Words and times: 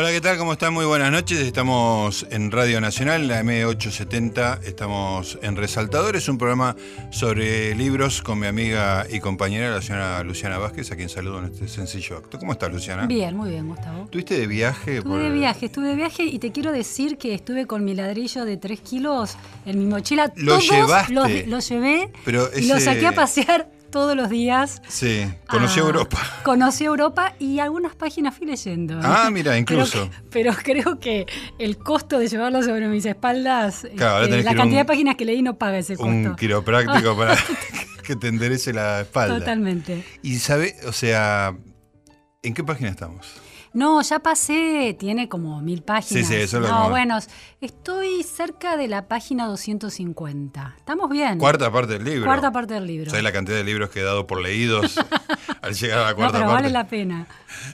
Hola, 0.00 0.12
¿qué 0.12 0.22
tal? 0.22 0.38
¿Cómo 0.38 0.54
están? 0.54 0.72
Muy 0.72 0.86
buenas 0.86 1.12
noches. 1.12 1.40
Estamos 1.40 2.26
en 2.30 2.50
Radio 2.50 2.80
Nacional, 2.80 3.28
la 3.28 3.42
M870. 3.42 4.62
Estamos 4.64 5.38
en 5.42 5.56
Resaltadores, 5.56 6.26
un 6.30 6.38
programa 6.38 6.74
sobre 7.10 7.74
libros 7.74 8.22
con 8.22 8.38
mi 8.38 8.46
amiga 8.46 9.06
y 9.10 9.20
compañera, 9.20 9.68
la 9.68 9.82
señora 9.82 10.24
Luciana 10.24 10.56
Vázquez, 10.56 10.90
a 10.90 10.96
quien 10.96 11.10
saludo 11.10 11.40
en 11.40 11.52
este 11.52 11.68
sencillo 11.68 12.16
acto. 12.16 12.38
¿Cómo 12.38 12.52
estás, 12.52 12.72
Luciana? 12.72 13.04
Bien, 13.06 13.36
muy 13.36 13.50
bien, 13.50 13.68
Gustavo. 13.68 14.04
¿Estuviste 14.04 14.38
de 14.38 14.46
viaje? 14.46 14.96
Estuve 14.96 15.22
de 15.22 15.30
viaje, 15.32 15.66
estuve 15.66 15.88
de 15.88 15.96
viaje 15.96 16.22
y 16.24 16.38
te 16.38 16.50
quiero 16.50 16.72
decir 16.72 17.18
que 17.18 17.34
estuve 17.34 17.66
con 17.66 17.84
mi 17.84 17.94
ladrillo 17.94 18.46
de 18.46 18.56
3 18.56 18.80
kilos 18.80 19.36
en 19.66 19.80
mi 19.80 19.84
mochila. 19.84 20.32
¿Lo 20.36 20.52
Todos 20.54 20.70
llevaste? 20.70 21.12
Los, 21.12 21.46
los 21.46 21.68
llevé 21.68 22.10
Pero 22.24 22.48
y 22.56 22.70
ese- 22.70 22.80
saqué 22.80 23.06
a 23.06 23.12
pasear 23.12 23.68
todos 23.90 24.16
los 24.16 24.30
días. 24.30 24.80
Sí, 24.88 25.26
conocí 25.48 25.80
Ah, 25.80 25.82
Europa. 25.84 26.18
Conocí 26.42 26.84
Europa 26.84 27.34
y 27.38 27.58
algunas 27.58 27.94
páginas 27.94 28.36
fui 28.36 28.46
leyendo. 28.46 28.94
¿eh? 28.98 29.02
Ah, 29.04 29.28
mira, 29.32 29.56
incluso. 29.58 30.08
Pero, 30.30 30.52
creo 30.62 30.98
que 31.00 31.26
el 31.58 31.76
costo 31.78 32.18
de 32.18 32.28
llevarlo 32.28 32.62
sobre 32.62 32.88
mis 32.88 33.04
espaldas, 33.06 33.86
Claro, 33.96 34.26
tenés 34.28 34.44
la 34.44 34.52
a 34.52 34.54
cantidad 34.54 34.80
un- 34.80 34.86
de 34.86 34.92
páginas 34.92 35.16
que 35.16 35.24
leí 35.24 35.42
no 35.42 35.58
paga 35.58 35.78
ese 35.78 35.96
costo. 35.96 36.10
Un 36.10 36.36
quiropráctico 36.36 37.16
para 37.16 37.36
que 38.04 38.16
te 38.16 38.28
enderece 38.28 38.72
la 38.72 39.00
espalda. 39.02 39.38
Totalmente. 39.38 40.04
Y 40.22 40.38
sabe, 40.38 40.74
o 40.86 40.92
sea, 40.92 41.54
¿en 42.42 42.54
qué 42.54 42.64
página 42.64 42.90
estamos? 42.90 43.26
No, 43.72 44.02
ya 44.02 44.18
pasé, 44.18 44.96
tiene 44.98 45.28
como 45.28 45.60
mil 45.62 45.82
páginas. 45.82 46.26
Sí, 46.26 46.34
sí, 46.34 46.40
eso 46.40 46.56
es 46.56 46.62
lo 46.64 46.68
No, 46.68 46.84
que- 46.84 46.90
bueno, 46.90 47.18
estoy 47.60 48.22
cerca 48.24 48.76
de 48.76 48.88
la 48.88 49.06
página 49.06 49.46
250. 49.46 50.74
Estamos 50.76 51.08
bien. 51.08 51.38
Cuarta 51.38 51.70
parte 51.70 51.92
del 51.92 52.04
libro. 52.04 52.26
Cuarta 52.26 52.50
parte 52.52 52.74
del 52.74 52.86
libro. 52.86 53.10
¿Sabes 53.10 53.22
la 53.22 53.30
cantidad 53.32 53.56
de 53.56 53.62
libros 53.64 53.90
que 53.90 54.00
he 54.00 54.02
dado 54.02 54.26
por 54.26 54.40
leídos 54.40 54.96
al 55.62 55.74
llegar 55.74 55.98
a 56.00 56.02
la 56.02 56.10
no, 56.10 56.16
cuarta 56.16 56.38
pero 56.38 56.50
parte? 56.50 56.62
vale 56.64 56.70
la 56.72 56.88
pena. 56.88 57.26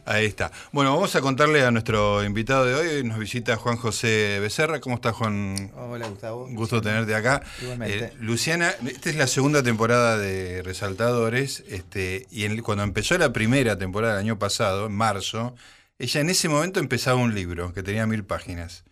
Ahí 0.04 0.26
está. 0.26 0.52
Bueno, 0.72 0.92
vamos 0.94 1.16
a 1.16 1.22
contarle 1.22 1.64
a 1.64 1.70
nuestro 1.70 2.22
invitado 2.24 2.66
de 2.66 2.74
hoy. 2.74 3.04
Nos 3.04 3.18
visita 3.18 3.56
Juan 3.56 3.76
José 3.78 4.38
Becerra. 4.40 4.80
¿Cómo 4.80 4.96
estás, 4.96 5.14
Juan? 5.14 5.70
Hola 5.76 6.08
Gustavo. 6.08 6.44
Un 6.44 6.54
gusto 6.56 6.82
tenerte 6.82 7.14
acá. 7.14 7.40
Igualmente. 7.62 8.04
Eh, 8.04 8.12
Luciana, 8.20 8.74
esta 8.86 9.08
es 9.08 9.16
la 9.16 9.26
segunda 9.26 9.62
temporada 9.62 10.18
de 10.18 10.62
Resaltadores. 10.62 11.64
Este, 11.68 12.26
y 12.30 12.44
en- 12.44 12.60
cuando 12.60 12.84
empezó 12.84 13.16
la 13.16 13.32
primera 13.32 13.78
temporada 13.78 14.14
del 14.16 14.24
año 14.24 14.38
pasado, 14.38 14.86
en 14.86 14.92
marzo, 14.92 15.54
ella 15.98 16.20
en 16.20 16.30
ese 16.30 16.48
momento 16.48 16.80
empezaba 16.80 17.20
un 17.20 17.34
libro 17.34 17.72
que 17.72 17.82
tenía 17.82 18.06
mil 18.06 18.24
páginas. 18.24 18.84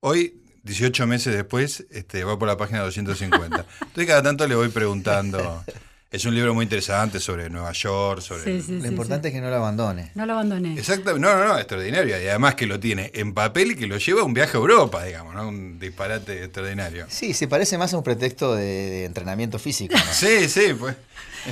Hoy, 0.00 0.42
18 0.64 1.06
meses 1.06 1.34
después, 1.34 1.86
este, 1.90 2.24
va 2.24 2.38
por 2.38 2.48
la 2.48 2.56
página 2.56 2.80
250. 2.80 3.66
Entonces 3.80 4.06
cada 4.06 4.22
tanto 4.22 4.46
le 4.46 4.54
voy 4.54 4.68
preguntando. 4.68 5.64
Es 6.12 6.26
un 6.26 6.34
libro 6.34 6.52
muy 6.52 6.64
interesante 6.64 7.18
sobre 7.20 7.48
Nueva 7.48 7.72
York, 7.72 8.20
sobre... 8.20 8.44
Sí, 8.44 8.60
sí, 8.66 8.72
Lo 8.74 8.82
sí, 8.82 8.88
importante 8.88 9.28
sí. 9.28 9.34
es 9.34 9.38
que 9.38 9.40
no 9.40 9.48
lo 9.48 9.56
abandone. 9.56 10.10
No 10.14 10.26
lo 10.26 10.34
abandoné. 10.34 10.78
Exactamente, 10.78 11.26
no, 11.26 11.34
no, 11.34 11.48
no, 11.48 11.56
extraordinario. 11.56 12.22
Y 12.22 12.28
además 12.28 12.54
que 12.54 12.66
lo 12.66 12.78
tiene 12.78 13.10
en 13.14 13.32
papel 13.32 13.70
y 13.70 13.76
que 13.76 13.86
lo 13.86 13.96
lleva 13.96 14.20
a 14.20 14.24
un 14.24 14.34
viaje 14.34 14.58
a 14.58 14.60
Europa, 14.60 15.02
digamos, 15.04 15.34
¿no? 15.34 15.48
Un 15.48 15.78
disparate 15.78 16.44
extraordinario. 16.44 17.06
Sí, 17.08 17.32
se 17.32 17.48
parece 17.48 17.78
más 17.78 17.94
a 17.94 17.96
un 17.96 18.02
pretexto 18.04 18.54
de, 18.54 18.62
de 18.62 19.04
entrenamiento 19.06 19.58
físico. 19.58 19.94
¿no? 19.96 20.02
Sí, 20.12 20.50
sí, 20.50 20.74
pues. 20.78 20.96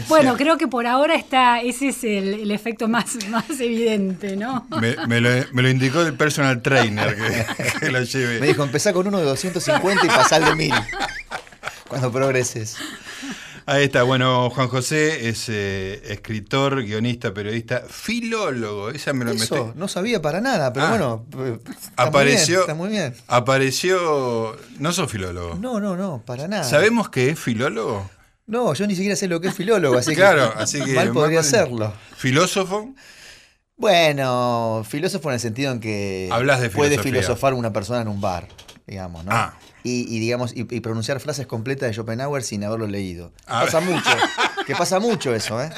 Bueno, 0.08 0.36
creo 0.36 0.58
que 0.58 0.68
por 0.68 0.86
ahora 0.86 1.14
está, 1.16 1.62
ese 1.62 1.88
es 1.88 2.04
el, 2.04 2.34
el 2.34 2.50
efecto 2.50 2.86
más, 2.86 3.16
más 3.30 3.48
evidente, 3.60 4.36
¿no? 4.36 4.68
Me, 4.78 4.94
me 5.06 5.22
lo, 5.22 5.30
me 5.52 5.62
lo 5.62 5.70
indicó 5.70 6.02
el 6.02 6.14
personal 6.14 6.60
trainer 6.60 7.16
que, 7.16 7.78
que 7.80 7.90
lo 7.90 8.02
lleve. 8.02 8.40
Me 8.40 8.48
dijo, 8.48 8.62
empezá 8.62 8.92
con 8.92 9.06
uno 9.06 9.16
de 9.18 9.24
250 9.24 10.04
y 10.04 10.08
pasá 10.08 10.36
al 10.36 10.44
de 10.44 10.54
1000. 10.54 10.74
Cuando 11.88 12.12
progreses. 12.12 12.76
Ahí 13.72 13.84
está, 13.84 14.02
bueno, 14.02 14.50
Juan 14.50 14.66
José 14.66 15.28
es 15.28 15.48
eh, 15.48 16.02
escritor, 16.12 16.82
guionista, 16.82 17.32
periodista, 17.32 17.82
filólogo. 17.88 18.90
Esa 18.90 19.12
me 19.12 19.24
lo 19.24 19.30
Eso, 19.30 19.66
metí. 19.66 19.78
no 19.78 19.86
sabía 19.86 20.20
para 20.20 20.40
nada, 20.40 20.72
pero 20.72 20.86
Ah. 20.86 20.90
bueno. 20.90 21.26
eh, 21.46 21.58
está 21.68 22.02
Apareció. 22.02 22.56
Muy 22.56 22.58
bien, 22.58 22.60
está 22.62 22.74
muy 22.74 22.88
bien. 22.88 23.14
Apareció. 23.28 24.56
No 24.80 24.92
sos 24.92 25.08
filólogo. 25.08 25.54
No, 25.54 25.78
no, 25.78 25.96
no, 25.96 26.20
para 26.26 26.48
nada. 26.48 26.64
¿Sabemos 26.64 27.10
que 27.10 27.28
es 27.30 27.38
filólogo? 27.38 28.10
No, 28.48 28.74
yo 28.74 28.86
ni 28.88 28.96
siquiera 28.96 29.14
sé 29.14 29.28
lo 29.28 29.40
que 29.40 29.46
es 29.48 29.54
filólogo, 29.54 29.96
así 29.98 30.14
claro, 30.16 30.52
que 30.52 30.58
así 30.64 30.82
que. 30.82 30.94
mal 30.94 31.12
podría 31.12 31.44
serlo. 31.44 31.92
¿Filósofo? 32.16 32.92
Bueno, 33.76 34.84
filósofo 34.88 35.28
en 35.30 35.34
el 35.34 35.40
sentido 35.40 35.72
en 35.72 35.80
que 35.80 36.28
Hablas 36.32 36.60
de 36.60 36.70
puede 36.70 36.98
filosofar 36.98 37.54
una 37.54 37.72
persona 37.72 38.02
en 38.02 38.08
un 38.08 38.20
bar, 38.20 38.48
digamos, 38.86 39.24
¿no? 39.24 39.30
Ah. 39.32 39.54
Y, 39.82 40.14
y, 40.14 40.20
digamos, 40.20 40.52
y, 40.54 40.60
y 40.74 40.80
pronunciar 40.80 41.20
frases 41.20 41.46
completas 41.46 41.88
de 41.88 41.94
Schopenhauer 41.94 42.42
sin 42.42 42.64
haberlo 42.64 42.86
leído. 42.86 43.32
Ah. 43.46 43.62
Pasa 43.64 43.80
mucho, 43.80 44.10
que 44.66 44.74
pasa 44.74 45.00
mucho 45.00 45.34
eso, 45.34 45.62
¿eh? 45.62 45.70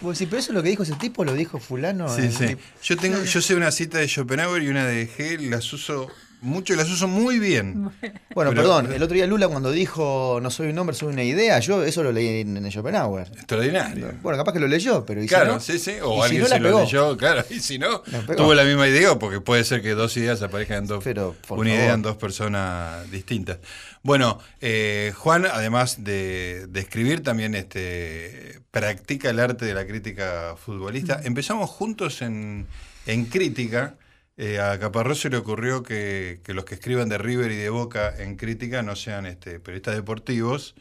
Vos 0.00 0.18
decís, 0.18 0.28
pero 0.30 0.40
eso 0.40 0.50
es 0.52 0.54
lo 0.54 0.62
que 0.62 0.68
dijo 0.70 0.82
ese 0.82 0.94
tipo, 0.94 1.24
lo 1.24 1.34
dijo 1.34 1.58
fulano. 1.58 2.08
Sí, 2.14 2.22
el 2.22 2.32
sí. 2.32 2.46
tipo- 2.48 2.62
Yo 2.82 2.96
tengo, 2.96 3.22
yo 3.24 3.40
sé 3.40 3.54
una 3.54 3.70
cita 3.70 3.98
de 3.98 4.08
Schopenhauer 4.08 4.62
y 4.62 4.68
una 4.68 4.84
de 4.86 5.02
Hegel, 5.02 5.50
las 5.50 5.72
uso 5.72 6.08
mucho 6.44 6.72
y 6.72 6.76
las 6.76 6.90
uso 6.90 7.08
muy 7.08 7.38
bien. 7.38 7.90
Bueno, 8.34 8.50
Pero- 8.50 8.62
perdón, 8.62 8.92
el 8.92 9.00
otro 9.00 9.14
día 9.14 9.28
Lula 9.28 9.46
cuando 9.46 9.70
dijo 9.70 10.40
no 10.42 10.50
soy 10.50 10.66
un 10.68 10.78
hombre, 10.78 10.96
soy 10.96 11.12
una 11.12 11.22
idea, 11.22 11.60
yo 11.60 11.84
eso 11.84 12.02
lo 12.02 12.10
leí 12.10 12.40
en, 12.40 12.56
en 12.56 12.68
Schopenhauer. 12.70 13.28
Extraordinario. 13.28 14.12
Bueno, 14.22 14.36
capaz 14.38 14.52
que 14.52 14.58
lo 14.58 14.66
leyó, 14.66 15.06
pero 15.06 15.20
¿y 15.20 15.24
si 15.24 15.28
Claro, 15.28 15.52
no? 15.54 15.60
sí, 15.60 15.78
sí. 15.78 15.92
¿Y 15.92 16.00
O 16.02 16.16
si 16.16 16.22
alguien 16.22 16.42
no 16.42 16.48
se 16.48 16.58
lo 16.58 16.68
pegó? 16.68 16.80
leyó, 16.80 17.16
claro. 17.16 17.44
Y 17.50 17.60
si 17.60 17.78
no, 17.78 18.00
tuvo 18.36 18.54
la 18.54 18.64
misma 18.64 18.88
idea, 18.88 19.16
porque 19.20 19.40
puede 19.40 19.62
ser 19.62 19.82
que 19.82 19.90
dos 19.94 20.16
ideas 20.16 20.42
aparezcan 20.42 20.78
en 20.78 20.86
dos. 20.88 21.04
Pero, 21.04 21.36
por 21.46 21.58
una 21.60 21.70
favor. 21.70 21.82
idea 21.84 21.94
en 21.94 22.02
dos 22.02 22.16
personas 22.16 23.08
distintas. 23.12 23.58
Bueno, 24.02 24.40
eh, 24.60 25.12
Juan, 25.16 25.46
además 25.46 26.02
de, 26.02 26.66
de 26.68 26.80
escribir, 26.80 27.22
también 27.22 27.54
este, 27.54 28.58
practica 28.72 29.30
el 29.30 29.38
arte 29.38 29.64
de 29.64 29.74
la 29.74 29.86
crítica 29.86 30.56
futbolista. 30.56 31.20
Empezamos 31.22 31.70
juntos 31.70 32.20
en, 32.20 32.66
en 33.06 33.26
crítica. 33.26 33.94
Eh, 34.36 34.58
a 34.58 34.78
Caparrós 34.80 35.20
se 35.20 35.30
le 35.30 35.36
ocurrió 35.36 35.82
que, 35.82 36.40
que 36.44 36.54
los 36.54 36.64
que 36.64 36.74
escriban 36.74 37.08
de 37.08 37.18
River 37.18 37.52
y 37.52 37.56
de 37.56 37.70
Boca 37.70 38.12
en 38.18 38.36
crítica 38.36 38.82
no 38.82 38.96
sean 38.96 39.26
este, 39.26 39.60
periodistas 39.60 39.94
deportivos. 39.94 40.74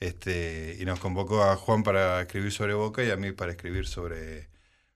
Este, 0.00 0.76
y 0.80 0.84
nos 0.84 0.98
convocó 0.98 1.44
a 1.44 1.56
Juan 1.56 1.84
para 1.84 2.22
escribir 2.22 2.52
sobre 2.52 2.74
Boca 2.74 3.04
y 3.04 3.10
a 3.10 3.16
mí 3.16 3.32
para 3.32 3.52
escribir 3.52 3.86
sobre, 3.86 4.48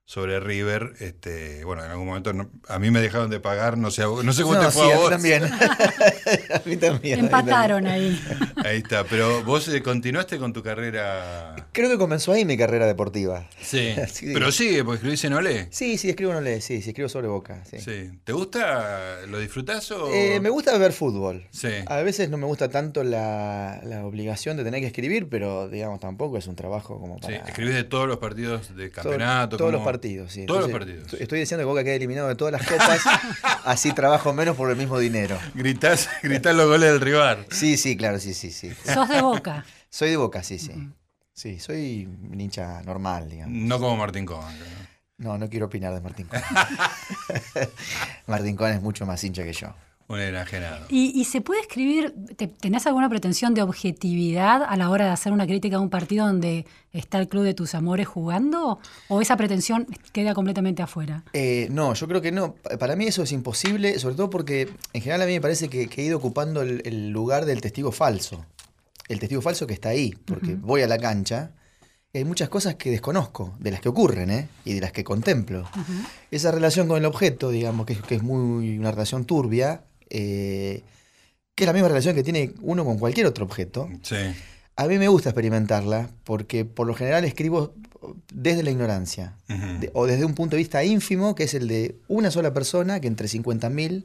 sobre 0.07 0.39
River. 0.41 0.93
Este, 1.01 1.65
bueno, 1.65 1.85
en 1.85 1.91
algún 1.91 2.07
momento 2.07 2.33
no- 2.33 2.49
a 2.69 2.79
mí 2.79 2.91
me 2.91 3.01
dejaron 3.01 3.29
de 3.29 3.41
pagar, 3.41 3.77
no 3.77 3.91
sé, 3.91 4.03
no 4.03 4.33
sé 4.33 4.43
cómo 4.45 4.55
No, 4.55 4.61
te 4.67 4.71
fue 4.71 4.85
sí, 4.87 4.91
a 4.91 4.95
a 4.95 4.97
mí 4.97 5.01
vos. 5.03 5.11
también. 5.11 5.43
a 6.55 6.63
mí 6.65 6.77
también. 6.77 7.19
a 7.19 7.23
mí 7.23 7.27
Empataron 7.27 7.87
ahí. 7.89 8.21
Ahí 8.65 8.79
está, 8.79 9.05
pero 9.05 9.43
vos 9.45 9.67
eh, 9.69 9.83
continuaste 9.83 10.39
con 10.39 10.53
tu 10.53 10.63
carrera. 10.63 11.57
Creo 11.73 11.91
que 11.91 11.99
comenzó 11.99 12.33
ahí 12.33 12.45
mi 12.45 12.57
carrera 12.57 12.87
deportiva. 12.87 13.49
Sí, 13.61 13.95
Sí. 14.09 14.31
pero 14.33 14.53
sigue, 14.53 14.85
porque 14.85 14.97
escribís 14.99 15.25
en 15.25 15.33
Olé. 15.35 15.69
Sí, 15.73 15.99
sí, 15.99 16.09
escribo 16.09 16.33
no 16.33 16.41
lee, 16.41 16.61
sí, 16.61 16.81
sí, 16.83 16.91
escribo 16.91 17.09
sobre 17.09 17.27
Boca. 17.27 17.65
Sí. 17.69 17.81
Sí. 17.81 18.11
¿Te 18.25 18.33
gusta? 18.33 19.27
¿Lo 19.27 19.39
disfrutás 19.41 19.91
o...? 19.91 20.09
Eh, 20.15 20.39
me 20.41 20.51
gusta 20.51 20.79
ver 20.79 20.93
fútbol. 20.93 21.47
Sí. 21.51 21.69
A 21.87 21.97
veces 22.03 22.31
no 22.31 22.37
me 22.39 22.47
gusta 22.47 22.69
tanto 22.69 23.03
la, 23.03 23.81
la 23.83 24.05
obligación 24.07 24.57
de 24.57 24.63
tener 24.63 24.81
que 24.81 24.87
escribir, 24.87 25.29
pero 25.29 25.69
digamos 25.69 25.99
tampoco 25.99 26.39
es 26.39 26.47
un 26.47 26.55
trabajo 26.55 27.01
como 27.01 27.17
Sí, 27.17 27.23
para... 27.23 27.37
escribís 27.49 27.75
de 27.75 27.85
todos 27.85 28.07
los 28.07 28.19
partidos 28.19 28.75
de 28.77 28.89
Todo- 28.89 29.03
campeonato. 29.03 29.57
todos 29.57 29.69
como- 29.69 29.73
los 29.73 29.81
partidos, 29.85 29.96
sí. 30.03 30.47
Todos 30.47 30.63
los 30.63 30.71
partidos. 30.71 31.13
estoy- 31.15 31.41
diciendo 31.41 31.63
que 31.63 31.67
Boca 31.67 31.85
quede 31.85 31.97
eliminado 31.97 32.29
de 32.29 32.35
todas 32.35 32.53
las 32.53 32.67
copas, 32.67 33.01
así 33.65 33.93
trabajo 33.93 34.33
menos 34.33 34.57
por 34.57 34.71
el 34.71 34.77
mismo 34.77 34.99
dinero. 34.99 35.39
Gritás, 35.55 36.09
gritás 36.23 36.55
los 36.55 36.67
goles 36.67 36.91
del 36.93 37.01
rival. 37.01 37.47
Sí, 37.51 37.77
sí, 37.77 37.97
claro, 37.97 38.19
sí, 38.19 38.35
sí, 38.35 38.51
sí. 38.51 38.73
Sos 38.93 39.09
de 39.09 39.21
boca. 39.23 39.65
Soy 39.91 40.11
de 40.11 40.17
Boca, 40.17 40.43
sí, 40.43 40.59
sí. 40.59 40.73
Sí, 41.33 41.59
soy 41.61 42.07
un 42.07 42.41
hincha 42.41 42.83
normal, 42.83 43.31
digamos. 43.31 43.55
No 43.57 43.79
como 43.79 43.97
Martín 43.97 44.27
Cohen. 44.27 44.59
¿no? 44.59 45.33
No, 45.33 45.39
no 45.39 45.49
quiero 45.49 45.67
opinar 45.67 45.95
de 45.95 46.01
Martín 46.01 46.27
Cohen. 46.27 46.43
Martín 48.27 48.57
Cohen 48.57 48.75
es 48.75 48.83
mucho 48.83 49.07
más 49.07 49.23
hincha 49.25 49.43
que 49.45 49.53
yo. 49.53 49.75
Un 50.09 50.21
enajenado. 50.21 50.87
¿Y, 50.89 51.19
y 51.21 51.25
se 51.25 51.41
puede 51.41 51.61
escribir, 51.63 52.15
te- 52.37 52.47
tenés 52.47 52.87
alguna 52.87 53.09
pretensión 53.09 53.55
de 53.55 53.63
objetividad 53.63 54.63
a 54.63 54.77
la 54.77 54.89
hora 54.91 55.07
de 55.07 55.11
hacer 55.11 55.33
una 55.33 55.47
crítica 55.47 55.77
a 55.77 55.81
un 55.81 55.91
partido 55.91 56.27
donde 56.27 56.65
está 56.93 57.19
el 57.19 57.29
club 57.29 57.43
de 57.43 57.55
tus 57.55 57.75
amores 57.75 58.07
jugando? 58.07 58.79
¿O 59.09 59.21
esa 59.21 59.37
pretensión 59.37 59.87
queda 60.13 60.33
completamente 60.35 60.81
afuera? 60.83 61.25
Eh, 61.33 61.67
no, 61.73 61.95
yo 61.95 62.07
creo 62.07 62.21
que 62.23 62.31
no. 62.31 62.55
Pa- 62.55 62.79
Para 62.79 62.95
mí 62.95 63.07
eso 63.07 63.25
es 63.25 63.33
imposible, 63.33 63.99
sobre 63.99 64.15
todo 64.15 64.31
porque 64.31 64.69
en 64.93 65.01
general 65.03 65.23
a 65.23 65.27
mí 65.27 65.33
me 65.33 65.41
parece 65.41 65.69
que, 65.69 65.89
que 65.89 66.03
he 66.03 66.05
ido 66.05 66.19
ocupando 66.19 66.63
el, 66.63 66.83
el 66.85 67.11
lugar 67.11 67.45
del 67.45 67.61
testigo 67.61 67.91
falso. 67.91 68.47
El 69.09 69.19
testigo 69.19 69.43
falso 69.43 69.67
que 69.67 69.75
está 69.75 69.89
ahí, 69.89 70.15
porque 70.25 70.55
voy 70.55 70.83
a 70.83 70.87
la 70.87 70.99
cancha 70.99 71.51
y 72.13 72.19
hay 72.19 72.25
muchas 72.25 72.49
cosas 72.49 72.77
que 72.77 72.91
desconozco, 72.91 73.55
de 73.59 73.71
las 73.73 73.81
que 73.81 73.89
ocurren 73.89 74.31
¿eh? 74.31 74.49
y 74.65 74.73
de 74.75 74.81
las 74.81 74.91
que 74.93 75.05
contemplo. 75.05 75.69
Esa 76.31 76.51
relación 76.51 76.89
con 76.89 76.97
el 76.97 77.05
objeto, 77.05 77.51
digamos, 77.51 77.87
que, 77.87 77.93
es- 77.95 78.03
que 78.03 78.15
es 78.17 78.23
muy 78.23 78.79
una 78.79 78.91
relación 78.93 79.25
turbia, 79.25 79.83
eh, 80.11 80.83
que 81.55 81.65
es 81.65 81.67
la 81.67 81.73
misma 81.73 81.89
relación 81.89 82.15
que 82.15 82.23
tiene 82.23 82.53
uno 82.61 82.85
con 82.85 82.99
cualquier 82.99 83.27
otro 83.27 83.45
objeto. 83.45 83.89
Sí. 84.03 84.17
A 84.77 84.87
mí 84.87 84.99
me 84.99 85.09
gusta 85.09 85.31
experimentarla 85.31 86.11
porque 86.25 86.65
por 86.67 86.87
lo 86.87 86.95
general 86.95 87.25
escribo 87.25 87.73
desde 88.33 88.63
la 88.63 88.71
ignorancia 88.71 89.37
de- 89.81 89.91
o 89.95 90.07
desde 90.07 90.25
un 90.27 90.35
punto 90.35 90.55
de 90.57 90.59
vista 90.59 90.85
ínfimo, 90.85 91.35
que 91.35 91.45
es 91.45 91.55
el 91.55 91.67
de 91.67 91.97
una 92.09 92.31
sola 92.31 92.53
persona 92.53 93.01
que 93.01 93.09
entre 93.09 93.27
50.000 93.29 94.05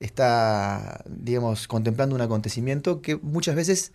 está, 0.00 1.04
digamos, 1.08 1.68
contemplando 1.68 2.14
un 2.14 2.20
acontecimiento 2.22 3.00
que 3.00 3.16
muchas 3.16 3.54
veces 3.54 3.92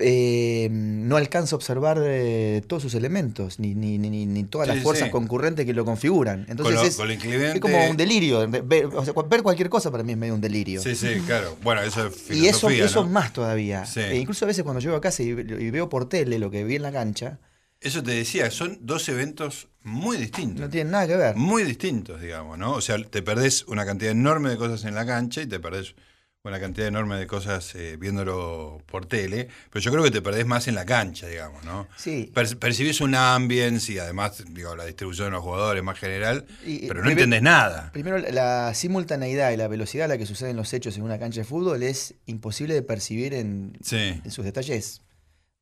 eh, 0.00 0.68
no 0.70 1.16
alcanza 1.16 1.54
a 1.54 1.56
observar 1.56 2.00
eh, 2.04 2.62
todos 2.66 2.82
sus 2.82 2.94
elementos, 2.94 3.58
ni, 3.58 3.74
ni, 3.74 3.98
ni, 3.98 4.26
ni 4.26 4.44
todas 4.44 4.68
Sí, 4.68 4.74
las 4.74 4.82
fuerzas 4.82 5.06
sí. 5.06 5.10
concurrentes 5.12 5.66
que 5.66 5.72
lo 5.74 5.84
configuran. 5.84 6.46
Entonces 6.48 6.64
Con 6.64 6.74
lo- 6.74 6.82
es, 6.82 6.96
con 6.96 7.08
lo 7.08 7.14
incluyente- 7.14 7.54
es 7.54 7.60
como 7.60 7.90
un 7.90 7.96
delirio. 7.96 8.48
Ver, 8.48 8.86
o 8.86 9.04
sea, 9.04 9.14
ver 9.28 9.42
cualquier 9.42 9.68
cosa 9.68 9.90
para 9.90 10.02
mí 10.02 10.12
es 10.12 10.18
medio 10.18 10.34
un 10.34 10.40
delirio. 10.40 10.82
Sí, 10.82 10.94
sí, 10.94 11.20
claro. 11.26 11.56
Bueno, 11.62 11.82
eso 11.82 12.06
es 12.06 12.14
Y 12.30 12.46
eso, 12.48 12.68
filosofía, 12.68 12.84
eso 12.86 13.02
¿no? 13.04 13.10
más 13.10 13.32
todavía. 13.32 13.86
Sí. 13.86 14.00
E 14.00 14.16
incluso 14.18 14.44
a 14.44 14.48
veces 14.48 14.62
cuando 14.64 14.80
llego 14.80 14.96
a 14.96 15.00
casa 15.00 15.22
y, 15.22 15.28
y 15.28 15.70
veo 15.70 15.88
por 15.88 16.08
tele 16.08 16.38
lo 16.38 16.50
que 16.50 16.64
vi 16.64 16.76
en 16.76 16.82
la 16.82 16.92
cancha, 16.92 17.38
Eso 17.82 18.02
te 18.02 18.10
decía, 18.10 18.50
son 18.50 18.78
dos 18.82 19.08
eventos 19.08 19.68
muy 19.84 20.18
distintos. 20.18 20.60
no 20.60 20.68
tienen 20.68 20.90
nada 20.92 21.06
que 21.06 21.16
ver. 21.16 21.36
Muy 21.36 21.62
distintos, 21.64 22.20
digamos, 22.20 22.58
¿no? 22.58 22.72
O 22.72 22.80
sea, 22.82 22.96
te 23.02 23.22
perdés 23.22 23.64
una 23.68 23.86
cantidad 23.86 24.12
enorme 24.12 24.50
de 24.50 24.56
cosas 24.58 24.84
en 24.84 24.94
la 24.94 25.06
cancha 25.06 25.40
y 25.40 25.46
te 25.46 25.58
perdés 25.60 25.94
una 26.42 26.58
cantidad 26.58 26.88
enorme 26.88 27.16
de 27.18 27.26
cosas 27.26 27.74
eh, 27.74 27.98
viéndolo 27.98 28.80
por 28.86 29.04
tele, 29.04 29.48
pero 29.70 29.82
yo 29.82 29.90
creo 29.92 30.02
que 30.02 30.10
te 30.10 30.22
perdés 30.22 30.46
más 30.46 30.68
en 30.68 30.74
la 30.74 30.86
cancha, 30.86 31.26
digamos, 31.26 31.62
¿no? 31.64 31.86
Sí. 31.98 32.30
Per- 32.32 32.58
percibís 32.58 33.02
un 33.02 33.14
ambience 33.14 33.92
y 33.92 33.98
además, 33.98 34.42
digo, 34.48 34.74
la 34.74 34.86
distribución 34.86 35.26
de 35.26 35.32
los 35.32 35.42
jugadores 35.42 35.82
más 35.82 35.98
general, 35.98 36.46
Y- 36.64 36.88
pero 36.88 37.04
no 37.04 37.10
entendés 37.10 37.42
nada. 37.42 37.90
Primero, 37.92 38.16
la 38.18 38.72
simultaneidad 38.74 39.50
y 39.50 39.58
la 39.58 39.68
velocidad 39.68 40.06
a 40.06 40.08
la 40.08 40.16
que 40.18 40.24
suceden 40.24 40.56
los 40.56 40.72
hechos 40.72 40.96
en 40.96 41.02
una 41.02 41.18
cancha 41.18 41.40
de 41.40 41.44
fútbol 41.44 41.82
es 41.82 42.14
imposible 42.24 42.72
de 42.72 42.82
percibir 42.82 43.34
en, 43.34 43.76
Sí. 43.82 44.18
en 44.24 44.30
sus 44.30 44.46
detalles 44.46 45.02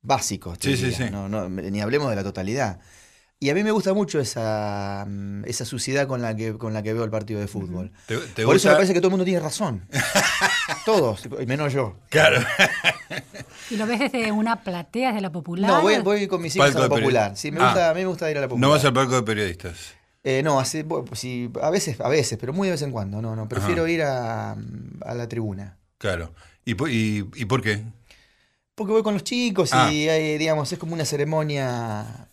básicos. 0.03 0.59
Sí, 0.61 0.77
sí, 0.77 0.93
sí. 0.93 1.07
No, 1.11 1.29
no, 1.29 1.49
ni 1.49 1.81
hablemos 1.81 2.09
de 2.09 2.15
la 2.15 2.23
totalidad. 2.23 2.79
Y 3.41 3.51
a 3.51 3.55
mí 3.55 3.63
me 3.65 3.71
gusta 3.73 3.95
mucho 3.95 4.19
esa, 4.21 5.05
mm, 5.09 5.45
esa 5.45 5.65
suciedad 5.65 6.07
con 6.09 6.23
la, 6.23 6.35
que, 6.37 6.55
con 6.59 6.73
la 6.75 6.83
que 6.85 6.93
veo 6.93 7.03
el 7.05 7.11
partido 7.11 7.39
de 7.41 7.47
fútbol. 7.49 7.93
¿Te, 8.07 8.17
te 8.17 8.45
Por 8.45 8.55
eso 8.57 8.69
me 8.69 8.75
parece 8.75 8.93
que 8.95 9.01
todo 9.01 9.09
el 9.09 9.13
mundo 9.13 9.25
tiene 9.25 9.39
razón. 9.41 9.87
Todos, 10.85 11.27
y 11.41 11.47
menos 11.47 11.73
yo. 11.73 11.97
Claro. 12.11 12.41
¿Y 13.71 13.77
lo 13.77 13.87
ves 13.87 13.99
desde 14.01 14.33
una 14.33 14.63
platea, 14.63 15.09
desde 15.09 15.21
la 15.23 15.33
popular? 15.33 15.71
No, 15.71 15.83
voy, 15.83 15.99
voy 15.99 16.27
con 16.27 16.41
mis 16.43 16.55
hijos 16.57 16.67
Palco 16.69 16.79
a 16.79 16.83
la 16.89 16.95
de 16.95 17.01
popular. 17.01 17.37
Sí, 17.37 17.51
me 17.51 17.61
Ah. 17.61 17.65
gusta, 17.67 17.91
a 17.91 17.95
mí 17.95 18.01
me 18.01 18.07
gusta 18.07 18.31
ir 18.31 18.39
a 18.39 18.41
la 18.43 18.49
popular. 18.49 18.69
no 18.69 18.75
vas 18.75 18.85
al 18.85 18.93
palco 18.93 19.15
de 19.15 19.23
periodistas. 19.23 19.95
Eh, 20.25 20.43
no, 20.43 20.59
hace, 20.61 20.83
bueno, 20.83 21.05
pues 21.05 21.21
sí, 21.21 21.51
a 21.63 21.71
veces, 21.71 22.01
a 22.01 22.09
veces, 22.09 22.39
pero 22.39 22.53
muy 22.53 22.69
de 22.69 22.73
vez 22.73 22.83
en 22.83 22.91
cuando. 22.93 23.23
No, 23.23 23.35
no, 23.37 23.49
prefiero 23.49 23.83
Ajá. 23.85 23.91
ir 23.91 24.03
a, 24.03 24.53
a 24.53 25.15
la 25.15 25.29
tribuna. 25.29 25.79
Claro. 25.99 26.33
¿Y, 26.65 26.73
y, 26.91 27.25
y 27.35 27.45
por 27.47 27.63
qué? 27.63 27.83
Porque 28.75 28.93
voy 28.93 29.03
con 29.03 29.15
los 29.15 29.25
chicos 29.25 29.71
Ah. 29.73 29.93
y 29.93 30.09
hay, 30.09 30.39
digamos, 30.39 30.71
es 30.73 30.79
como 30.79 30.93
una 30.95 31.05
ceremonia, 31.05 32.29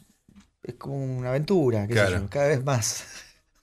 es 0.63 0.73
como 0.75 0.97
una 1.03 1.29
aventura, 1.29 1.87
qué 1.87 1.93
sé 1.93 1.99
Claro. 2.01 2.21
yo, 2.23 2.29
cada 2.29 2.47
vez 2.47 2.63
más, 2.63 3.05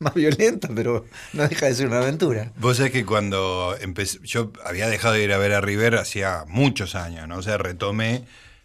más 0.02 0.14
violenta, 0.14 0.68
pero 0.74 1.06
no 1.32 1.48
deja 1.48 1.66
de 1.66 1.74
ser 1.74 1.86
una 1.86 1.98
aventura. 1.98 2.52
Vos 2.56 2.76
sabés 2.76 2.92
que 2.92 3.06
cuando 3.06 3.76
empecé, 3.80 4.18
yo 4.22 4.52
había 4.64 4.88
dejado 4.88 5.14
de 5.14 5.24
ir 5.24 5.32
a 5.32 5.38
ver 5.38 5.52
a 5.52 5.60
River 5.60 5.96
hacía 5.96 6.44
muchos 6.48 6.94
años, 6.94 7.26
¿no? 7.28 7.38
O 7.38 7.42
sea, 7.42 7.58
retomé 7.58 8.24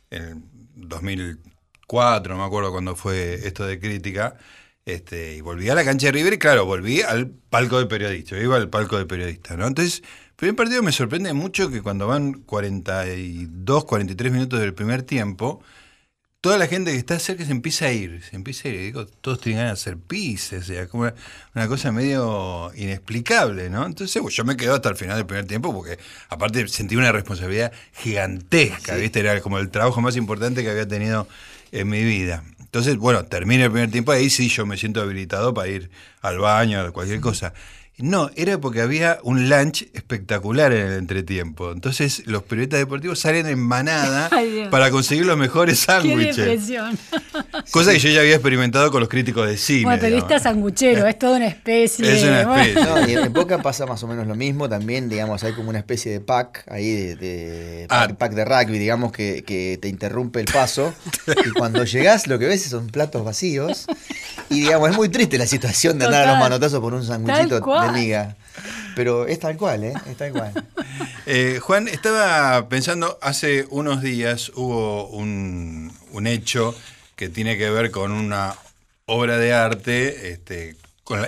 en 0.09 0.43
2004, 0.75 2.33
no 2.33 2.41
me 2.41 2.45
acuerdo 2.45 2.71
cuándo 2.71 2.95
fue 2.95 3.35
esto 3.47 3.65
de 3.65 3.79
crítica, 3.79 4.37
este, 4.85 5.35
y 5.35 5.41
volví 5.41 5.69
a 5.69 5.75
la 5.75 5.83
cancha 5.83 6.07
de 6.07 6.13
River 6.13 6.33
y 6.33 6.37
claro, 6.37 6.65
volví 6.65 7.01
al 7.01 7.29
palco 7.29 7.79
de 7.79 7.87
periodista, 7.87 8.35
yo 8.35 8.41
iba 8.41 8.55
al 8.55 8.69
palco 8.69 8.97
de 8.97 9.05
periodista, 9.05 9.57
¿no? 9.57 9.67
Entonces, 9.67 10.01
el 10.01 10.35
primer 10.35 10.55
partido 10.55 10.83
me 10.83 10.91
sorprende 10.91 11.33
mucho 11.33 11.69
que 11.69 11.81
cuando 11.81 12.07
van 12.07 12.33
42, 12.33 13.85
43 13.85 14.31
minutos 14.31 14.59
del 14.59 14.73
primer 14.73 15.03
tiempo, 15.03 15.61
toda 16.47 16.57
la 16.57 16.67
gente 16.67 16.93
que 16.93 16.97
está 16.97 17.19
cerca 17.19 17.43
se 17.43 17.51
empieza 17.51 17.87
a 17.87 17.91
ir, 17.91 18.23
se 18.23 18.37
empieza 18.37 18.69
a 18.69 18.71
ir, 18.71 18.79
digo, 18.79 19.05
todos 19.05 19.41
tienen 19.41 19.63
ganas 19.63 19.79
de 19.79 19.81
hacer 19.81 19.97
pises, 19.97 20.61
o 20.61 20.65
sea, 20.65 20.87
como 20.87 21.03
una, 21.03 21.13
una 21.53 21.67
cosa 21.67 21.91
medio 21.91 22.71
inexplicable, 22.73 23.69
¿no? 23.69 23.85
Entonces 23.85 24.21
bueno, 24.21 24.33
yo 24.33 24.45
me 24.45 24.55
quedo 24.55 24.73
hasta 24.75 24.87
el 24.87 24.95
final 24.95 25.17
del 25.17 25.25
primer 25.25 25.45
tiempo 25.45 25.73
porque 25.73 25.99
aparte 26.29 26.65
sentí 26.69 26.95
una 26.95 27.11
responsabilidad 27.11 27.73
gigantesca, 27.97 28.95
Sí. 28.95 29.01
¿viste? 29.01 29.19
Era 29.19 29.41
como 29.41 29.59
el 29.59 29.69
trabajo 29.69 29.99
más 29.99 30.15
importante 30.15 30.63
que 30.63 30.69
había 30.69 30.87
tenido 30.87 31.27
en 31.73 31.89
mi 31.89 32.01
vida. 32.05 32.45
Entonces, 32.61 32.95
bueno, 32.95 33.25
termina 33.25 33.65
el 33.65 33.71
primer 33.71 33.91
tiempo, 33.91 34.13
ahí 34.13 34.29
sí 34.29 34.47
yo 34.47 34.65
me 34.65 34.77
siento 34.77 35.01
habilitado 35.01 35.53
para 35.53 35.67
ir 35.67 35.89
al 36.21 36.37
baño, 36.39 36.79
a 36.79 36.91
cualquier 36.91 37.19
cosa. 37.19 37.53
No, 37.99 38.29
era 38.35 38.59
porque 38.59 38.81
había 38.81 39.17
un 39.23 39.49
lunch 39.49 39.87
espectacular 39.93 40.71
en 40.71 40.85
el 40.85 40.93
entretiempo. 40.99 41.71
Entonces 41.71 42.21
los 42.27 42.43
periodistas 42.43 42.79
deportivos 42.79 43.17
salen 43.19 43.47
en 43.47 43.57
manada 43.59 44.29
Ay, 44.31 44.67
para 44.69 44.91
conseguir 44.91 45.25
los 45.25 45.35
mejores 45.35 45.79
¡Qué 45.85 45.85
sándwiches. 45.87 46.35
depresión! 46.35 46.97
Cosa 47.71 47.91
que 47.93 47.99
yo 47.99 48.09
ya 48.09 48.19
había 48.19 48.35
experimentado 48.35 48.91
con 48.91 48.99
los 48.99 49.09
críticos 49.09 49.47
de 49.47 49.57
cine. 49.57 49.83
Bueno, 49.85 49.99
periodista 49.99 50.37
sanguchero, 50.39 51.07
es 51.07 51.17
toda 51.17 51.37
una 51.37 51.47
especie. 51.47 52.13
Es 52.17 52.23
una 52.23 52.41
especie. 52.41 52.83
No, 52.83 53.07
y 53.09 53.13
en 53.13 53.33
Boca 53.33 53.61
pasa 53.63 53.87
más 53.87 54.01
o 54.03 54.07
menos 54.07 54.27
lo 54.27 54.35
mismo, 54.35 54.69
también, 54.69 55.09
digamos, 55.09 55.43
hay 55.43 55.53
como 55.53 55.69
una 55.69 55.79
especie 55.79 56.11
de 56.11 56.19
pack 56.19 56.65
ahí, 56.69 56.91
de, 56.91 57.15
de- 57.15 57.87
Ah. 57.89 58.05
pack, 58.07 58.17
pack 58.17 58.33
de 58.33 58.45
rugby, 58.45 58.77
digamos, 58.77 59.11
que, 59.11 59.43
que 59.43 59.79
te 59.81 59.87
interrumpe 59.87 60.39
el 60.39 60.45
paso, 60.45 60.93
y 61.45 61.49
cuando 61.51 61.83
llegás 61.83 62.27
lo 62.27 62.37
que 62.37 62.45
ves 62.45 62.61
son 62.63 62.87
platos 62.87 63.23
vacíos, 63.25 63.87
y 64.49 64.61
digamos, 64.61 64.91
es 64.91 64.95
muy 64.95 65.09
triste 65.09 65.37
la 65.37 65.47
situación 65.47 65.97
de 65.99 66.05
andar 66.05 66.27
a 66.27 66.31
los 66.33 66.39
manotazos 66.39 66.79
por 66.79 66.93
un 66.93 67.03
sanguchito. 67.03 67.61
De 67.87 67.99
miga. 67.99 68.35
Pero 68.95 69.27
es 69.27 69.39
tal 69.39 69.57
cual, 69.57 69.83
¿eh? 69.83 69.93
Es 70.09 70.17
tal 70.17 70.31
cual. 70.31 70.51
Eh, 71.25 71.59
Juan, 71.61 71.87
estaba 71.87 72.69
pensando, 72.69 73.19
hace 73.21 73.67
unos 73.69 74.01
días 74.01 74.51
hubo 74.55 75.07
un, 75.09 75.91
un 76.11 76.25
hecho 76.25 76.73
que 77.15 77.29
tiene 77.29 77.57
que 77.57 77.69
ver 77.69 77.91
con 77.91 78.11
una 78.11 78.55
obra 79.05 79.37
de 79.37 79.53
arte 79.53 80.31
este, 80.31 80.77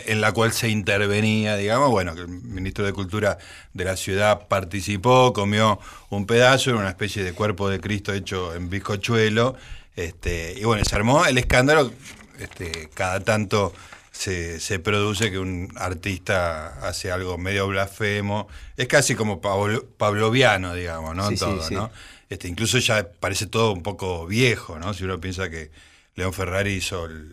en 0.06 0.22
la 0.22 0.32
cual 0.32 0.52
se 0.52 0.70
intervenía, 0.70 1.56
digamos, 1.56 1.90
bueno, 1.90 2.14
que 2.16 2.22
el 2.22 2.28
ministro 2.28 2.86
de 2.86 2.94
Cultura 2.94 3.38
de 3.74 3.86
la 3.86 3.96
ciudad 3.96 4.48
participó, 4.48 5.34
comió 5.34 5.80
un 6.10 6.26
pedazo, 6.26 6.72
era 6.72 6.80
una 6.80 6.90
especie 6.90 7.24
de 7.24 7.34
cuerpo 7.34 7.70
de 7.70 7.80
Cristo 7.80 8.14
hecho 8.14 8.54
en 8.56 8.70
bizcochuelo, 8.70 9.56
este, 9.96 10.56
y 10.58 10.64
bueno, 10.64 10.84
se 10.86 10.96
armó 10.96 11.26
el 11.26 11.38
escándalo, 11.38 11.92
este, 12.40 12.90
cada 12.94 13.22
tanto 13.22 13.74
se, 14.20 14.60
se 14.60 14.80
produce 14.80 15.32
que 15.32 15.40
un 15.40 15.72
artista 15.78 16.86
hace 16.86 17.10
algo 17.10 17.38
medio 17.38 17.68
blasfemo, 17.70 18.50
es 18.76 18.88
casi 18.88 19.16
como 19.16 19.40
pablo- 19.40 19.86
pavloviano, 19.98 20.74
digamos, 20.76 21.16
¿no? 21.16 21.30
Sí, 21.30 21.38
todo, 21.38 21.64
sí. 21.66 21.74
¿no? 21.74 21.90
Este, 22.30 22.50
incluso 22.50 22.78
ya 22.80 23.08
parece 23.20 23.46
todo 23.48 23.72
un 23.72 23.82
poco 23.82 24.28
viejo, 24.28 24.78
¿no? 24.78 24.94
Si 24.94 25.06
uno 25.06 25.22
piensa 25.22 25.50
que 25.50 25.72
León 26.16 26.34
Ferrari 26.34 26.74
hizo 26.74 27.06
el, 27.06 27.32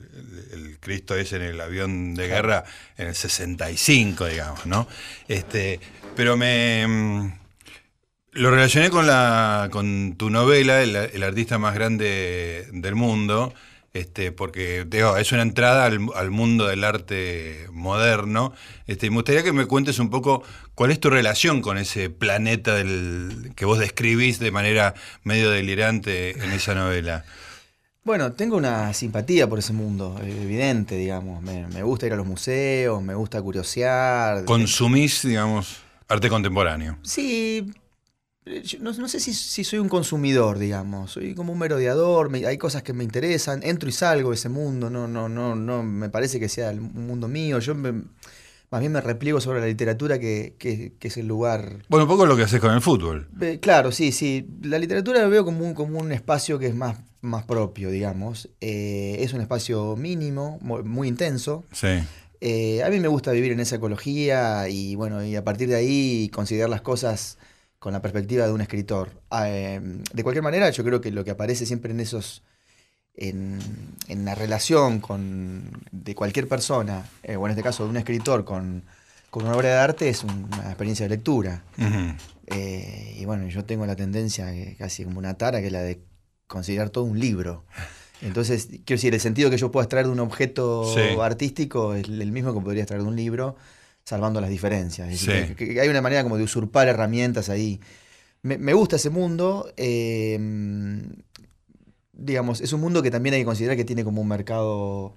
el- 0.52 0.60
el 0.66 0.78
Cristo 0.78 1.16
ese 1.16 1.36
en 1.36 1.42
el 1.42 1.60
avión 1.60 2.14
de 2.14 2.28
guerra 2.28 2.62
en 2.96 3.08
el 3.08 3.16
65, 3.16 4.26
digamos, 4.26 4.64
¿no? 4.66 4.86
Este, 5.26 5.80
pero 6.14 6.36
me 6.36 6.86
mm, 6.86 7.32
lo 8.32 8.50
relacioné 8.52 8.90
con 8.90 9.08
la 9.08 9.68
con 9.72 10.14
tu 10.16 10.30
novela, 10.30 10.82
el, 10.82 10.94
el 10.94 11.22
artista 11.24 11.58
más 11.58 11.74
grande 11.74 12.68
del 12.72 12.94
mundo, 12.94 13.52
este, 13.96 14.32
porque 14.32 14.84
digo, 14.86 15.16
es 15.16 15.32
una 15.32 15.42
entrada 15.42 15.84
al, 15.84 16.06
al 16.14 16.30
mundo 16.30 16.66
del 16.66 16.84
arte 16.84 17.66
moderno. 17.72 18.52
Este, 18.86 19.10
me 19.10 19.16
gustaría 19.16 19.42
que 19.42 19.52
me 19.52 19.66
cuentes 19.66 19.98
un 19.98 20.10
poco 20.10 20.42
cuál 20.74 20.90
es 20.90 21.00
tu 21.00 21.10
relación 21.10 21.62
con 21.62 21.78
ese 21.78 22.10
planeta 22.10 22.74
del, 22.74 23.52
que 23.56 23.64
vos 23.64 23.78
describís 23.78 24.38
de 24.38 24.50
manera 24.50 24.94
medio 25.24 25.50
delirante 25.50 26.30
en 26.42 26.52
esa 26.52 26.74
novela. 26.74 27.24
Bueno, 28.04 28.32
tengo 28.34 28.56
una 28.56 28.94
simpatía 28.94 29.48
por 29.48 29.58
ese 29.58 29.72
mundo, 29.72 30.16
eh, 30.22 30.38
evidente, 30.42 30.96
digamos. 30.96 31.42
Me, 31.42 31.66
me 31.66 31.82
gusta 31.82 32.06
ir 32.06 32.12
a 32.12 32.16
los 32.16 32.26
museos, 32.26 33.02
me 33.02 33.16
gusta 33.16 33.42
curiosear. 33.42 34.44
Consumís, 34.44 35.22
digamos, 35.22 35.78
arte 36.06 36.28
contemporáneo. 36.28 36.98
Sí, 37.02 37.72
yo 38.64 38.78
no, 38.80 38.92
no 38.92 39.08
sé 39.08 39.18
si, 39.20 39.34
si 39.34 39.64
soy 39.64 39.78
un 39.80 39.88
consumidor, 39.88 40.58
digamos. 40.58 41.10
Soy 41.12 41.34
como 41.34 41.52
un 41.52 41.58
merodeador, 41.58 42.30
me- 42.30 42.46
hay 42.46 42.58
cosas 42.58 42.82
que 42.82 42.92
me 42.92 43.02
interesan, 43.04 43.62
entro 43.62 43.88
y 43.88 43.92
salgo 43.92 44.30
de 44.30 44.36
ese 44.36 44.48
mundo, 44.48 44.88
no, 44.90 45.08
no, 45.08 45.28
no, 45.28 45.54
no 45.56 45.82
me 45.82 46.08
parece 46.08 46.38
que 46.38 46.48
sea 46.48 46.70
el- 46.70 46.80
un 46.80 47.06
mundo 47.06 47.26
mío. 47.28 47.58
Yo 47.58 47.74
me- 47.74 48.04
más 48.70 48.80
bien 48.80 48.92
me 48.92 49.00
repliego 49.00 49.40
sobre 49.40 49.60
la 49.60 49.66
literatura 49.66 50.18
que, 50.18 50.54
que- 50.58 50.92
que 50.98 51.08
es 51.08 51.16
el 51.16 51.26
lugar. 51.26 51.82
Bueno, 51.88 52.04
un 52.04 52.08
poco 52.10 52.26
lo 52.26 52.36
que 52.36 52.42
haces 52.44 52.60
con 52.60 52.72
el 52.72 52.80
fútbol. 52.80 53.28
Eh, 53.40 53.58
Claro, 53.60 53.90
sí, 53.92 54.12
sí. 54.12 54.46
La 54.62 54.78
literatura 54.78 55.20
la 55.20 55.28
veo 55.28 55.44
como 55.44 55.64
un, 55.64 55.74
como 55.74 55.98
un 55.98 56.12
espacio 56.12 56.58
que 56.58 56.66
es 56.68 56.74
más, 56.74 56.98
más 57.22 57.44
propio, 57.44 57.90
digamos. 57.90 58.48
Eh, 58.60 59.16
es 59.20 59.32
un 59.32 59.40
espacio 59.40 59.96
mínimo, 59.96 60.58
mu- 60.62 60.84
muy 60.84 61.08
intenso. 61.08 61.64
Sí. 61.72 61.88
Eh, 62.40 62.82
a 62.84 62.90
mí 62.90 63.00
me 63.00 63.08
gusta 63.08 63.32
vivir 63.32 63.52
en 63.52 63.60
esa 63.60 63.76
ecología 63.76 64.68
y 64.68 64.94
bueno, 64.94 65.24
y 65.24 65.34
a 65.36 65.42
partir 65.42 65.68
de 65.68 65.76
ahí 65.76 66.28
considerar 66.32 66.68
las 66.68 66.82
cosas 66.82 67.38
con 67.78 67.92
la 67.92 68.00
perspectiva 68.02 68.46
de 68.46 68.52
un 68.52 68.60
escritor. 68.60 69.10
Ah, 69.30 69.48
eh, 69.50 69.80
de 70.12 70.22
cualquier 70.22 70.42
manera, 70.42 70.70
yo 70.70 70.82
creo 70.84 71.00
que 71.00 71.10
lo 71.10 71.24
que 71.24 71.30
aparece 71.32 71.66
siempre 71.66 71.92
en 71.92 72.00
esos, 72.00 72.42
en, 73.14 73.58
en 74.08 74.24
la 74.24 74.34
relación 74.34 75.00
con, 75.00 75.70
de 75.92 76.14
cualquier 76.14 76.48
persona, 76.48 77.08
eh, 77.22 77.36
o 77.36 77.44
en 77.46 77.50
este 77.50 77.62
caso 77.62 77.84
de 77.84 77.90
un 77.90 77.96
escritor 77.96 78.44
con, 78.44 78.82
con 79.30 79.44
una 79.44 79.54
obra 79.56 79.68
de 79.70 79.74
arte, 79.76 80.08
es 80.08 80.24
una 80.24 80.66
experiencia 80.66 81.04
de 81.04 81.10
lectura. 81.10 81.62
Eh, 82.46 83.16
y 83.18 83.24
bueno, 83.24 83.46
yo 83.48 83.64
tengo 83.64 83.86
la 83.86 83.96
tendencia, 83.96 84.52
que 84.52 84.76
casi 84.78 85.04
como 85.04 85.18
una 85.18 85.34
tara, 85.34 85.60
que 85.60 85.66
es 85.66 85.72
la 85.72 85.82
de 85.82 86.00
considerar 86.46 86.90
todo 86.90 87.04
un 87.04 87.18
libro. 87.18 87.64
Entonces, 88.22 88.66
quiero 88.68 88.84
decir, 88.98 89.12
el 89.14 89.20
sentido 89.20 89.50
que 89.50 89.58
yo 89.58 89.70
pueda 89.70 89.84
extraer 89.84 90.06
de 90.06 90.12
un 90.12 90.20
objeto 90.20 90.84
Sí. 90.94 91.00
artístico 91.20 91.94
es 91.94 92.08
el 92.08 92.32
mismo 92.32 92.54
que 92.54 92.60
podría 92.60 92.82
extraer 92.84 93.02
de 93.02 93.08
un 93.08 93.16
libro, 93.16 93.56
salvando 94.06 94.40
las 94.40 94.48
diferencias. 94.48 95.08
Es 95.12 95.20
decir, 95.26 95.48
Sí. 95.48 95.54
que, 95.56 95.74
que 95.74 95.80
hay 95.82 95.88
una 95.88 96.00
manera 96.00 96.22
como 96.22 96.38
de 96.38 96.44
usurpar 96.44 96.88
herramientas 96.88 97.48
ahí 97.50 97.80
me, 98.42 98.56
me 98.56 98.72
gusta 98.72 98.96
ese 98.96 99.10
mundo. 99.10 99.70
eh, 99.76 100.38
digamos, 102.18 102.60
es 102.62 102.72
un 102.72 102.80
mundo 102.80 103.02
que 103.02 103.10
también 103.10 103.34
hay 103.34 103.40
que 103.42 103.44
considerar 103.44 103.76
que 103.76 103.84
tiene 103.84 104.02
como 104.04 104.22
un 104.22 104.28
mercado 104.28 105.16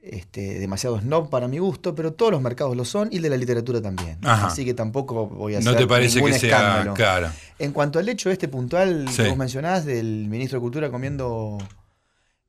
este, 0.00 0.58
demasiado 0.58 0.98
snob 1.00 1.28
para 1.30 1.48
mi 1.48 1.58
gusto, 1.58 1.94
pero 1.94 2.12
todos 2.12 2.32
los 2.32 2.40
mercados 2.40 2.76
lo 2.76 2.84
son 2.84 3.08
y 3.10 3.16
el 3.16 3.22
de 3.22 3.30
la 3.30 3.36
literatura 3.36 3.82
también. 3.82 4.18
Ajá. 4.22 4.46
Así 4.46 4.64
que 4.64 4.72
tampoco 4.74 5.26
voy 5.26 5.54
a 5.54 5.58
hacer 5.58 5.72
No 5.72 5.76
te 5.78 5.86
parece 5.86 6.16
ningún 6.16 6.32
que 6.32 6.38
sea. 6.38 6.50
escándalo. 6.56 6.94
Claro. 6.94 7.30
En 7.58 7.72
cuanto 7.72 7.98
al 7.98 8.08
hecho 8.08 8.30
este 8.30 8.48
puntual 8.48 9.06
Sí. 9.10 9.22
que 9.22 9.28
vos 9.28 9.36
mencionás 9.36 9.84
del 9.84 10.26
ministro 10.28 10.58
de 10.58 10.62
Cultura 10.62 10.90
comiendo 10.90 11.58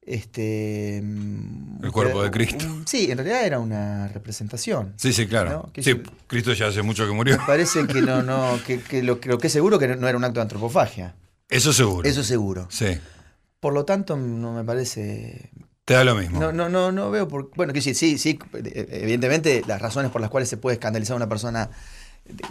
este 0.06 0.98
El 1.00 1.92
cuerpo 1.92 2.22
de 2.24 2.32
Cristo. 2.32 2.66
sí, 2.86 3.10
en 3.12 3.18
realidad 3.18 3.46
era 3.46 3.60
una 3.60 4.08
representación. 4.10 4.94
Sí, 4.98 5.14
sí, 5.14 5.28
claro. 5.28 5.50
¿No? 5.66 5.74
Que 5.74 5.84
Sí, 5.84 5.92
yo- 5.92 6.04
Cristo 6.28 6.54
ya 6.54 6.68
hace 6.68 6.82
mucho 6.82 7.06
que 7.06 7.12
murió. 7.14 7.38
Me 7.38 7.46
parece 7.46 7.86
que 7.88 8.02
no, 8.02 8.22
no, 8.24 8.60
que, 8.66 8.80
que 8.82 9.04
lo, 9.04 9.20
que 9.20 9.30
lo 9.30 9.38
que 9.38 9.48
es 9.48 9.54
seguro 9.54 9.80
que 9.80 9.88
no, 9.88 9.96
no 9.96 10.08
era 10.08 10.18
un 10.18 10.24
acto 10.24 10.40
de 10.40 10.44
antropofagia. 10.44 11.16
Eso 11.50 11.74
seguro. 11.74 12.08
Eso 12.08 12.24
seguro. 12.24 12.68
Sí. 12.70 12.98
Por 13.60 13.74
lo 13.74 13.86
tanto, 13.86 14.16
no 14.18 14.54
me 14.54 14.64
parece. 14.64 15.52
Te 15.86 15.94
da 15.94 16.04
lo 16.04 16.16
mismo. 16.16 16.40
No, 16.40 16.52
no, 16.52 16.68
no, 16.70 16.92
no 16.92 17.12
veo 17.12 17.28
por. 17.28 17.52
Bueno, 17.56 17.72
que 17.74 17.82
sí, 17.82 17.94
sí, 17.94 18.18
sí. 18.18 18.40
Evidentemente, 18.54 19.64
las 19.68 19.82
razones 19.82 20.12
por 20.12 20.22
las 20.22 20.30
cuales 20.30 20.50
se 20.50 20.58
puede 20.58 20.76
escandalizar 20.76 21.14
a 21.14 21.18
una 21.18 21.30
persona, 21.30 21.70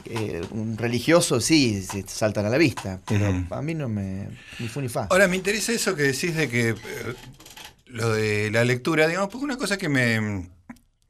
eh, 0.07 0.43
un 0.51 0.77
religioso, 0.79 1.41
sí, 1.41 1.83
se 1.83 2.05
saltan 2.07 2.47
a 2.47 2.49
la 2.49 2.59
vista. 2.59 3.01
Pero 3.07 3.45
a 3.51 3.63
mí 3.63 3.75
no 3.75 3.89
me. 3.89 4.29
Ni 4.59 4.69
fu 4.69 4.81
ni 4.81 4.89
fa. 4.89 5.09
Ahora, 5.11 5.29
me 5.29 5.37
interesa 5.37 5.73
eso 5.73 5.95
que 5.97 6.03
decís 6.05 6.35
de 6.35 6.49
que 6.49 6.69
eh, 6.71 6.77
lo 7.87 8.13
de 8.13 8.51
la 8.51 8.65
lectura, 8.65 9.07
digamos, 9.09 9.31
porque 9.31 9.45
una 9.45 9.57
cosa 9.57 9.77
que 9.77 9.89
me, 9.89 10.49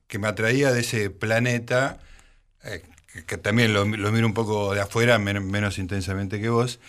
que 0.06 0.18
me 0.18 0.28
atraía 0.28 0.72
de 0.72 0.80
ese 0.80 1.10
planeta, 1.10 2.00
eh, 2.64 2.82
que, 3.12 3.24
que 3.24 3.38
también 3.38 3.72
lo, 3.72 3.84
lo 3.84 4.12
miro 4.12 4.26
un 4.26 4.34
poco 4.34 4.74
de 4.74 4.80
afuera, 4.80 5.18
men- 5.18 5.50
menos 5.50 5.78
intensamente 5.78 6.40
que 6.40 6.48
vos, 6.48 6.80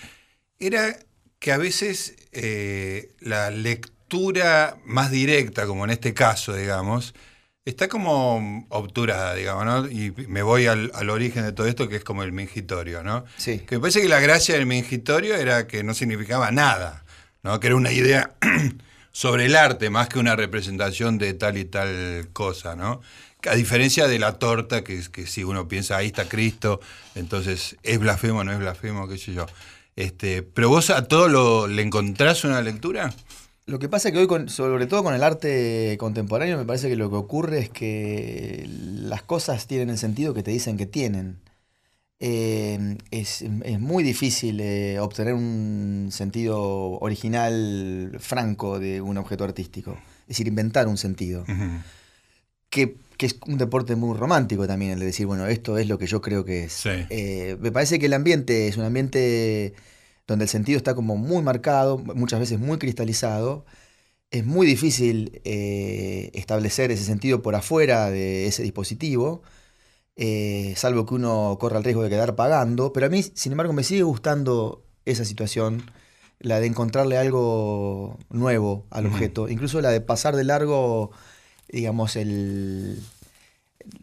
era 0.60 0.98
que 1.40 1.52
a 1.52 1.58
veces 1.58 2.16
eh, 2.32 3.14
la 3.20 3.52
lectura 3.52 4.78
más 4.86 5.12
directa, 5.12 5.66
como 5.68 5.84
en 5.84 5.92
este 5.92 6.14
caso, 6.14 6.56
digamos, 6.56 7.14
está 7.66 7.88
como 7.88 8.66
obturada, 8.70 9.34
digamos, 9.34 9.66
¿no? 9.66 9.88
Y 9.90 10.12
me 10.28 10.44
voy 10.44 10.68
al, 10.68 10.92
al 10.94 11.10
origen 11.10 11.44
de 11.44 11.52
todo 11.52 11.66
esto, 11.68 11.90
que 11.90 11.96
es 11.96 12.04
como 12.04 12.22
el 12.24 12.32
mingitorio, 12.32 13.02
¿no? 13.04 13.26
Sí. 13.38 13.60
Que 13.60 13.76
me 13.76 13.82
parece 13.82 14.02
que 14.02 14.08
la 14.10 14.20
gracia 14.20 14.54
del 14.56 14.68
mingitorio 14.68 15.36
era 15.36 15.66
que 15.68 15.84
no 15.84 15.94
significaba 15.96 16.52
nada, 16.52 17.04
¿no? 17.42 17.60
Que 17.60 17.68
era 17.68 17.76
una 17.76 17.92
idea 17.92 18.36
sobre 19.12 19.46
el 19.46 19.56
arte 19.56 19.90
más 19.90 20.10
que 20.10 20.20
una 20.20 20.36
representación 20.36 21.18
de 21.18 21.34
tal 21.34 21.58
y 21.58 21.66
tal 21.66 22.30
cosa, 22.34 22.76
¿no? 22.76 23.02
A 23.50 23.56
diferencia 23.56 24.08
de 24.08 24.20
la 24.20 24.34
torta, 24.40 24.84
que, 24.84 24.98
es- 24.98 25.10
que 25.10 25.26
si 25.26 25.44
uno 25.44 25.68
piensa, 25.68 25.98
ahí 25.98 26.08
está 26.08 26.26
Cristo, 26.30 26.82
entonces 27.16 27.78
es 27.84 27.98
blasfemo, 28.00 28.44
no 28.44 28.52
es 28.52 28.60
blasfemo, 28.60 29.08
qué 29.08 29.18
sé 29.18 29.34
yo. 29.34 29.48
Este, 29.96 30.44
pero 30.44 30.70
vos 30.70 30.90
a 30.92 31.08
todo 31.08 31.30
lo, 31.30 31.68
le 31.68 31.82
encontrás 31.82 32.44
una 32.44 32.62
lectura. 32.62 33.14
Lo 33.68 33.80
que 33.80 33.90
pasa 33.90 34.10
es 34.10 34.14
que 34.14 34.20
hoy, 34.20 34.28
con- 34.28 34.48
sobre 34.50 34.86
todo 34.86 35.04
con 35.04 35.16
el 35.16 35.24
arte 35.24 35.96
contemporáneo, 36.00 36.58
me 36.58 36.66
parece 36.66 36.88
que 36.88 36.96
lo 36.96 37.10
que 37.10 37.16
ocurre 37.16 37.60
es 37.60 37.70
que 37.70 38.68
las 38.70 39.24
cosas 39.24 39.66
tienen 39.66 39.90
el 39.90 39.98
sentido 39.98 40.34
que 40.34 40.44
te 40.44 40.52
dicen 40.52 40.78
que 40.78 40.86
tienen. 40.86 41.38
Eh, 42.20 42.98
es, 43.12 43.42
es 43.42 43.80
muy 43.80 44.04
difícil 44.04 44.60
eh, 44.62 45.00
obtener 45.00 45.34
un 45.34 46.10
sentido 46.12 46.60
original, 47.00 48.16
franco 48.20 48.80
de 48.80 49.02
un 49.02 49.18
objeto 49.18 49.44
artístico. 49.44 49.98
Es 50.22 50.30
decir, 50.30 50.48
inventar 50.48 50.88
un 50.88 50.98
sentido. 50.98 51.44
Que, 52.70 52.96
que 53.18 53.26
es 53.26 53.36
un 53.48 53.58
deporte 53.58 53.96
muy 53.96 54.18
romántico 54.18 54.68
también, 54.68 54.92
el 54.92 55.00
de 55.00 55.06
decir, 55.08 55.26
bueno, 55.26 55.48
esto 55.48 55.78
es 55.78 55.88
lo 55.88 55.98
que 55.98 56.08
yo 56.08 56.22
creo 56.22 56.46
que 56.46 56.66
es. 56.66 56.74
Sí. 56.74 56.90
Eh, 57.10 57.58
me 57.60 57.72
parece 57.72 58.00
que 58.00 58.06
el 58.08 58.14
ambiente 58.14 58.68
es 58.68 58.78
un 58.78 58.84
ambiente 58.86 59.74
donde 60.28 60.46
el 60.46 60.50
sentido 60.50 60.78
está 60.78 60.96
como 60.96 61.18
muy 61.18 61.44
marcado, 61.44 61.98
muchas 61.98 62.40
veces 62.40 62.60
muy 62.60 62.78
cristalizado. 62.78 63.66
Es 64.32 64.46
muy 64.46 64.68
difícil 64.68 65.42
eh, 65.46 66.32
establecer 66.34 66.92
ese 66.92 67.04
sentido 67.04 67.42
por 67.42 67.56
afuera 67.56 68.10
de 68.10 68.48
ese 68.48 68.64
dispositivo, 68.64 69.44
eh, 70.16 70.74
salvo 70.78 71.06
que 71.06 71.16
uno 71.16 71.58
corra 71.60 71.78
el 71.78 71.84
riesgo 71.84 72.04
de 72.04 72.10
quedar 72.10 72.36
pagando. 72.36 72.94
Pero 72.94 73.08
a 73.08 73.10
mí, 73.10 73.24
sin 73.24 73.54
embargo, 73.54 73.74
me 73.74 73.84
sigue 73.84 74.04
gustando 74.04 74.86
esa 75.06 75.26
situación, 75.26 75.92
la 76.40 76.60
de 76.60 76.68
encontrarle 76.68 77.18
algo 77.18 78.18
nuevo 78.30 78.86
al 78.90 79.06
objeto, 79.08 79.50
incluso 79.50 79.82
la 79.82 79.92
de 79.92 80.02
pasar 80.02 80.36
de 80.36 80.44
largo, 80.44 81.12
digamos, 81.70 82.16
el, 82.16 83.00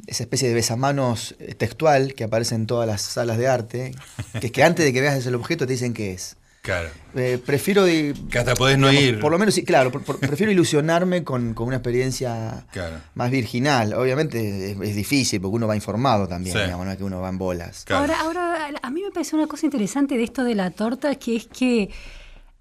esa 0.06 0.22
especie 0.24 0.48
de 0.48 0.54
besamanos 0.54 1.34
eh, 1.38 1.54
textual 1.54 2.14
que 2.14 2.24
aparece 2.24 2.54
en 2.54 2.66
todas 2.66 2.86
las 2.86 3.02
salas 3.02 3.38
de 3.38 3.48
arte, 3.48 3.94
que 4.40 4.46
es 4.46 4.52
que 4.52 4.62
antes 4.64 4.84
de 4.84 4.92
que 4.92 5.00
veas 5.00 5.24
el 5.26 5.34
objeto 5.34 5.66
te 5.66 5.72
dicen 5.74 5.92
qué 5.94 6.12
es. 6.12 6.36
Claro. 6.62 6.90
Eh, 7.16 7.40
prefiero, 7.44 7.86
Que 7.86 8.14
hasta 8.38 8.54
podés 8.54 8.78
no 8.78 8.88
digamos, 8.88 9.08
ir. 9.14 9.20
por 9.20 9.32
lo 9.32 9.38
menos, 9.38 9.52
sí, 9.52 9.64
claro, 9.64 9.90
por- 9.90 10.04
por- 10.04 10.20
prefiero 10.20 10.52
ilusionarme 10.52 11.24
con, 11.24 11.54
con 11.54 11.66
una 11.66 11.76
experiencia 11.78 12.64
Claro. 12.70 12.98
más 13.14 13.32
virginal. 13.32 13.94
Obviamente 13.94 14.70
es, 14.70 14.80
es 14.80 14.94
difícil 14.94 15.40
porque 15.40 15.56
uno 15.56 15.66
va 15.66 15.74
informado 15.74 16.28
también, 16.28 16.56
Sí. 16.56 16.62
digamos, 16.62 16.86
no 16.86 16.92
es 16.92 16.98
que 16.98 17.02
uno 17.04 17.20
va 17.20 17.30
en 17.30 17.38
bolas. 17.38 17.82
Claro. 17.84 18.02
Ahora, 18.14 18.20
ahora, 18.20 18.78
a 18.80 18.90
mí 18.90 19.02
me 19.02 19.10
parece 19.10 19.34
una 19.34 19.48
cosa 19.48 19.66
interesante 19.66 20.16
de 20.16 20.22
esto 20.22 20.44
de 20.44 20.54
la 20.54 20.70
torta, 20.70 21.16
que 21.16 21.34
es 21.34 21.46
que 21.48 21.90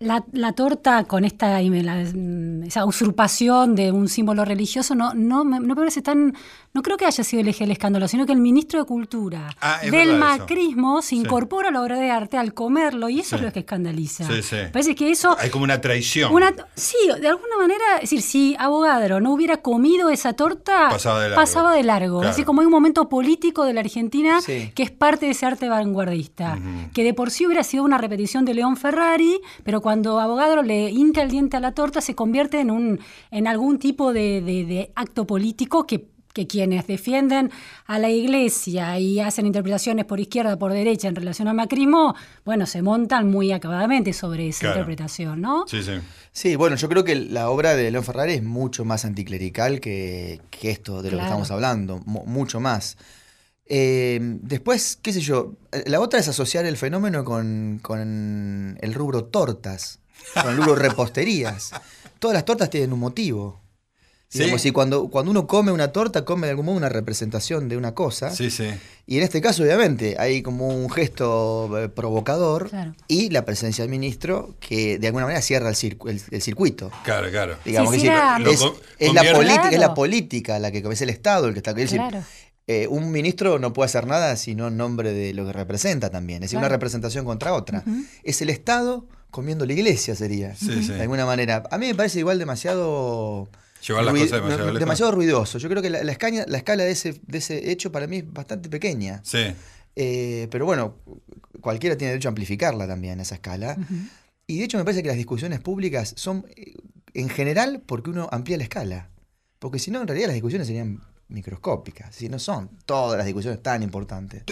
la, 0.02 0.24
la 0.34 0.52
torta 0.54 1.04
con 1.06 1.24
esta 1.26 1.62
la- 1.62 2.02
esa 2.68 2.86
usurpación 2.86 3.76
de 3.76 3.92
un 3.92 4.08
símbolo 4.08 4.44
religioso 4.46 4.96
no, 4.96 5.14
no, 5.14 5.44
me, 5.44 5.60
no 5.60 5.68
me 5.68 5.76
parece 5.76 6.02
tan. 6.02 6.34
No 6.74 6.82
creo 6.84 6.96
que 6.96 7.06
haya 7.06 7.24
sido 7.24 7.42
el 7.42 7.50
eje 7.50 7.66
del 7.66 7.72
escándalo, 7.72 8.08
sino 8.08 8.26
que 8.26 8.32
el 8.32 8.40
ministro 8.40 8.80
de 8.80 8.86
Cultura 8.86 9.50
Ah, 9.60 9.80
del 9.82 9.92
verdad 9.92 10.16
eso. 10.16 10.18
macrismo 10.40 11.02
se 11.02 11.10
Sí. 11.10 11.16
incorpora 11.18 11.68
a 11.68 11.72
la 11.72 11.82
obra 11.82 12.00
de 12.00 12.10
arte 12.10 12.38
al 12.38 12.54
comerlo, 12.54 13.10
y 13.10 13.20
eso 13.20 13.32
Sí. 13.32 13.36
es 13.36 13.42
lo 13.42 13.52
que 13.52 13.60
escandaliza. 13.60 14.26
Sí, 14.26 14.42
sí. 14.42 14.56
Parece 14.72 14.96
que 14.96 15.12
eso. 15.12 15.36
Hay 15.38 15.50
como 15.50 15.66
una 15.66 15.82
traición. 15.82 16.34
Una, 16.34 16.54
sí, 16.76 16.96
de 17.20 17.28
alguna 17.28 17.58
manera, 17.58 17.84
es 17.96 18.02
decir, 18.10 18.22
si 18.22 18.56
Abogadro 18.58 19.20
no 19.20 19.34
hubiera 19.34 19.58
comido 19.58 20.10
esa 20.10 20.34
torta, 20.34 20.88
Pasaba 20.90 21.22
de 21.24 21.30
largo. 21.30 21.42
pasaba 21.42 21.74
de 21.76 21.84
largo. 21.84 22.20
Claro. 22.20 22.32
Así 22.32 22.44
como 22.46 22.62
hay 22.62 22.66
un 22.68 22.72
momento 22.72 23.10
político 23.10 23.66
de 23.66 23.74
la 23.74 23.82
Argentina 23.82 24.40
Sí. 24.42 24.72
que 24.74 24.84
es 24.84 24.92
parte 24.92 25.26
de 25.26 25.34
ese 25.34 25.46
arte 25.46 25.68
vanguardista, 25.68 26.58
Ujú. 26.58 26.92
que 26.94 27.04
de 27.04 27.14
por 27.14 27.32
sí 27.32 27.46
hubiera 27.46 27.64
sido 27.64 27.84
una 27.84 27.98
repetición 27.98 28.46
de 28.46 28.54
León 28.54 28.78
Ferrari, 28.78 29.42
pero 29.66 29.82
cuando 29.82 29.91
Abogadro 29.92 30.64
le 30.64 30.90
hinca 30.90 31.22
el 31.22 31.30
diente 31.32 31.58
a 31.58 31.60
la 31.60 31.74
torta 31.74 32.02
se 32.02 32.16
convierte 32.16 32.60
en, 32.60 32.72
un, 32.72 33.00
en 33.32 33.48
algún 33.48 33.78
tipo 33.80 34.14
de, 34.14 34.42
de- 34.42 34.66
de 34.66 34.92
acto 34.96 35.26
político 35.28 35.86
que 35.86 36.10
que 36.34 36.48
quienes 36.48 36.88
defienden 36.88 37.52
a 37.88 38.00
la 38.00 38.10
iglesia 38.10 38.98
y 38.98 39.20
hacen 39.20 39.46
interpretaciones 39.46 40.06
por 40.06 40.18
izquierda, 40.22 40.58
por 40.58 40.72
derecha 40.72 41.10
en 41.10 41.16
relación 41.18 41.50
al 41.50 41.56
macrismo, 41.56 42.16
bueno, 42.46 42.66
se 42.66 42.82
montan 42.82 43.30
muy 43.30 43.52
acabadamente 43.52 44.14
sobre 44.14 44.48
esa 44.48 44.62
Claro. 44.62 44.76
interpretación, 44.76 45.42
¿no? 45.42 45.66
Sí, 45.68 45.84
sí. 45.84 45.92
Sí, 46.32 46.56
bueno, 46.56 46.78
yo 46.78 46.88
creo 46.88 47.04
que 47.04 47.16
la 47.16 47.50
obra 47.50 47.76
de 47.76 47.92
León 47.92 48.06
Ferrari 48.06 48.32
es 48.36 48.44
mucho 48.44 48.86
más 48.86 49.04
anticlerical 49.04 49.82
que, 49.82 50.40
que 50.52 50.72
esto 50.72 51.02
de 51.02 51.12
lo 51.12 51.18
Claro. 51.18 51.20
que 51.20 51.26
estamos 51.26 51.52
hablando, 51.52 52.00
mu- 52.06 52.24
mucho 52.26 52.62
más. 52.62 52.96
Eh, 53.74 54.20
después, 54.42 55.00
qué 55.02 55.14
sé 55.14 55.22
yo, 55.22 55.54
eh, 55.72 55.86
la 55.88 56.02
otra 56.02 56.20
es 56.20 56.28
asociar 56.28 56.66
el 56.66 56.76
fenómeno 56.76 57.24
con, 57.24 57.80
con 57.82 58.78
el 58.82 58.94
rubro 58.94 59.24
tortas, 59.24 60.00
con 60.34 60.50
el 60.52 60.58
rubro 60.58 60.76
reposterías. 60.76 61.72
Todas 62.20 62.34
las 62.36 62.44
tortas 62.44 62.70
tienen 62.70 62.92
un 62.92 63.00
motivo. 63.00 63.62
Sí. 64.28 64.40
Digamos, 64.40 64.66
y 64.66 64.72
cuando, 64.72 65.08
cuando 65.10 65.32
uno 65.32 65.48
come 65.48 65.72
una 65.72 65.94
torta, 65.94 66.24
come 66.26 66.48
de 66.48 66.52
algún 66.52 66.66
modo 66.66 66.78
una 66.78 66.90
representación 66.90 67.70
de 67.70 67.78
una 67.78 67.94
cosa. 67.94 68.34
Sí, 68.36 68.50
sí. 68.52 68.68
Y 69.06 69.18
en 69.18 69.24
este 69.24 69.40
caso, 69.42 69.64
obviamente, 69.64 70.16
hay 70.20 70.42
como 70.42 70.68
un 70.68 70.90
gesto 70.90 71.78
eh, 71.80 71.88
provocador 71.90 72.70
Claro. 72.70 72.94
y 73.08 73.30
la 73.30 73.44
presencia 73.46 73.84
del 73.86 73.92
ministro 73.92 74.56
que 74.62 74.98
de 75.00 75.08
alguna 75.08 75.26
manera 75.26 75.42
cierra 75.42 75.70
el, 75.70 75.76
circu- 75.76 76.10
el- 76.10 76.22
el 76.30 76.42
circuito. 76.42 76.92
Claro, 77.06 77.30
claro. 77.30 77.58
Digamos, 77.66 77.92
Sí, 77.96 77.98
es, 77.98 78.02
sí, 78.04 78.44
Lo 78.44 78.52
es- 78.52 78.64
es 79.00 79.14
la 79.14 79.34
política, 79.34 79.70
es 79.70 79.80
la 79.80 79.94
política 79.94 80.60
la 80.60 80.72
que 80.72 80.78
es 80.80 81.02
el 81.02 81.10
Estado 81.10 81.48
el 81.48 81.54
que 81.54 81.60
está. 81.60 81.72
Es 81.72 81.78
decir, 81.78 81.98
Claro. 82.00 82.24
Eh, 82.74 82.88
un 82.88 83.12
ministro 83.12 83.60
no 83.60 83.74
puede 83.74 83.86
hacer 83.88 84.06
nada 84.08 84.36
sino 84.36 84.68
en 84.70 84.78
nombre 84.78 85.14
de 85.14 85.34
lo 85.34 85.46
que 85.46 85.54
representa 85.54 86.10
también. 86.10 86.38
Es 86.44 86.50
decir, 86.50 86.58
una 86.60 86.70
representación 86.70 87.26
contra 87.26 87.54
otra. 87.54 87.84
Es 88.24 88.42
el 88.42 88.50
Estado 88.50 89.08
comiendo 89.30 89.66
la 89.66 89.74
iglesia, 89.74 90.16
sería. 90.16 90.56
Sí. 90.56 90.88
De 90.88 91.02
alguna 91.02 91.26
manera. 91.26 91.64
A 91.72 91.78
mí 91.78 91.88
me 91.88 91.96
parece 91.96 92.20
igual 92.20 92.38
demasiado. 92.40 93.50
Llevar 93.88 94.04
las 94.06 94.14
cosas 94.14 94.32
demasiado 94.32 94.74
demasiado 94.80 95.12
ruidoso. 95.12 95.58
Yo 95.58 95.68
creo 95.70 95.82
que 95.82 95.90
la, 95.90 96.04
la 96.04 96.12
escaña- 96.12 96.46
la 96.48 96.58
escala 96.60 96.84
de 96.84 96.92
ese, 96.92 97.20
de 97.26 97.38
ese 97.40 97.72
hecho 97.72 97.92
para 97.92 98.06
mí 98.08 98.18
es 98.18 98.32
bastante 98.32 98.70
pequeña. 98.70 99.22
Sí. 99.24 99.40
Eh, 99.96 100.48
pero 100.52 100.66
bueno, 100.66 100.98
cualquiera 101.62 101.98
tiene 101.98 102.12
derecho 102.12 102.28
a 102.28 102.32
amplificarla 102.32 102.88
también, 102.88 103.20
esa 103.20 103.36
escala. 103.36 103.76
Y 104.48 104.60
de 104.60 104.66
hecho 104.66 104.78
me 104.78 104.84
parece 104.84 105.02
que 105.02 105.08
las 105.08 105.18
discusiones 105.18 105.60
públicas 105.62 106.14
son, 106.16 106.46
eh, 106.56 106.74
en 107.14 107.30
general, 107.30 107.82
porque 107.86 108.10
uno 108.12 108.30
amplía 108.32 108.58
la 108.58 108.64
escala. 108.64 109.10
Porque 109.60 109.80
si 109.80 109.90
no, 109.92 110.02
en 110.02 110.08
realidad 110.08 110.28
las 110.28 110.36
discusiones 110.36 110.68
serían 110.68 111.02
microscópicas. 111.32 112.16
Si 112.16 112.30
no 112.30 112.40
son 112.40 112.70
todas 112.86 113.18
las 113.18 113.26
discusiones 113.26 113.62
tan 113.64 113.84
importantes. 113.84 114.44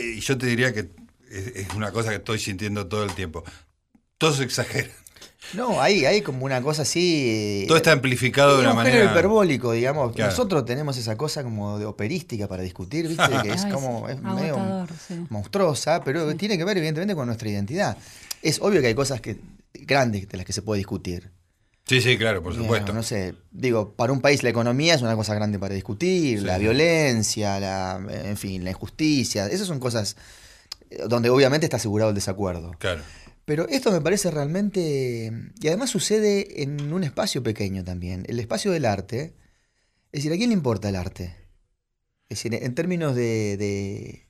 Y 0.00 0.20
yo 0.20 0.38
te 0.38 0.46
diría 0.46 0.72
que 0.72 0.90
es, 1.30 1.46
es 1.54 1.74
una 1.74 1.92
cosa 1.92 2.10
que 2.10 2.16
estoy 2.16 2.38
sintiendo 2.38 2.86
todo 2.86 3.04
el 3.04 3.14
tiempo. 3.14 3.44
Todos 4.18 4.40
exageran. 4.40 4.90
No, 5.52 5.80
hay, 5.80 6.04
hay 6.04 6.22
como 6.22 6.44
una 6.44 6.60
cosa 6.60 6.82
así. 6.82 7.64
Todo 7.68 7.76
está 7.76 7.92
amplificado 7.92 8.56
de 8.56 8.62
una 8.62 8.70
un 8.70 8.76
manera. 8.76 8.96
género 8.96 9.12
hiperbólico, 9.12 9.72
digamos. 9.72 10.14
Claro. 10.14 10.30
Nosotros 10.30 10.64
tenemos 10.64 10.96
esa 10.96 11.16
cosa 11.16 11.44
como 11.44 11.78
de 11.78 11.86
operística 11.86 12.48
para 12.48 12.62
discutir, 12.62 13.06
¿viste? 13.08 13.22
que 13.42 13.52
es 13.52 13.64
como. 13.66 14.08
Es 14.08 14.20
medio 14.20 14.86
sí. 15.06 15.14
monstruosa, 15.30 16.02
pero 16.02 16.34
tiene 16.36 16.58
que 16.58 16.64
ver, 16.64 16.76
evidentemente, 16.78 17.14
con 17.14 17.26
nuestra 17.26 17.48
identidad. 17.48 17.96
Es 18.42 18.60
obvio 18.60 18.80
que 18.80 18.88
hay 18.88 18.94
cosas 18.94 19.20
que 19.20 19.38
grandes 19.74 20.28
de 20.28 20.36
las 20.36 20.46
que 20.46 20.52
se 20.52 20.62
puede 20.62 20.78
discutir. 20.78 21.30
Sí, 21.86 22.00
sí, 22.00 22.18
claro, 22.18 22.42
por 22.42 22.54
supuesto. 22.54 22.92
no 22.92 23.02
sé, 23.04 23.34
digo, 23.52 23.94
para 23.94 24.12
un 24.12 24.20
país 24.20 24.42
la 24.42 24.48
economía 24.50 24.94
es 24.94 25.02
una 25.02 25.14
cosa 25.14 25.34
grande 25.34 25.58
para 25.58 25.74
discutir, 25.74 26.40
Sí. 26.40 26.44
la 26.44 26.58
violencia, 26.58 27.60
la, 27.60 28.04
en 28.24 28.36
fin, 28.36 28.64
la 28.64 28.70
injusticia, 28.70 29.46
esas 29.46 29.68
son 29.68 29.78
cosas 29.78 30.16
eh, 30.90 31.02
donde 31.08 31.30
obviamente 31.30 31.64
está 31.66 31.76
asegurado 31.76 32.10
el 32.10 32.14
desacuerdo. 32.16 32.72
Claro. 32.78 33.02
Pero 33.44 33.68
esto 33.68 33.92
me 33.92 34.00
parece 34.00 34.32
realmente, 34.32 35.30
y 35.60 35.68
además 35.68 35.90
sucede 35.90 36.62
en 36.64 36.92
un 36.92 37.04
espacio 37.04 37.44
pequeño 37.44 37.84
también, 37.84 38.24
el 38.28 38.40
espacio 38.40 38.72
del 38.72 38.84
arte. 38.84 39.34
Es 40.10 40.22
decir, 40.22 40.32
¿a 40.32 40.36
quién 40.36 40.50
le 40.50 40.54
importa 40.54 40.88
el 40.88 40.96
arte? 40.96 41.36
Es 42.28 42.38
decir, 42.42 42.52
en 42.54 42.74
términos 42.74 43.14
de, 43.14 43.56
de, 43.56 44.25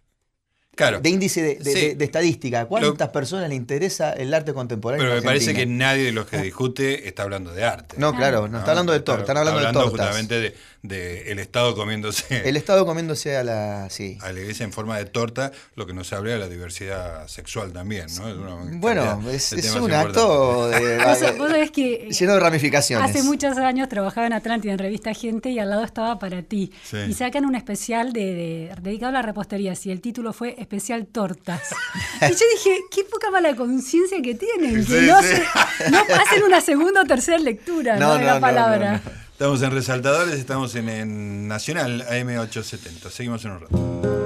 Claro. 0.77 1.01
de 1.01 1.09
índice 1.09 1.43
de, 1.43 1.55
de- 1.57 1.73
Sí. 1.73 1.81
de- 1.89 1.95
de 1.97 2.05
estadística, 2.05 2.61
¿a 2.61 2.67
¿cuántas 2.67 3.09
personas 3.09 3.49
le 3.49 3.55
interesa 3.57 4.13
el 4.13 4.33
arte 4.33 4.53
contemporáneo? 4.55 5.05
Pero 5.07 5.17
me 5.17 5.23
parece 5.23 5.53
que 5.55 5.67
nadie 5.67 6.05
de 6.05 6.13
los 6.13 6.27
que 6.27 6.37
discute 6.39 7.09
está 7.09 7.23
hablando 7.25 7.53
de 7.53 7.65
arte. 7.65 7.97
No, 7.99 8.15
claro, 8.15 8.47
no, 8.47 8.59
está 8.59 8.71
hablando 8.73 8.93
de 8.93 9.01
tortas, 9.01 9.23
están 9.23 9.39
hablando, 9.39 9.61
de 9.61 9.73
tortas. 9.73 9.91
justamente 9.91 10.39
de, 10.41 10.55
de 10.83 11.33
el 11.33 11.39
Estado 11.41 11.75
comiéndose 11.75 12.47
El 12.49 12.57
Estado 12.57 12.87
comiéndose 12.87 13.37
a 13.37 13.43
la. 13.43 13.89
Sí. 13.91 14.19
a 14.21 14.31
la 14.33 14.39
iglesia 14.41 14.65
en 14.65 14.73
forma 14.73 14.99
de 14.99 15.07
torta, 15.07 15.51
lo 15.75 15.87
que 15.87 15.93
nos 15.95 16.13
habla 16.13 16.33
de 16.33 16.39
la 16.39 16.49
diversidad 16.49 17.27
sexual 17.27 17.73
también, 17.73 18.07
¿no? 18.19 18.29
Es 18.29 18.37
una 18.37 18.57
Bueno, 18.79 19.31
es, 19.31 19.53
un 19.81 19.93
acto 19.93 20.69
de- 20.69 20.99
Vos, 21.07 21.19
sa- 21.19 21.33
vos 21.33 21.51
sabés 21.51 21.71
que 21.71 22.09
lleno 22.11 22.35
de 22.35 22.41
ramificaciones. 22.41 23.11
hace 23.11 23.23
muchos 23.23 23.57
años 23.57 23.89
trabajaba 23.89 24.27
en 24.27 24.33
Atlántida 24.35 24.73
en 24.73 24.79
revista 24.79 25.13
Gente 25.15 25.51
y 25.51 25.59
al 25.59 25.71
lado 25.71 25.85
estaba 25.85 26.19
para 26.19 26.43
ti. 26.43 26.71
Sí. 26.85 26.99
Y 27.09 27.15
sacan 27.15 27.45
un 27.47 27.55
especial 27.55 28.13
de, 28.13 28.21
de- 28.35 28.73
dedicado 28.83 29.11
a 29.11 29.13
la 29.15 29.23
repostería 29.23 29.73
y 29.85 29.91
el 29.91 30.01
título 30.01 30.33
fue 30.33 30.55
Especial 30.67 31.07
Tortas. 31.07 31.61
y 32.23 32.31
yo 32.33 32.45
dije, 32.57 32.81
qué 32.91 33.05
poca 33.05 33.31
mala 33.31 33.55
conciencia 33.55 34.21
que 34.21 34.35
tienen, 34.35 34.85
que 34.85 35.03
no, 35.03 35.23
sí. 35.23 35.29
se- 35.29 35.91
no 35.91 36.05
pasen 36.07 36.43
una 36.43 36.61
segunda 36.61 37.03
o 37.03 37.05
tercera 37.05 37.39
lectura 37.39 37.97
No, 37.97 38.09
¿no? 38.15 38.19
de 38.19 38.25
la 38.25 38.41
palabra. 38.41 39.01
Estamos 39.31 39.63
en 39.63 39.71
Resaltadores, 39.71 40.35
estamos 40.35 40.75
en, 40.75 40.89
en 40.89 41.47
Nacional 41.47 42.05
AM870. 42.09 43.11
Seguimos 43.11 43.45
en 43.45 43.51
un 43.53 43.61
rato. 43.61 44.26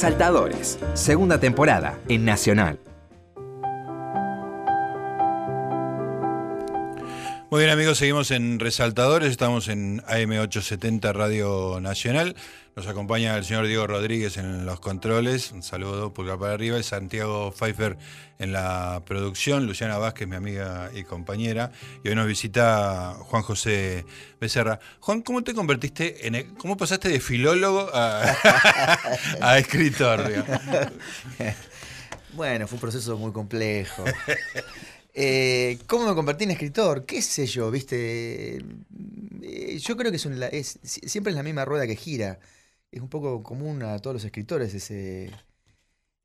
Resaltadores, 0.00 0.78
segunda 0.94 1.38
temporada 1.38 1.98
en 2.08 2.24
Nacional. 2.24 2.89
Muy 7.60 7.66
bien 7.66 7.74
amigos, 7.74 7.98
seguimos 7.98 8.30
en 8.30 8.58
Resaltadores, 8.58 9.30
estamos 9.30 9.68
en 9.68 10.00
AM870 10.04 11.12
Radio 11.12 11.78
Nacional. 11.78 12.34
Nos 12.74 12.86
acompaña 12.86 13.36
el 13.36 13.44
señor 13.44 13.66
Diego 13.66 13.86
Rodríguez 13.86 14.38
en 14.38 14.64
los 14.64 14.80
controles, 14.80 15.52
un 15.52 15.62
saludo 15.62 16.14
pulgar 16.14 16.38
para 16.38 16.54
arriba, 16.54 16.78
y 16.78 16.82
Santiago 16.82 17.52
Pfeiffer 17.52 17.98
en 18.38 18.54
la 18.54 19.02
producción, 19.04 19.66
Luciana 19.66 19.98
Vázquez, 19.98 20.26
mi 20.26 20.36
amiga 20.36 20.90
y 20.94 21.04
compañera, 21.04 21.70
y 22.02 22.08
hoy 22.08 22.14
nos 22.14 22.26
visita 22.26 23.16
Juan 23.24 23.42
José 23.42 24.06
Becerra. 24.40 24.80
Juan, 25.00 25.20
¿cómo 25.20 25.44
te 25.44 25.52
convertiste 25.52 26.28
en, 26.28 26.54
cómo 26.54 26.78
pasaste 26.78 27.10
de 27.10 27.20
filólogo 27.20 27.90
a, 27.92 29.58
escritor? 29.58 30.32
Bueno, 32.32 32.68
fue 32.68 32.76
un 32.76 32.80
proceso 32.80 33.18
muy 33.18 33.32
complejo. 33.32 34.04
Eh, 35.14 35.78
¿Cómo 35.86 36.06
me 36.08 36.14
convertí 36.14 36.44
en 36.44 36.52
escritor? 36.52 37.04
¿Qué 37.04 37.20
sé 37.22 37.46
yo? 37.46 37.70
¿Viste? 37.70 38.58
Eh, 39.42 39.78
yo 39.80 39.96
creo 39.96 40.10
que 40.10 40.16
es, 40.16 40.26
un 40.26 40.38
la- 40.38 40.48
es- 40.48 40.78
si- 40.82 41.00
siempre 41.08 41.30
es 41.32 41.36
la 41.36 41.42
misma 41.42 41.64
rueda 41.64 41.86
que 41.86 41.96
gira. 41.96 42.38
Es 42.92 43.00
un 43.00 43.08
poco 43.08 43.42
común 43.42 43.82
a 43.82 43.98
todos 43.98 44.14
los 44.14 44.24
escritores 44.24 44.74
ese, 44.74 45.30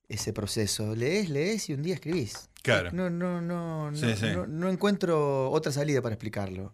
ese 0.08 0.34
proceso. 0.34 0.96
Lees, 0.96 1.30
lees 1.30 1.70
y 1.70 1.74
un 1.74 1.82
día 1.84 1.96
escribís. 1.96 2.50
Claro. 2.62 2.90
No, 2.92 3.10
no, 3.10 3.42
no, 3.42 3.92
no, 3.92 3.98
Sí, 3.98 4.16
sí. 4.20 4.26
no, 4.34 4.48
no 4.48 4.70
encuentro 4.70 5.50
otra 5.52 5.72
salida 5.72 6.02
para 6.02 6.14
explicarlo. 6.16 6.74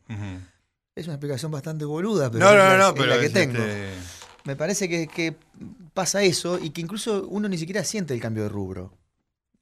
Es 0.95 1.05
una 1.05 1.15
explicación 1.15 1.51
bastante 1.51 1.85
boluda, 1.85 2.29
pero 2.31 2.45
No, 2.45 2.55
la- 2.55 2.77
no, 2.77 2.87
es 2.89 2.93
pero 2.93 3.05
la 3.07 3.19
que 3.19 3.25
es, 3.27 3.33
tengo. 3.33 3.57
este, 3.57 3.89
Me 4.43 4.55
parece 4.55 4.89
que, 4.89 5.07
que 5.07 5.35
pasa 5.93 6.23
eso 6.23 6.57
y 6.59 6.71
que 6.71 6.81
incluso 6.81 7.27
uno 7.29 7.47
ni 7.47 7.57
siquiera 7.57 7.83
siente 7.83 8.13
el 8.13 8.19
cambio 8.21 8.43
de 8.43 8.49
rubro. 8.49 8.97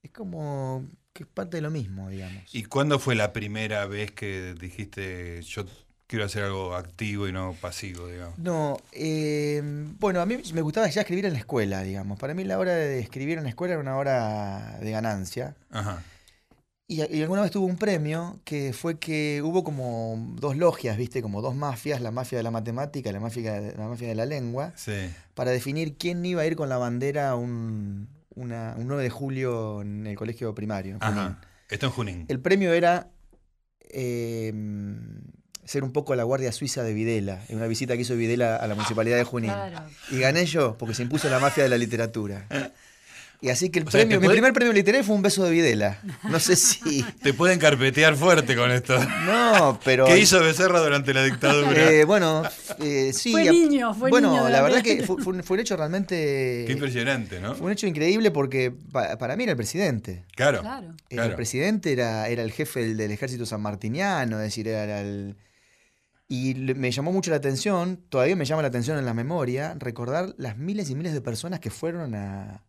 Es 0.02 0.10
como 0.10 0.86
que 1.12 1.24
es 1.24 1.28
parte 1.28 1.56
de 1.56 1.62
lo 1.62 1.70
mismo, 1.70 2.08
digamos. 2.08 2.42
¿Y 2.54 2.64
cuándo 2.64 2.98
fue 2.98 3.14
la 3.14 3.32
primera 3.32 3.86
vez 3.86 4.12
que 4.12 4.54
dijiste 4.54 5.42
yo 5.42 5.64
quiero 6.06 6.24
hacer 6.24 6.44
algo 6.44 6.74
activo 6.74 7.28
y 7.28 7.32
no 7.32 7.54
pasivo, 7.60 8.06
digamos? 8.08 8.38
No, 8.38 8.78
eh, 8.92 9.60
bueno, 9.98 10.20
a 10.20 10.26
mí 10.26 10.38
me 10.54 10.62
gustaba 10.62 10.88
ya 10.88 11.02
escribir 11.02 11.26
en 11.26 11.32
la 11.34 11.38
escuela, 11.38 11.82
digamos. 11.82 12.18
Para 12.18 12.34
mí 12.34 12.44
la 12.44 12.58
hora 12.58 12.74
de 12.74 13.00
escribir 13.00 13.38
en 13.38 13.44
la 13.44 13.50
escuela 13.50 13.74
era 13.74 13.82
una 13.82 13.96
hora 13.96 14.78
de 14.80 14.90
ganancia. 14.90 15.54
Ajá. 15.70 16.02
Y, 16.88 17.02
y 17.04 17.22
alguna 17.22 17.42
vez 17.42 17.52
tuve 17.52 17.66
un 17.66 17.76
premio 17.76 18.40
que 18.44 18.72
fue 18.72 18.98
que 18.98 19.42
hubo 19.44 19.62
como 19.62 20.16
dos 20.40 20.56
logias, 20.56 20.96
¿viste? 20.96 21.22
Como 21.22 21.40
dos 21.40 21.54
mafias, 21.54 22.00
la 22.00 22.10
mafia 22.10 22.38
de 22.38 22.42
la 22.42 22.50
matemática 22.50 23.10
y 23.10 23.12
la 23.12 23.20
mafia 23.20 23.60
de 23.60 23.76
la, 23.76 23.86
mafia 23.86 24.08
de 24.08 24.16
la 24.16 24.26
lengua, 24.26 24.72
Sí. 24.74 25.08
para 25.34 25.52
definir 25.52 25.96
quién 25.96 26.24
iba 26.26 26.42
a 26.42 26.46
ir 26.46 26.56
con 26.56 26.68
la 26.68 26.78
bandera 26.78 27.36
un, 27.36 28.08
una- 28.34 28.74
un 28.76 28.86
9 28.86 29.02
de 29.02 29.10
julio 29.10 29.82
en 29.82 30.06
el 30.06 30.16
colegio 30.16 30.54
primario. 30.54 30.94
en 30.94 31.00
Junín. 31.00 31.18
Ajá. 31.18 31.40
Esto 31.68 31.86
en 31.86 31.92
Junín. 31.92 32.24
El 32.28 32.40
premio 32.40 32.72
era 32.72 33.10
eh, 33.92 34.52
ser 35.64 35.84
un 35.84 35.92
poco 35.92 36.14
la 36.14 36.22
guardia 36.24 36.52
suiza 36.52 36.82
de 36.82 36.94
Videla, 36.94 37.42
en 37.48 37.56
una 37.56 37.66
visita 37.66 37.94
que 37.94 38.02
hizo 38.02 38.16
Videla 38.16 38.56
a 38.56 38.66
la 38.66 38.74
municipalidad 38.74 39.16
de 39.16 39.24
Junín. 39.24 39.50
Claro. 39.50 39.86
Y 40.10 40.18
gané 40.18 40.46
yo, 40.46 40.76
porque 40.78 40.94
se 40.94 41.02
impuso 41.02 41.28
la 41.28 41.38
mafia 41.38 41.62
de 41.64 41.68
la 41.70 41.78
literatura. 41.78 42.46
Y 43.42 43.48
así 43.48 43.70
que 43.70 43.78
el 43.78 43.88
O 43.88 43.90
sea, 43.90 44.00
premio, 44.00 44.20
mi 44.20 44.26
puede- 44.26 44.36
primer 44.36 44.52
premio 44.52 44.72
literario 44.74 45.02
fue 45.02 45.14
un 45.16 45.22
beso 45.22 45.42
de 45.44 45.50
Videla. 45.50 45.98
No 46.24 46.38
sé 46.38 46.56
si. 46.56 47.02
Te 47.22 47.32
pueden 47.32 47.58
carpetear 47.58 48.14
fuerte 48.14 48.54
con 48.54 48.70
esto. 48.70 48.98
No, 49.24 49.80
pero. 49.82 50.04
¿Qué 50.04 50.18
hizo 50.18 50.40
Becerra 50.40 50.80
durante 50.80 51.14
la 51.14 51.24
dictadura? 51.24 51.90
Eh, 51.90 52.04
bueno, 52.04 52.42
eh, 52.80 53.12
sí. 53.14 53.32
Fue 53.32 53.50
niño, 53.50 53.94
fue 53.94 54.10
bueno, 54.10 54.30
niño 54.32 54.48
la 54.50 54.60
verdad 54.60 54.82
que 54.82 55.02
fue, 55.04 55.22
fue 55.22 55.32
un, 55.32 55.42
fue 55.42 55.54
un 55.54 55.60
hecho 55.60 55.74
realmente. 55.76 56.64
Qué 56.66 56.72
impresionante, 56.74 57.40
¿no? 57.40 57.54
Fue 57.54 57.66
un 57.68 57.72
hecho 57.72 57.86
increíble 57.86 58.30
porque 58.30 58.72
pa- 58.92 59.16
para 59.16 59.36
mí 59.36 59.44
era 59.44 59.52
el 59.52 59.56
presidente. 59.56 60.26
Claro. 60.36 60.60
Claro. 60.60 60.88
Era 60.88 60.96
Claro. 61.08 61.30
El 61.30 61.36
presidente 61.36 61.92
era, 61.92 62.28
era 62.28 62.42
el 62.42 62.52
jefe 62.52 62.80
del, 62.80 62.96
del 62.98 63.10
ejército 63.10 63.46
sanmartiniano, 63.46 64.36
es 64.36 64.42
decir, 64.42 64.68
era 64.68 65.00
el... 65.00 65.36
Y 66.28 66.54
me 66.54 66.90
llamó 66.92 67.10
mucho 67.10 67.30
la 67.30 67.38
atención, 67.38 67.98
todavía 68.08 68.36
me 68.36 68.44
llama 68.44 68.62
la 68.62 68.68
atención 68.68 68.98
en 68.98 69.04
la 69.06 69.14
memoria, 69.14 69.74
recordar 69.78 70.34
las 70.36 70.58
miles 70.58 70.88
y 70.90 70.94
miles 70.94 71.12
de 71.14 71.20
personas 71.20 71.58
que 71.58 71.70
fueron 71.70 72.14
a, 72.14 72.62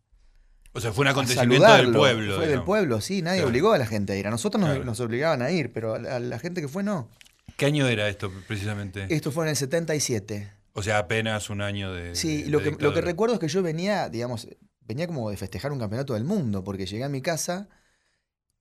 O 0.73 0.79
sea, 0.79 0.93
fue 0.93 1.03
un 1.03 1.09
acontecimiento 1.09 1.67
del 1.75 1.91
pueblo. 1.91 2.35
Fue 2.37 2.47
del 2.47 2.63
pueblo, 2.63 3.01
sí, 3.01 3.21
nadie 3.21 3.39
Claro. 3.39 3.49
obligó 3.49 3.73
a 3.73 3.77
la 3.77 3.85
gente 3.85 4.13
a 4.13 4.15
ir. 4.15 4.27
A 4.27 4.31
nosotros 4.31 4.59
nos, 4.61 4.69
Claro. 4.69 4.85
nos 4.85 4.99
obligaban 5.01 5.41
a 5.41 5.51
ir, 5.51 5.71
pero 5.73 5.95
a 5.95 5.99
la, 5.99 6.15
a 6.15 6.19
la 6.19 6.39
gente 6.39 6.61
que 6.61 6.67
fue 6.67 6.83
no. 6.83 7.09
¿Qué 7.57 7.65
año 7.65 7.87
era 7.87 8.07
esto 8.07 8.31
precisamente? 8.47 9.05
Esto 9.09 9.31
fue 9.31 9.43
en 9.45 9.49
el 9.49 9.55
77. 9.55 10.51
O 10.73 10.81
sea, 10.81 10.99
apenas 10.99 11.49
un 11.49 11.61
año 11.61 11.93
de. 11.93 12.15
Sí, 12.15 12.43
de 12.43 12.49
lo 12.49 12.61
que, 12.63 12.71
lo 12.79 12.93
que 12.93 13.01
recuerdo 13.01 13.33
es 13.35 13.39
que 13.41 13.49
yo 13.49 13.61
venía, 13.61 14.07
digamos, 14.07 14.47
venía 14.79 15.05
como 15.07 15.29
de 15.29 15.35
festejar 15.37 15.71
un 15.73 15.79
campeonato 15.79 16.13
del 16.13 16.23
mundo, 16.23 16.63
porque 16.63 16.85
llegué 16.85 17.03
a 17.03 17.09
mi 17.09 17.21
casa, 17.21 17.67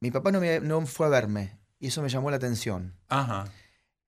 mi 0.01 0.11
papá 0.11 0.33
no, 0.33 0.40
me, 0.40 0.59
no 0.61 0.85
fue 0.87 1.07
a 1.07 1.11
verme, 1.11 1.59
y 1.79 1.87
eso 1.87 2.03
me 2.03 2.09
llamó 2.09 2.31
la 2.31 2.37
atención. 2.38 2.96
Ajá. 3.09 3.44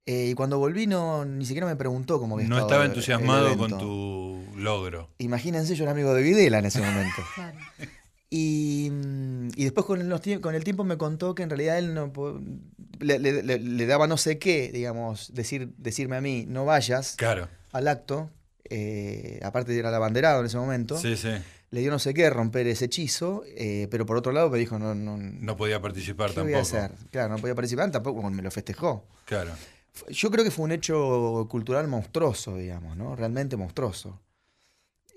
Eh, 0.07 0.29
y 0.31 0.35
cuando 0.35 0.59
volví 0.59 0.87
no, 0.89 1.25
ni 1.25 1.45
siquiera 1.47 1.67
me 1.67 1.77
preguntó 1.77 2.19
cómo 2.19 2.35
había 2.35 2.49
No 2.49 2.57
estado 2.57 2.69
estaba 2.71 2.85
entusiasmado 2.87 3.57
con 3.57 3.79
tu 3.79 4.43
logro. 4.57 5.11
Imagínense, 5.19 5.75
yo 5.77 5.85
era 5.85 5.93
amigo 5.93 6.13
de 6.15 6.23
Videla 6.23 6.59
en 6.59 6.67
ese 6.67 6.81
momento. 6.81 7.23
Claro. 7.35 7.59
Y, 8.35 8.89
mm, 8.91 9.49
y 9.57 9.65
después 9.65 9.85
con, 9.87 10.09
los 10.09 10.23
con 10.41 10.55
el 10.55 10.65
tiempo 10.65 10.85
me 10.85 10.97
contó 10.97 11.35
que 11.35 11.43
en 11.43 11.51
realidad 11.51 11.79
él 11.79 11.93
no 11.93 12.11
le, 12.99 13.19
le- 13.19 13.43
le- 13.43 13.59
le 13.59 13.87
daba 13.87 14.07
no 14.07 14.17
sé 14.17 14.39
qué, 14.39 14.71
digamos, 14.73 15.35
decir, 15.35 15.75
decirme 15.77 16.17
a 16.17 16.21
mí, 16.23 16.47
no 16.49 16.65
vayas 16.65 17.15
Claro. 17.17 17.49
al 17.73 17.89
acto. 17.89 18.31
eh, 18.71 19.39
aparte 19.43 19.79
era 19.79 19.91
el 19.91 19.95
abanderado 19.95 20.41
en 20.41 20.47
ese 20.47 20.57
momento. 20.57 20.97
Sí, 20.99 21.15
sí. 21.17 21.29
Le 21.71 21.81
dio 21.81 21.91
no 21.91 21.99
sé 21.99 22.15
qué, 22.15 22.29
romper 22.31 22.67
ese 22.69 22.87
hechizo, 22.87 23.45
eh, 23.47 23.87
pero 23.91 24.07
por 24.07 24.17
otro 24.17 24.33
lado 24.33 24.49
me 24.49 24.59
dijo, 24.59 24.79
no, 24.79 24.95
no, 24.95 25.17
No 25.19 25.57
podía 25.57 25.81
participar 25.83 26.31
¿qué 26.31 26.37
tampoco. 26.37 26.51
voy 26.53 26.59
a 26.59 26.63
hacer? 26.63 26.91
Claro, 27.11 27.29
no 27.35 27.39
podía 27.39 27.55
participar, 27.55 27.91
tampoco 27.91 28.23
me 28.31 28.41
lo 28.43 28.51
festejó. 28.51 29.05
Claro. 29.27 29.51
Yo 30.09 30.31
creo 30.31 30.45
que 30.45 30.51
fue 30.51 30.65
un 30.65 30.73
hecho 30.73 31.47
cultural 31.51 31.87
monstruoso, 31.89 32.57
digamos, 32.57 32.97
¿no? 32.97 33.15
Realmente 33.15 33.57
monstruoso. 33.57 34.21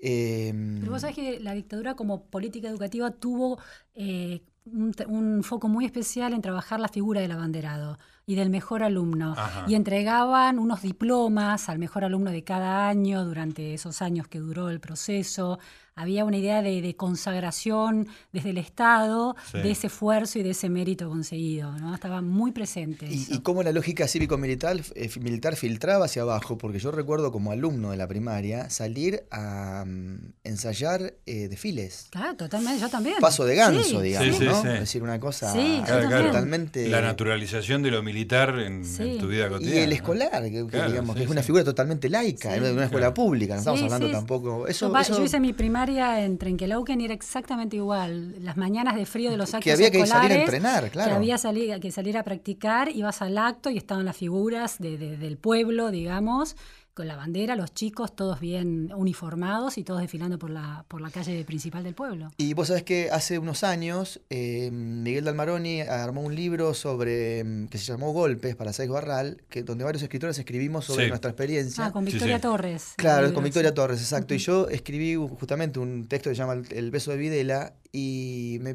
Eh, 0.02 0.52
Pero 0.80 0.92
vos 0.92 1.00
sabés 1.00 1.16
que 1.16 1.40
la 1.40 1.54
dictadura 1.54 1.96
como 1.96 2.26
política 2.26 2.68
educativa 2.68 3.10
tuvo 3.10 3.58
eh, 3.94 4.42
un, 4.66 4.94
un 5.08 5.42
foco 5.42 5.68
muy 5.68 5.86
especial 5.86 6.34
en 6.34 6.42
trabajar 6.42 6.80
la 6.80 6.88
figura 6.88 7.20
del 7.20 7.32
abanderado 7.32 7.98
y 8.26 8.34
del 8.34 8.50
mejor 8.50 8.82
alumno. 8.82 9.34
Ajá. 9.36 9.64
Y 9.68 9.76
entregaban 9.76 10.58
unos 10.58 10.82
diplomas 10.82 11.68
al 11.68 11.78
mejor 11.78 12.04
alumno 12.04 12.30
de 12.32 12.42
cada 12.42 12.88
año 12.88 13.24
durante 13.24 13.72
esos 13.72 14.02
años 14.02 14.26
que 14.26 14.40
duró 14.40 14.68
el 14.68 14.80
proceso. 14.80 15.58
Había 15.98 16.26
una 16.26 16.36
idea 16.36 16.60
de, 16.60 16.82
de 16.82 16.94
consagración 16.94 18.06
desde 18.30 18.50
el 18.50 18.58
Estado 18.58 19.34
Sí. 19.50 19.58
de 19.60 19.70
ese 19.70 19.86
esfuerzo 19.86 20.38
y 20.38 20.42
de 20.42 20.50
ese 20.50 20.68
mérito 20.68 21.08
conseguido. 21.08 21.72
¿no? 21.78 21.94
Estaba 21.94 22.20
muy 22.20 22.52
presente. 22.52 23.06
y, 23.10 23.38
cómo 23.40 23.62
la 23.62 23.72
lógica 23.72 24.06
cívico-militar 24.06 24.76
eh, 24.94 25.08
militar 25.20 25.56
filtraba 25.56 26.04
hacia 26.04 26.20
abajo, 26.22 26.58
porque 26.58 26.78
yo 26.80 26.90
recuerdo 26.90 27.32
como 27.32 27.50
alumno 27.50 27.92
de 27.92 27.96
la 27.96 28.06
primaria 28.08 28.68
salir 28.68 29.24
a 29.30 29.84
mm, 29.86 30.32
ensayar 30.44 31.14
eh, 31.24 31.48
desfiles. 31.48 32.08
Claro, 32.10 32.36
totalmente, 32.36 32.78
yo 32.80 32.90
también. 32.90 33.16
Paso 33.18 33.46
de 33.46 33.54
ganso, 33.54 33.82
Sí, 33.82 34.02
digamos, 34.02 34.36
Sí, 34.36 34.42
sí, 34.42 34.44
¿no? 34.44 34.60
sí. 34.62 34.68
Es 34.68 34.80
decir, 34.80 35.02
una 35.02 35.18
cosa 35.18 35.52
Sí, 35.54 35.80
Claro, 35.86 36.26
totalmente... 36.26 36.88
La 36.88 37.00
naturalización 37.00 37.82
de 37.82 37.90
lo 37.92 38.02
militar 38.02 38.15
en, 38.20 38.84
Sí. 38.84 39.02
en 39.02 39.18
tu 39.18 39.28
vida 39.28 39.46
Y 39.46 39.50
cotidiana. 39.50 39.80
el 39.82 39.88
¿no? 39.90 39.94
escolar, 39.94 40.42
que, 40.44 40.50
que 40.50 40.66
Claro, 40.66 40.90
digamos, 40.90 41.14
sí, 41.14 41.18
que 41.18 41.24
es 41.24 41.30
una 41.30 41.40
sí. 41.42 41.46
figura 41.46 41.64
totalmente 41.64 42.08
laica, 42.08 42.54
Sí. 42.54 42.60
de 42.60 42.72
una 42.72 42.84
escuela 42.84 43.06
Claro. 43.06 43.14
pública, 43.14 43.54
no 43.54 43.58
estamos 43.60 43.82
hablando 43.82 44.06
sí. 44.06 44.12
tampoco... 44.12 44.66
Eso, 44.66 44.86
yo, 44.88 44.92
pa- 44.92 45.00
eso- 45.02 45.18
yo 45.18 45.24
hice 45.24 45.40
mi 45.40 45.52
primaria 45.52 46.24
en 46.24 46.38
Trenquelauquen 46.38 47.00
y 47.00 47.04
era 47.06 47.14
exactamente 47.14 47.76
igual. 47.76 48.42
Las 48.44 48.56
mañanas 48.56 48.96
de 48.96 49.06
frío 49.06 49.30
de 49.30 49.36
los 49.36 49.48
actos 49.54 49.64
que 49.64 49.72
había 49.72 49.90
que 49.90 50.06
salir 50.06 50.32
a 50.32 50.34
entrenar, 50.40 50.90
claro. 50.90 51.10
Que 51.10 51.16
había 51.16 51.38
salir, 51.38 51.78
que 51.80 51.90
salir 51.90 52.16
a 52.16 52.22
practicar, 52.24 52.88
ibas 52.90 53.22
al 53.22 53.36
acto 53.38 53.70
y 53.70 53.76
estaban 53.76 54.04
las 54.04 54.16
figuras 54.16 54.78
de- 54.78 54.98
de- 54.98 55.16
del 55.16 55.36
pueblo, 55.36 55.90
digamos, 55.90 56.56
con 56.96 57.06
la 57.06 57.14
bandera, 57.14 57.56
los 57.56 57.74
chicos 57.74 58.16
todos 58.16 58.40
bien 58.40 58.90
uniformados 58.96 59.76
y 59.76 59.84
todos 59.84 60.00
desfilando 60.00 60.38
por 60.38 60.48
la, 60.48 60.86
por 60.88 61.02
la 61.02 61.10
calle 61.10 61.44
principal 61.44 61.84
del 61.84 61.94
pueblo. 61.94 62.32
Y 62.38 62.54
vos 62.54 62.68
sabés 62.68 62.84
que 62.84 63.10
hace 63.10 63.38
unos 63.38 63.64
años 63.64 64.22
eh, 64.30 64.70
Miguel 64.72 65.24
Dalmaroni 65.24 65.82
armó 65.82 66.22
un 66.22 66.34
libro 66.34 66.72
sobre 66.72 67.44
mm, 67.44 67.68
que 67.68 67.76
se 67.76 67.84
llamó 67.84 68.12
Golpes 68.14 68.56
para 68.56 68.72
Seis 68.72 68.88
Barral, 68.88 69.42
que, 69.50 69.62
donde 69.62 69.84
varios 69.84 70.02
escritores 70.02 70.38
escribimos 70.38 70.86
sobre 70.86 71.04
Sí. 71.04 71.08
nuestra 71.10 71.30
experiencia. 71.32 71.84
Ah, 71.84 71.92
con 71.92 72.02
Victoria 72.06 72.36
sí. 72.36 72.42
Torres. 72.42 72.94
Claro, 72.96 73.34
con 73.34 73.44
Victoria. 73.44 73.74
Torres, 73.74 74.00
exacto. 74.00 74.32
Y 74.32 74.38
yo 74.38 74.68
escribí 74.70 75.16
justamente 75.16 75.78
un 75.78 76.08
texto 76.08 76.30
que 76.30 76.34
se 76.34 76.38
llama 76.40 76.62
El, 76.70 76.90
beso 76.90 77.10
de 77.10 77.18
Videla 77.18 77.74
y 77.92 78.56
me, 78.62 78.74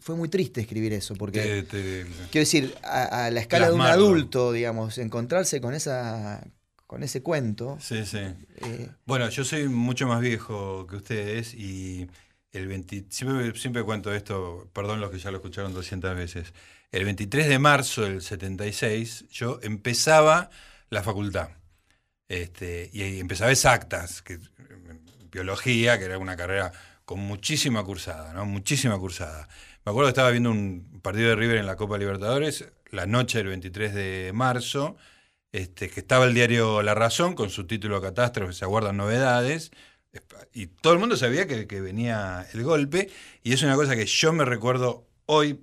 fue 0.00 0.16
muy 0.16 0.30
triste 0.30 0.62
escribir 0.62 0.94
eso, 0.94 1.14
porque 1.16 1.40
Te- 1.42 1.62
te- 1.64 2.06
quiero 2.30 2.42
decir, 2.46 2.74
a, 2.82 3.26
a 3.26 3.30
la 3.30 3.40
escala 3.40 3.68
de 3.68 3.74
un 3.74 3.82
adulto, 3.82 4.52
digamos, 4.52 4.96
encontrarse 4.96 5.60
con 5.60 5.74
esa 5.74 6.42
con 6.92 7.02
ese 7.02 7.22
cuento. 7.22 7.78
sí, 7.80 8.04
sí. 8.04 8.18
eh, 8.18 8.90
Bueno, 9.06 9.26
yo 9.30 9.44
soy 9.44 9.66
mucho 9.66 10.06
más 10.06 10.20
viejo 10.20 10.86
que 10.86 10.96
ustedes 10.96 11.54
y 11.54 12.06
el 12.50 12.66
20, 12.66 13.06
siempre, 13.08 13.58
siempre 13.58 13.82
cuento 13.82 14.12
esto, 14.12 14.68
perdón 14.74 15.00
los 15.00 15.10
que 15.10 15.18
ya 15.18 15.30
lo 15.30 15.38
escucharon 15.38 15.72
200 15.72 16.14
veces. 16.14 16.52
El 16.90 17.06
23 17.06 17.48
de 17.48 17.58
marzo 17.58 18.02
del 18.02 18.20
76 18.20 19.24
yo 19.30 19.58
empezaba 19.62 20.50
la 20.90 21.02
facultad. 21.02 21.48
Este, 22.28 22.90
y 22.92 23.20
empezaba 23.20 23.50
exactas, 23.50 24.20
que, 24.20 24.38
biología, 25.30 25.98
que 25.98 26.04
era 26.04 26.18
una 26.18 26.36
carrera 26.36 26.72
con 27.06 27.20
muchísima 27.20 27.82
cursada, 27.84 28.34
¿no? 28.34 28.44
Muchísima 28.44 28.98
cursada. 28.98 29.48
Me 29.86 29.92
acuerdo 29.92 30.08
que 30.08 30.10
estaba 30.10 30.30
viendo 30.30 30.50
un 30.50 31.00
partido 31.02 31.30
de 31.30 31.36
River 31.36 31.56
en 31.56 31.64
la 31.66 31.76
Copa 31.76 31.96
Libertadores, 31.96 32.66
la 32.90 33.06
noche 33.06 33.38
del 33.38 33.46
23 33.46 33.94
de 33.94 34.30
marzo, 34.34 34.98
este, 35.52 35.88
que 35.90 36.00
estaba 36.00 36.24
el 36.24 36.34
diario 36.34 36.82
La 36.82 36.94
Razón 36.94 37.34
con 37.34 37.50
su 37.50 37.66
título 37.66 38.00
Catástrofe, 38.00 38.52
se 38.52 38.64
aguardan 38.64 38.96
novedades, 38.96 39.70
y 40.52 40.66
todo 40.66 40.92
el 40.92 40.98
mundo 40.98 41.16
sabía 41.16 41.46
que, 41.46 41.66
que 41.66 41.80
venía 41.80 42.46
el 42.52 42.62
golpe, 42.64 43.10
y 43.42 43.52
es 43.52 43.62
una 43.62 43.76
cosa 43.76 43.96
que 43.96 44.06
yo 44.06 44.32
me 44.32 44.44
recuerdo 44.44 45.06
hoy 45.26 45.54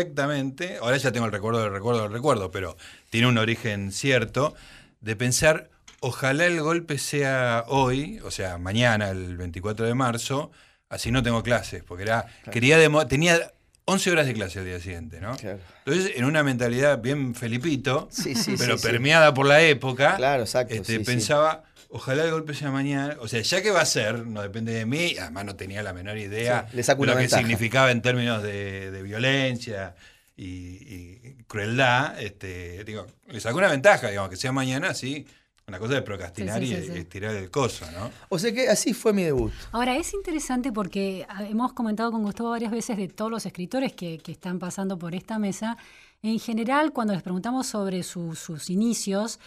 perfectamente, 0.00 0.78
ahora 0.80 0.96
ya 0.96 1.12
tengo 1.12 1.26
el 1.26 1.32
recuerdo 1.32 1.62
del 1.62 1.72
recuerdo 1.72 2.02
del 2.02 2.12
recuerdo, 2.12 2.50
pero 2.50 2.76
tiene 3.10 3.26
un 3.26 3.38
origen 3.38 3.92
cierto, 3.92 4.54
de 5.00 5.16
pensar, 5.16 5.70
ojalá 6.00 6.46
el 6.46 6.60
golpe 6.60 6.96
sea 6.98 7.64
hoy, 7.68 8.20
o 8.24 8.30
sea, 8.30 8.56
mañana, 8.58 9.10
el 9.10 9.36
24 9.36 9.84
de 9.86 9.94
marzo, 9.94 10.50
así 10.88 11.10
no 11.10 11.22
tengo 11.22 11.42
clases, 11.42 11.82
porque 11.84 12.04
era, 12.04 12.26
quería 12.50 12.78
demo- 12.78 13.06
tenía 13.06 13.52
11 13.90 14.10
horas 14.10 14.26
de 14.26 14.34
clase 14.34 14.58
al 14.60 14.64
día 14.64 14.80
siguiente, 14.80 15.20
¿no? 15.20 15.36
Claro. 15.36 15.58
Entonces, 15.84 16.12
en 16.16 16.24
una 16.24 16.42
mentalidad 16.42 17.00
bien 17.00 17.34
felipito, 17.34 18.08
Sí, 18.10 18.34
sí, 18.34 18.54
pero 18.58 18.78
sí, 18.78 18.86
permeada 18.86 19.34
por 19.34 19.46
la 19.46 19.60
época, 19.62 20.16
Claro, 20.16 20.42
exacto, 20.42 20.74
este, 20.74 21.00
pensaba, 21.00 21.64
ojalá 21.88 22.24
el 22.24 22.30
golpe 22.30 22.54
sea 22.54 22.70
mañana. 22.70 23.16
O 23.20 23.28
sea, 23.28 23.40
ya 23.40 23.62
que 23.62 23.70
va 23.70 23.80
a 23.80 23.86
ser, 23.86 24.26
no 24.26 24.42
depende 24.42 24.72
de 24.72 24.86
mí, 24.86 25.16
además 25.20 25.44
no 25.44 25.56
tenía 25.56 25.82
la 25.82 25.92
menor 25.92 26.18
idea 26.18 26.66
de 26.72 26.84
lo 27.06 27.16
que 27.16 27.28
significaba 27.28 27.90
en 27.90 28.00
términos 28.02 28.42
de, 28.42 28.90
de 28.90 29.02
violencia 29.02 29.94
y, 30.36 30.46
y 30.46 31.36
crueldad. 31.46 32.20
Este, 32.20 32.84
digo, 32.84 33.06
le 33.28 33.40
sacó 33.40 33.58
una 33.58 33.68
ventaja, 33.68 34.08
digamos, 34.08 34.30
que 34.30 34.36
sea 34.36 34.52
mañana, 34.52 34.94
sí. 34.94 35.26
Una 35.70 35.78
cosa 35.78 35.94
de 35.94 36.02
procrastinar 36.02 36.60
Sí, 36.60 36.66
sí, 36.66 36.74
y 36.74 36.86
sí, 36.86 36.98
estirar 36.98 37.34
el 37.36 37.48
coso, 37.50 37.86
¿no? 37.92 38.10
O 38.28 38.38
sea 38.40 38.52
que 38.52 38.68
así 38.68 38.92
fue 38.92 39.12
mi 39.12 39.22
debut. 39.22 39.52
Ahora, 39.70 39.96
es 39.96 40.12
interesante 40.12 40.72
porque 40.72 41.24
ah, 41.28 41.44
hemos 41.44 41.72
comentado 41.72 42.10
con 42.10 42.22
Gustavo 42.24 42.50
varias 42.50 42.72
veces 42.72 42.96
de 42.96 43.06
todos 43.06 43.30
los 43.30 43.46
escritores 43.46 43.92
que, 43.92 44.18
que 44.18 44.32
están 44.32 44.58
pasando 44.58 44.98
por 44.98 45.14
esta 45.14 45.38
mesa. 45.38 45.76
En 46.22 46.38
general, 46.40 46.92
cuando 46.92 47.14
les 47.14 47.22
preguntamos 47.22 47.68
sobre 47.68 48.02
su- 48.02 48.34
sus 48.34 48.68
inicios, 48.68 49.38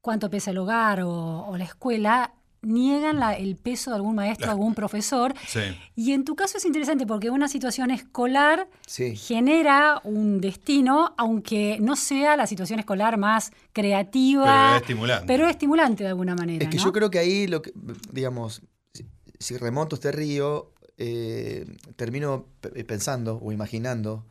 cuánto 0.00 0.30
pesa 0.30 0.52
el 0.52 0.58
hogar 0.58 1.02
o, 1.02 1.10
o 1.46 1.56
la 1.58 1.64
escuela, 1.64 2.32
niegan 2.62 3.18
la- 3.20 3.34
el 3.36 3.56
peso 3.56 3.90
de 3.90 3.96
algún 3.96 4.14
maestro, 4.16 4.46
La- 4.46 4.52
algún 4.58 4.74
profesor. 4.74 5.34
Sí. 5.46 5.60
Y 5.94 6.12
en 6.12 6.24
tu 6.24 6.34
caso 6.36 6.58
es 6.58 6.64
interesante 6.64 7.06
porque 7.06 7.30
una 7.30 7.48
situación 7.48 7.90
escolar 7.90 8.68
Sí. 8.86 9.16
genera 9.16 10.00
un 10.04 10.40
destino, 10.40 11.14
aunque 11.18 11.78
no 11.80 11.96
sea 11.96 12.36
la 12.36 12.46
situación 12.46 12.78
escolar 12.80 13.16
más 13.18 13.52
creativa. 13.72 14.44
Pero 14.44 14.76
es 14.76 14.82
estimulante. 14.82 15.26
pero 15.26 15.44
es 15.44 15.50
estimulante 15.50 16.02
de 16.04 16.08
alguna 16.10 16.34
manera. 16.34 16.64
Es 16.64 16.70
que 16.70 16.76
¿no? 16.78 16.84
yo 16.84 16.92
creo 16.92 17.10
que 17.10 17.18
ahí, 17.18 17.46
lo 17.46 17.62
que, 17.62 17.72
digamos, 18.12 18.62
si, 18.92 19.06
si 19.38 19.56
remonto 19.56 19.94
este 19.96 20.12
río, 20.12 20.72
eh, 20.96 21.64
termino 21.96 22.46
pe- 22.60 22.84
pensando 22.84 23.38
o 23.42 23.52
imaginando 23.52 24.26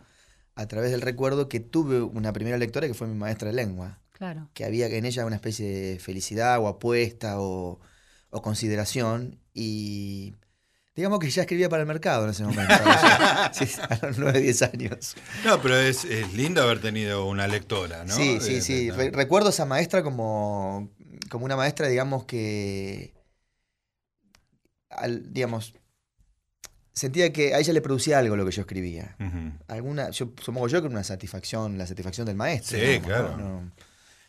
a 0.56 0.66
través 0.68 0.92
del 0.92 1.02
recuerdo 1.02 1.48
que 1.48 1.60
tuve 1.60 2.02
una 2.02 2.34
primera 2.34 2.58
lectora 2.58 2.88
que 2.88 2.94
fue 2.94 3.08
mi 3.08 3.16
maestra 3.16 3.50
de 3.50 3.56
lengua, 3.56 4.00
Claro. 4.12 4.50
que 4.54 4.66
había 4.66 4.88
en 4.88 5.06
ella 5.06 5.26
una 5.26 5.36
especie 5.36 5.70
de 5.70 6.00
felicidad 6.00 6.60
o 6.60 6.68
apuesta 6.68 7.40
o, 7.40 7.80
o 8.30 8.42
consideración 8.42 9.40
y 9.54 10.36
digamos 10.96 11.20
que 11.20 11.30
ya 11.30 11.44
escribía 11.44 11.70
para 11.70 11.82
el 11.84 11.88
mercado 11.88 12.24
en 12.26 12.32
ese 12.32 12.44
momento, 12.44 12.74
sí, 13.54 13.66
a 13.88 14.00
los 14.08 14.18
9, 14.18 14.40
10 14.42 14.62
años. 14.64 15.16
No, 15.46 15.62
pero 15.62 15.78
es, 15.78 16.04
es 16.06 16.34
lindo 16.34 16.62
haber 16.64 16.82
tenido 16.82 17.26
una 17.28 17.48
lectora, 17.48 18.04
¿no? 18.04 18.16
Sí, 18.16 18.40
sí, 18.42 18.54
de- 18.56 18.62
sí. 18.62 18.92
Re- 18.92 19.12
recuerdo 19.12 19.48
a 19.48 19.52
esa 19.52 19.66
maestra 19.66 20.02
como, 20.04 20.90
como 21.30 21.46
una 21.46 21.56
maestra, 21.56 21.88
digamos, 21.88 22.26
que, 22.26 23.14
al- 24.90 25.32
digamos, 25.32 25.74
sentía 26.94 27.32
que 27.32 27.54
a 27.54 27.60
ella 27.60 27.74
le 27.74 27.82
producía 27.82 28.18
algo 28.20 28.36
lo 28.36 28.46
que 28.46 28.52
yo 28.52 28.62
escribía. 28.62 29.16
Alguna, 29.68 30.10
yo 30.10 30.32
supongo 30.42 30.68
yo 30.68 30.82
que 30.82 30.88
una 30.88 31.04
satisfacción, 31.04 31.78
la 31.78 31.86
satisfacción 31.86 32.26
del 32.26 32.36
maestro. 32.36 32.78
Sí, 32.78 32.84
digamos, 32.86 33.08
claro. 33.08 33.38
¿no? 33.38 33.62
No. 33.62 33.72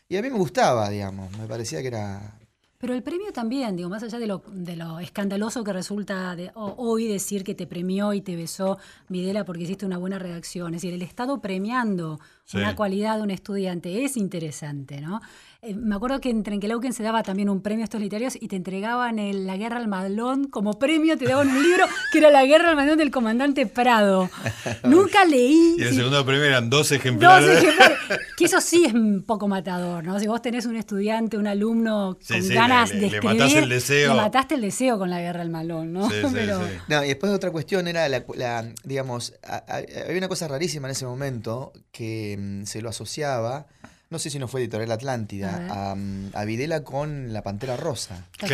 Y 0.08 0.16
a 0.16 0.22
mí 0.22 0.30
me 0.30 0.36
gustaba, 0.38 0.88
digamos, 0.90 1.30
me 1.38 1.46
parecía 1.46 1.80
que 1.80 1.88
era... 1.88 2.38
Pero 2.80 2.94
el 2.94 3.02
premio 3.02 3.32
también, 3.32 3.74
digo, 3.76 3.88
más 3.88 4.04
allá 4.04 4.20
de 4.20 4.28
lo, 4.28 4.40
de 4.52 4.76
lo 4.76 5.00
escandaloso 5.00 5.64
que 5.64 5.72
resulta 5.72 6.36
de- 6.36 6.52
hoy 6.54 7.08
decir 7.08 7.42
que 7.42 7.56
te 7.56 7.66
premió 7.66 8.12
y 8.14 8.20
te 8.20 8.36
besó 8.36 8.78
Videla 9.08 9.44
porque 9.44 9.64
hiciste 9.64 9.84
una 9.84 9.98
buena 9.98 10.20
redacción, 10.20 10.74
es 10.74 10.82
decir, 10.82 10.94
el 10.94 11.02
Estado 11.02 11.40
premiando 11.40 12.20
Sí. 12.44 12.56
una 12.56 12.74
cualidad 12.76 13.16
de 13.18 13.22
un 13.24 13.30
estudiante 13.30 14.04
es 14.04 14.16
interesante, 14.16 15.02
¿no? 15.02 15.20
Eh, 15.60 15.74
me 15.74 15.96
acuerdo 15.96 16.18
que 16.18 16.30
en 16.30 16.42
Trenquelauquen 16.42 16.94
se 16.94 17.02
daba 17.02 17.22
también 17.22 17.50
un 17.50 17.60
premio 17.60 17.82
a 17.82 17.84
estos 17.84 18.00
literarios 18.00 18.38
y 18.40 18.48
te 18.48 18.56
entregaban 18.56 19.18
el, 19.18 19.46
la 19.46 19.58
Guerra 19.58 19.76
al 19.76 19.86
Madlón 19.88 20.44
como 20.48 20.78
premio, 20.78 21.18
te 21.18 21.26
daban 21.26 21.48
un 21.48 21.62
libro 21.62 21.84
que 22.10 22.18
era 22.18 22.30
la 22.30 22.46
Guerra 22.46 22.70
al 22.70 22.76
Madlón 22.76 22.96
del 22.96 23.10
comandante 23.10 23.66
Prado. 23.66 24.30
Nunca 24.84 25.26
leí. 25.26 25.74
Y 25.76 25.82
el 25.82 25.90
sí, 25.90 25.96
segundo 25.96 26.24
premio 26.24 26.44
eran 26.44 26.70
dos 26.70 26.78
Dos 26.88 26.92
ejemplares. 26.92 27.62
ejemplares. 27.62 27.98
Que 28.38 28.44
eso 28.46 28.60
sí 28.62 28.84
es 28.86 28.94
un 28.94 29.24
poco 29.26 29.46
matador, 29.48 30.04
¿no? 30.04 30.18
Si 30.18 30.26
vos 30.26 30.40
tenés 30.40 30.64
un 30.64 30.76
estudiante, 30.76 31.36
un 31.36 31.48
alumno 31.48 32.16
Sí, 32.20 32.32
con 32.34 32.42
sí, 32.44 32.54
ganas 32.68 32.88
le- 32.90 32.94
de 32.96 33.00
le 33.00 33.06
escribir, 33.16 33.38
matás 33.40 33.54
el 33.54 33.68
deseo. 33.68 34.14
le 34.14 34.20
mataste 34.20 34.54
el 34.56 34.60
deseo 34.60 34.98
con 34.98 35.10
la 35.10 35.20
guerra 35.20 35.42
al 35.42 35.50
malón, 35.50 35.92
¿no? 35.92 36.08
Sí, 36.08 36.16
sí, 36.22 36.28
Pero, 36.32 36.66
sí. 36.66 36.72
No, 36.88 37.04
y 37.04 37.08
después 37.08 37.32
otra 37.32 37.50
cuestión 37.50 37.88
era, 37.88 38.08
la, 38.08 38.24
la- 38.34 38.72
digamos, 38.84 39.34
había 39.42 40.18
una 40.18 40.28
cosa 40.28 40.48
rarísima 40.48 40.88
en 40.88 40.92
ese 40.92 41.06
momento 41.06 41.72
que 41.92 42.36
mm, 42.38 42.64
se 42.66 42.80
lo 42.82 42.88
asociaba, 42.90 43.66
no 44.10 44.18
sé 44.18 44.30
si 44.30 44.38
no 44.38 44.48
fue 44.48 44.62
Editorial 44.62 44.90
A 44.90 44.94
Atlántida, 44.94 45.66
a, 45.90 45.94
mm, 45.94 46.30
a 46.32 46.44
Videla 46.46 46.82
con 46.82 47.32
La 47.34 47.42
Pantera 47.42 47.76
Rosa. 47.76 48.26
totalmente, 48.38 48.48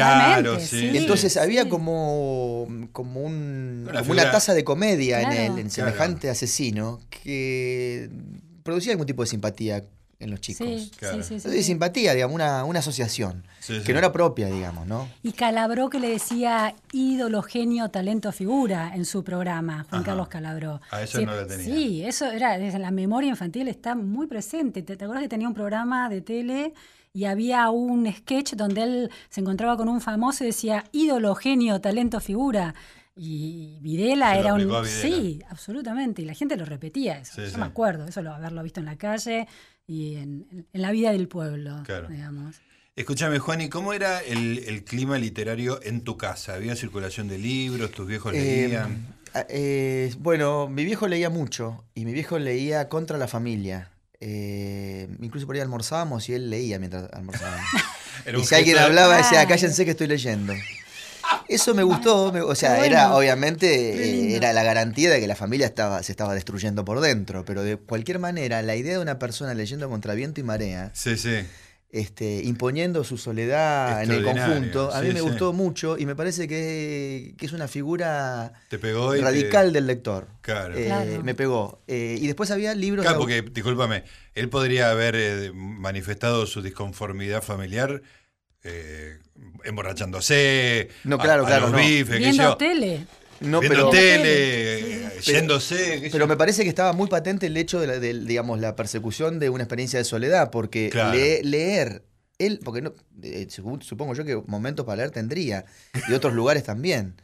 Claro, 0.50 0.58
sí. 0.60 0.90
Y 0.92 0.96
entonces 0.96 1.34
sí. 1.34 1.38
había 1.38 1.68
como, 1.68 2.66
como, 2.90 3.20
un, 3.20 3.86
Una 3.88 4.00
como 4.00 4.12
una 4.12 4.22
figura- 4.22 4.30
taza 4.32 4.52
de 4.52 4.64
comedia 4.64 5.20
en 5.22 5.30
él, 5.32 5.58
en 5.58 5.68
Claro. 5.68 5.70
semejante 5.70 6.28
asesino, 6.28 7.00
que 7.10 8.10
producía 8.64 8.92
algún 8.92 9.06
tipo 9.06 9.22
de 9.22 9.28
simpatía 9.28 9.84
en 10.18 10.30
los 10.30 10.40
chicos. 10.40 10.66
Sí, 10.66 10.90
Claro. 10.96 11.22
sí, 11.22 11.40
sí, 11.40 11.50
sí, 11.50 11.62
simpatía, 11.62 12.14
digamos, 12.14 12.34
una, 12.34 12.64
una 12.64 12.78
asociación, 12.78 13.44
Sí, 13.60 13.74
que 13.80 13.86
sí. 13.86 13.92
no 13.92 13.98
era 13.98 14.12
propia, 14.12 14.46
digamos, 14.48 14.86
¿no? 14.86 15.08
Y 15.22 15.32
Calabró 15.32 15.90
que 15.90 15.98
le 16.00 16.08
decía 16.08 16.74
ídolo, 16.92 17.42
genio, 17.42 17.88
talento, 17.90 18.30
figura 18.32 18.92
en 18.94 19.04
su 19.04 19.24
programa, 19.24 19.84
Juan 19.90 20.02
Ajá. 20.02 20.04
Carlos 20.04 20.28
Calabró. 20.28 20.80
Ah, 20.90 21.02
eso 21.02 21.18
Sí, 21.18 21.26
no 21.26 21.34
lo 21.34 21.46
tenía. 21.46 21.64
Sí, 21.64 22.04
eso 22.04 22.26
era, 22.30 22.58
desde 22.58 22.78
la 22.78 22.90
memoria 22.90 23.28
infantil 23.30 23.68
está 23.68 23.94
muy 23.94 24.26
presente. 24.26 24.82
¿Te, 24.82 24.96
te 24.96 25.04
acuerdas 25.04 25.22
que 25.24 25.28
tenía 25.28 25.48
un 25.48 25.54
programa 25.54 26.08
de 26.08 26.20
tele 26.20 26.74
y 27.12 27.26
había 27.26 27.70
un 27.70 28.12
sketch 28.12 28.54
donde 28.54 28.82
él 28.82 29.10
se 29.30 29.40
encontraba 29.40 29.76
con 29.76 29.88
un 29.88 30.00
famoso 30.00 30.44
y 30.44 30.48
decía 30.48 30.84
ídolo, 30.92 31.34
genio, 31.34 31.80
talento, 31.80 32.20
figura? 32.20 32.74
Y 33.16 33.78
Videla 33.80 34.30
Se 34.34 34.34
lo 34.34 34.40
era 34.40 34.54
un... 34.54 34.60
a 34.74 34.80
Videla. 34.80 34.84
Sí, 34.86 35.40
absolutamente. 35.48 36.22
Y 36.22 36.24
la 36.24 36.34
gente 36.34 36.56
lo 36.56 36.64
repetía 36.64 37.18
eso. 37.18 37.34
Sí, 37.36 37.42
Yo 37.42 37.50
sí. 37.50 37.56
me 37.58 37.66
acuerdo, 37.66 38.06
eso 38.06 38.22
lo 38.22 38.34
haberlo 38.34 38.62
visto 38.64 38.80
en 38.80 38.86
la 38.86 38.96
calle 38.96 39.46
y 39.86 40.16
en, 40.16 40.66
en 40.72 40.82
la 40.82 40.90
vida 40.92 41.12
del 41.12 41.28
pueblo, 41.28 41.82
Claro. 41.84 42.08
digamos. 42.08 42.56
Escúchame, 42.96 43.38
Juan, 43.40 43.60
¿y 43.60 43.68
cómo 43.68 43.92
era 43.92 44.20
el, 44.20 44.58
el 44.66 44.84
clima 44.84 45.18
literario 45.18 45.80
en 45.82 46.02
tu 46.02 46.16
casa? 46.16 46.54
¿Había 46.54 46.76
circulación 46.76 47.26
de 47.28 47.38
libros? 47.38 47.90
¿Tus 47.90 48.06
viejos 48.06 48.32
Eh, 48.34 48.66
leían? 48.68 49.14
ah, 49.34 49.44
eh, 49.48 50.14
bueno, 50.18 50.68
mi 50.68 50.84
viejo 50.84 51.08
leía 51.08 51.28
mucho 51.28 51.84
y 51.94 52.04
mi 52.04 52.12
viejo 52.12 52.38
leía 52.38 52.88
contra 52.88 53.18
la 53.18 53.26
familia. 53.26 53.90
Eh, 54.20 55.08
incluso 55.20 55.44
por 55.46 55.56
ahí 55.56 55.60
almorzábamos 55.60 56.28
y 56.28 56.34
él 56.34 56.48
leía 56.50 56.78
mientras 56.78 57.12
almorzábamos. 57.12 57.66
Y 58.38 58.44
si 58.44 58.54
alguien 58.54 58.78
hablaba, 58.78 59.16
decía, 59.18 59.44
cállense 59.46 59.84
que 59.84 59.90
estoy 59.90 60.06
leyendo. 60.06 60.54
Eso 61.48 61.74
me 61.74 61.82
gustó, 61.82 62.32
me- 62.32 62.40
o 62.40 62.54
sea, 62.54 62.84
era 62.86 63.14
obviamente 63.14 63.66
eh, 64.30 64.36
era 64.36 64.52
la 64.52 64.62
garantía 64.62 65.10
de 65.10 65.20
que 65.20 65.26
la 65.26 65.36
familia 65.36 65.66
estaba, 65.66 66.02
se 66.02 66.12
estaba 66.12 66.34
destruyendo 66.34 66.84
por 66.84 67.00
dentro, 67.00 67.44
pero 67.44 67.62
de 67.62 67.76
cualquier 67.76 68.18
manera, 68.18 68.62
la 68.62 68.76
idea 68.76 68.94
de 68.94 68.98
una 69.02 69.18
persona 69.18 69.54
leyendo 69.54 69.88
contra 69.88 70.14
viento 70.14 70.40
y 70.40 70.44
marea, 70.44 70.90
Sí, 70.94 71.16
sí. 71.18 71.36
este, 71.90 72.42
imponiendo 72.44 73.04
su 73.04 73.18
soledad 73.18 74.02
en 74.02 74.10
el 74.10 74.24
conjunto, 74.24 74.92
a 74.92 75.00
mí 75.02 75.08
sí, 75.08 75.12
me 75.14 75.20
sí. 75.20 75.26
gustó 75.26 75.52
mucho 75.52 75.96
y 75.98 76.06
me 76.06 76.16
parece 76.16 76.48
que, 76.48 77.34
que 77.36 77.46
es 77.46 77.52
una 77.52 77.68
figura 77.68 78.52
Te 78.68 78.78
pegó 78.78 79.14
y 79.14 79.18
te- 79.18 79.24
radical 79.24 79.72
del 79.72 79.86
lector. 79.86 80.26
Claro. 80.40 80.76
Eh, 80.76 80.86
Claro. 80.86 81.22
Me 81.22 81.34
pegó. 81.34 81.82
Eh, 81.86 82.18
y 82.20 82.26
después 82.26 82.50
había 82.50 82.74
libros... 82.74 83.04
Claro, 83.04 83.18
porque, 83.20 83.42
discúlpame, 83.42 84.04
él 84.34 84.48
podría 84.48 84.90
haber 84.90 85.14
eh, 85.14 85.52
manifestado 85.54 86.46
su 86.46 86.62
disconformidad 86.62 87.42
familiar 87.42 88.02
eh, 88.64 89.18
emborrachándose, 89.64 90.88
No, 91.04 91.18
claro, 91.18 91.42
a, 91.42 91.46
a 91.46 91.48
claro, 91.48 91.62
los 91.68 91.72
no. 91.72 91.78
bifes, 91.78 92.06
qué 92.08 92.12
sé 92.12 92.18
Viendo 92.18 92.42
yo, 92.42 92.56
tele. 92.56 93.06
No, 93.40 93.60
viendo 93.60 93.90
pero, 93.90 93.90
tele, 93.90 95.08
Pero- 95.10 95.20
yéndose. 95.22 95.98
pero 96.12 96.24
yo. 96.24 96.26
me 96.28 96.36
parece 96.36 96.62
que 96.62 96.68
estaba 96.68 96.92
muy 96.92 97.08
patente 97.08 97.46
el 97.46 97.56
hecho 97.56 97.80
de, 97.80 97.86
la, 97.86 97.98
digamos, 97.98 98.60
la 98.60 98.74
persecución 98.76 99.38
de 99.38 99.50
una 99.50 99.64
experiencia 99.64 99.98
de 99.98 100.04
soledad, 100.04 100.50
porque 100.50 100.88
Claro. 100.90 101.12
le- 101.14 101.42
leer, 101.42 102.04
él, 102.38 102.60
porque 102.64 102.80
no, 102.80 102.94
eh, 103.22 103.46
sup- 103.50 103.82
supongo 103.82 104.14
yo 104.14 104.24
que 104.24 104.36
momentos 104.46 104.86
para 104.86 104.96
leer 104.98 105.10
tendría, 105.10 105.64
y 106.08 106.12
otros 106.14 106.32
lugares 106.32 106.62
también. 106.64 107.14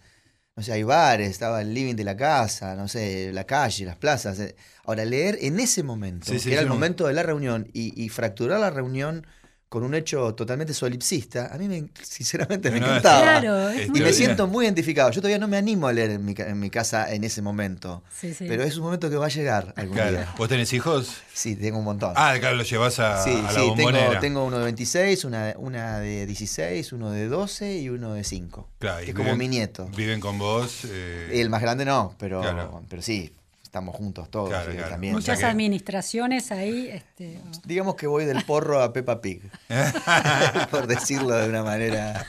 No 0.56 0.62
sé, 0.64 0.72
hay 0.72 0.82
bares, 0.82 1.30
estaba 1.30 1.62
el 1.62 1.72
living 1.72 1.94
de 1.94 2.04
la 2.04 2.16
casa, 2.16 2.74
no 2.74 2.86
sé, 2.88 3.30
la 3.32 3.44
calle, 3.44 3.86
las 3.86 3.96
plazas. 3.96 4.38
eh. 4.40 4.56
Ahora, 4.84 5.04
leer 5.04 5.38
en 5.40 5.58
ese 5.60 5.82
momento, 5.84 6.30
Sí, 6.32 6.38
sí, 6.38 6.48
que 6.48 6.54
era 6.54 6.62
sí, 6.62 6.64
el 6.66 6.70
momento 6.70 7.06
de 7.06 7.14
la 7.14 7.22
reunión, 7.22 7.68
y, 7.72 7.98
y 8.02 8.08
fracturar 8.10 8.60
la 8.60 8.70
reunión 8.70 9.26
con 9.70 9.84
un 9.84 9.94
hecho 9.94 10.34
totalmente 10.34 10.74
solipsista, 10.74 11.46
a 11.54 11.56
mí 11.56 11.68
me, 11.68 11.84
sinceramente 12.02 12.72
me 12.72 12.80
No, 12.80 12.86
encantaba. 12.88 13.40
Claro, 13.40 13.68
es 13.68 13.76
Este, 13.82 13.90
muy 13.92 14.00
Y 14.00 14.02
me 14.02 14.12
siento 14.12 14.48
muy 14.48 14.64
identificado. 14.64 15.10
Yo 15.12 15.20
todavía 15.20 15.38
no 15.38 15.46
me 15.46 15.56
animo 15.56 15.86
a 15.86 15.92
leer 15.92 16.10
en 16.10 16.24
mi, 16.24 16.34
ca- 16.34 16.48
en 16.48 16.58
mi 16.58 16.70
casa 16.70 17.14
en 17.14 17.22
ese 17.22 17.40
momento. 17.40 18.02
Sí, 18.12 18.34
sí. 18.34 18.46
Pero 18.48 18.64
es 18.64 18.76
un 18.76 18.82
momento 18.82 19.08
que 19.08 19.14
va 19.14 19.26
a 19.26 19.28
llegar 19.28 19.72
algún 19.76 19.94
Claro. 19.94 20.10
día. 20.10 20.34
¿Vos 20.36 20.48
tenés 20.48 20.72
hijos? 20.72 21.12
Sí, 21.32 21.54
tengo 21.54 21.78
un 21.78 21.84
montón. 21.84 22.14
Ah, 22.16 22.34
claro, 22.40 22.56
lo 22.56 22.64
llevas 22.64 22.98
a, 22.98 23.22
sí, 23.22 23.30
a 23.30 23.42
la 23.42 23.48
sí, 23.50 23.54
tengo, 23.76 23.92
bombonera. 23.92 24.18
tengo 24.18 24.44
uno 24.44 24.58
de 24.58 24.64
26, 24.64 25.24
una, 25.24 25.54
una 25.56 26.00
de 26.00 26.26
16, 26.26 26.92
uno 26.92 27.12
de 27.12 27.28
12 27.28 27.78
y 27.78 27.88
uno 27.90 28.14
de 28.14 28.24
5. 28.24 28.68
Claro, 28.80 29.04
que 29.04 29.10
es 29.12 29.16
como 29.16 29.36
mi 29.36 29.46
nieto. 29.46 29.88
Viven 29.96 30.18
con 30.18 30.36
vos. 30.36 30.80
eh, 30.86 31.28
El 31.40 31.48
más 31.48 31.62
grande 31.62 31.84
no, 31.84 32.16
pero, 32.18 32.40
Claro. 32.40 32.82
pero 32.90 33.02
sí, 33.02 33.32
estamos 33.70 33.94
juntos 33.94 34.28
todos. 34.32 34.48
Claro, 34.48 34.72
claro. 34.72 34.88
también. 34.88 35.12
Muchas 35.12 35.36
O 35.36 35.38
sea 35.38 35.46
que- 35.46 35.52
administraciones 35.52 36.50
ahí. 36.50 36.88
Este, 36.92 37.40
Digamos 37.64 37.94
que 37.94 38.08
voy 38.08 38.24
del 38.24 38.44
porro 38.44 38.82
a 38.82 38.92
Peppa 38.92 39.20
Pig. 39.20 39.42
por 40.72 40.88
decirlo 40.88 41.36
de 41.36 41.48
una 41.48 41.62
manera. 41.62 42.26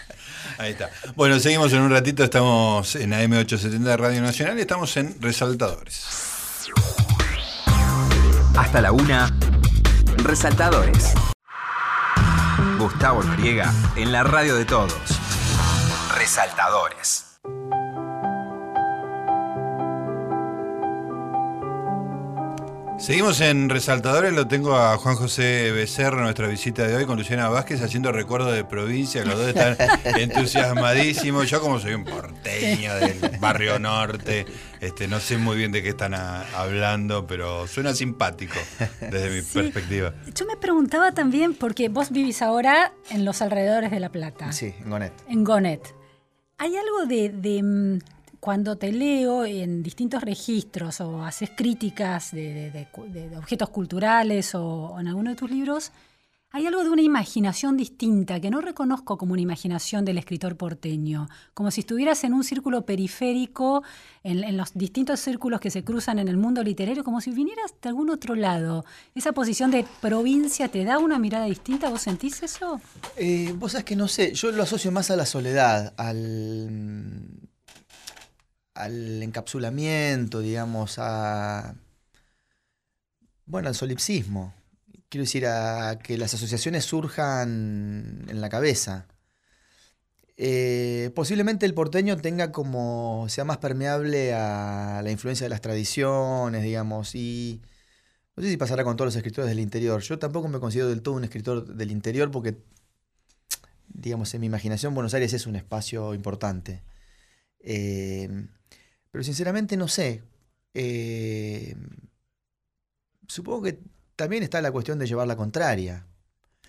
Ahí 0.59 0.73
está. 0.73 0.91
Bueno, 1.15 1.39
seguimos 1.39 1.73
en 1.73 1.81
un 1.81 1.89
ratito. 1.89 2.23
Estamos 2.23 2.95
en 2.95 3.11
AM870 3.11 3.79
de 3.79 3.97
Radio 3.97 4.21
Nacional 4.21 4.55
y 4.59 4.61
estamos 4.61 4.95
en 4.97 5.19
Resaltadores. 5.19 6.05
Hasta 8.55 8.79
la 8.81 8.91
una. 8.91 9.35
Resaltadores. 10.17 11.13
Gustavo 12.77 13.23
Noriega 13.23 13.73
en 13.95 14.11
la 14.11 14.21
radio 14.23 14.55
de 14.55 14.65
todos. 14.65 14.93
Resaltadores. 16.15 17.25
Seguimos 23.01 23.41
en 23.41 23.67
Resaltadores, 23.69 24.31
lo 24.31 24.47
tengo 24.47 24.75
a 24.77 24.95
Juan 24.97 25.15
José 25.15 25.71
Becerra, 25.71 26.21
nuestra 26.21 26.47
visita 26.47 26.85
de 26.87 26.95
hoy, 26.95 27.05
con 27.05 27.17
Luciana 27.17 27.49
Vázquez, 27.49 27.81
haciendo 27.81 28.11
recuerdo 28.11 28.51
de 28.51 28.63
provincia, 28.63 29.25
los 29.25 29.37
dos 29.39 29.47
están 29.47 29.75
entusiasmadísimos. 30.19 31.49
Yo 31.49 31.59
como 31.61 31.79
soy 31.79 31.95
un 31.95 32.05
porteño 32.05 32.93
del 32.95 33.19
barrio 33.39 33.79
norte, 33.79 34.45
este, 34.81 35.07
no 35.07 35.19
sé 35.19 35.37
muy 35.37 35.57
bien 35.57 35.71
de 35.71 35.81
qué 35.81 35.89
están 35.89 36.13
a- 36.13 36.43
hablando, 36.55 37.25
pero 37.25 37.65
suena 37.67 37.95
simpático 37.95 38.53
desde 39.01 39.29
mi 39.31 39.41
Sí. 39.41 39.53
perspectiva. 39.55 40.13
Yo 40.35 40.45
me 40.45 40.55
preguntaba 40.55 41.11
también, 41.11 41.55
porque 41.55 41.89
vos 41.89 42.11
vivís 42.11 42.43
ahora 42.43 42.93
en 43.09 43.25
los 43.25 43.41
alrededores 43.41 43.89
de 43.89 43.99
La 43.99 44.09
Plata, 44.09 44.51
Sí, 44.51 44.75
Gonet. 44.85 45.11
en 45.27 45.43
Gonet. 45.43 45.95
¿Hay 46.59 46.75
algo 46.77 47.05
de, 47.07 47.29
de, 47.29 47.63
mm, 47.63 47.99
cuando 48.41 48.75
te 48.75 48.91
leo 48.91 49.45
en 49.45 49.83
distintos 49.83 50.23
registros 50.23 50.99
o 50.99 51.23
haces 51.23 51.51
críticas 51.55 52.31
de, 52.31 52.87
objetos 53.37 53.69
culturales 53.69 54.55
o, 54.55 54.65
o 54.65 54.99
en 54.99 55.07
alguno 55.07 55.29
de 55.29 55.35
tus 55.37 55.49
libros? 55.49 55.91
Hay 56.53 56.65
algo 56.65 56.83
de 56.83 56.89
una 56.89 57.03
imaginación 57.03 57.77
distinta 57.77 58.41
que 58.41 58.49
no 58.49 58.59
reconozco 58.59 59.17
como 59.17 59.33
una 59.33 59.41
imaginación 59.41 60.03
del 60.03 60.17
escritor 60.17 60.57
porteño, 60.57 61.29
como 61.53 61.71
si 61.71 61.81
estuvieras 61.81 62.25
en 62.25 62.33
un 62.33 62.43
círculo 62.43 62.85
periférico, 62.85 63.83
en, 64.23 64.43
en 64.43 64.57
los 64.57 64.73
distintos 64.73 65.21
círculos 65.21 65.61
que 65.61 65.69
se 65.69 65.85
cruzan 65.85 66.19
en 66.19 66.27
el 66.27 66.35
mundo 66.35 66.61
literario, 66.61 67.05
como 67.05 67.21
si 67.21 67.31
vinieras 67.31 67.75
de 67.81 67.89
algún 67.89 68.09
otro 68.09 68.35
lado. 68.35 68.83
Esa 69.15 69.31
posición 69.31 69.71
de 69.71 69.85
provincia 70.01 70.67
te 70.67 70.83
da 70.83 70.97
una 70.97 71.19
mirada 71.19 71.45
distinta, 71.45 71.89
¿vos 71.89 72.01
sentís 72.01 72.43
eso? 72.43 72.81
Eh, 73.15 73.53
vos 73.55 73.71
sabés 73.73 73.85
que 73.85 73.95
no 73.95 74.09
sé, 74.09 74.33
yo 74.33 74.51
lo 74.51 74.63
asocio 74.63 74.91
más 74.91 75.09
a 75.09 75.15
la 75.15 75.25
soledad, 75.25 75.93
al, 75.95 77.41
al 78.81 79.21
encapsulamiento, 79.23 80.39
digamos, 80.39 80.95
a. 80.97 81.75
Bueno, 83.45 83.67
al 83.69 83.75
solipsismo. 83.75 84.53
Quiero 85.09 85.23
decir, 85.23 85.45
a 85.45 85.99
que 85.99 86.17
las 86.17 86.33
asociaciones 86.33 86.85
surjan 86.85 88.25
en 88.27 88.41
la 88.41 88.49
cabeza. 88.49 89.07
Eh, 90.37 91.11
posiblemente 91.15 91.65
el 91.65 91.73
porteño 91.73 92.17
tenga 92.17 92.51
como. 92.51 93.27
sea 93.29 93.45
más 93.45 93.57
permeable 93.59 94.33
a 94.33 95.01
la 95.03 95.11
influencia 95.11 95.45
de 95.45 95.49
las 95.49 95.61
tradiciones, 95.61 96.63
digamos, 96.63 97.15
y. 97.15 97.61
No 98.35 98.43
sé 98.43 98.49
si 98.49 98.57
pasará 98.57 98.83
con 98.83 98.95
todos 98.95 99.07
los 99.07 99.15
escritores 99.15 99.49
del 99.49 99.59
interior. 99.59 100.01
Yo 100.01 100.17
tampoco 100.17 100.47
me 100.47 100.59
considero 100.59 100.89
del 100.89 101.01
todo 101.01 101.15
un 101.15 101.23
escritor 101.25 101.65
del 101.75 101.91
interior 101.91 102.31
porque 102.31 102.57
digamos, 103.93 104.33
en 104.33 104.41
mi 104.41 104.47
imaginación 104.47 104.95
Buenos 104.95 105.13
Aires 105.13 105.33
es 105.33 105.45
un 105.47 105.55
espacio 105.55 106.13
importante. 106.13 106.81
Eh, 107.59 108.47
pero 109.11 109.23
sinceramente 109.23 109.77
no 109.77 109.87
sé. 109.87 110.23
Eh, 110.73 111.75
supongo 113.27 113.63
que 113.63 113.79
también 114.15 114.43
está 114.43 114.61
la 114.61 114.71
cuestión 114.71 114.99
de 114.99 115.07
llevar 115.07 115.27
la 115.27 115.35
contraria, 115.35 116.05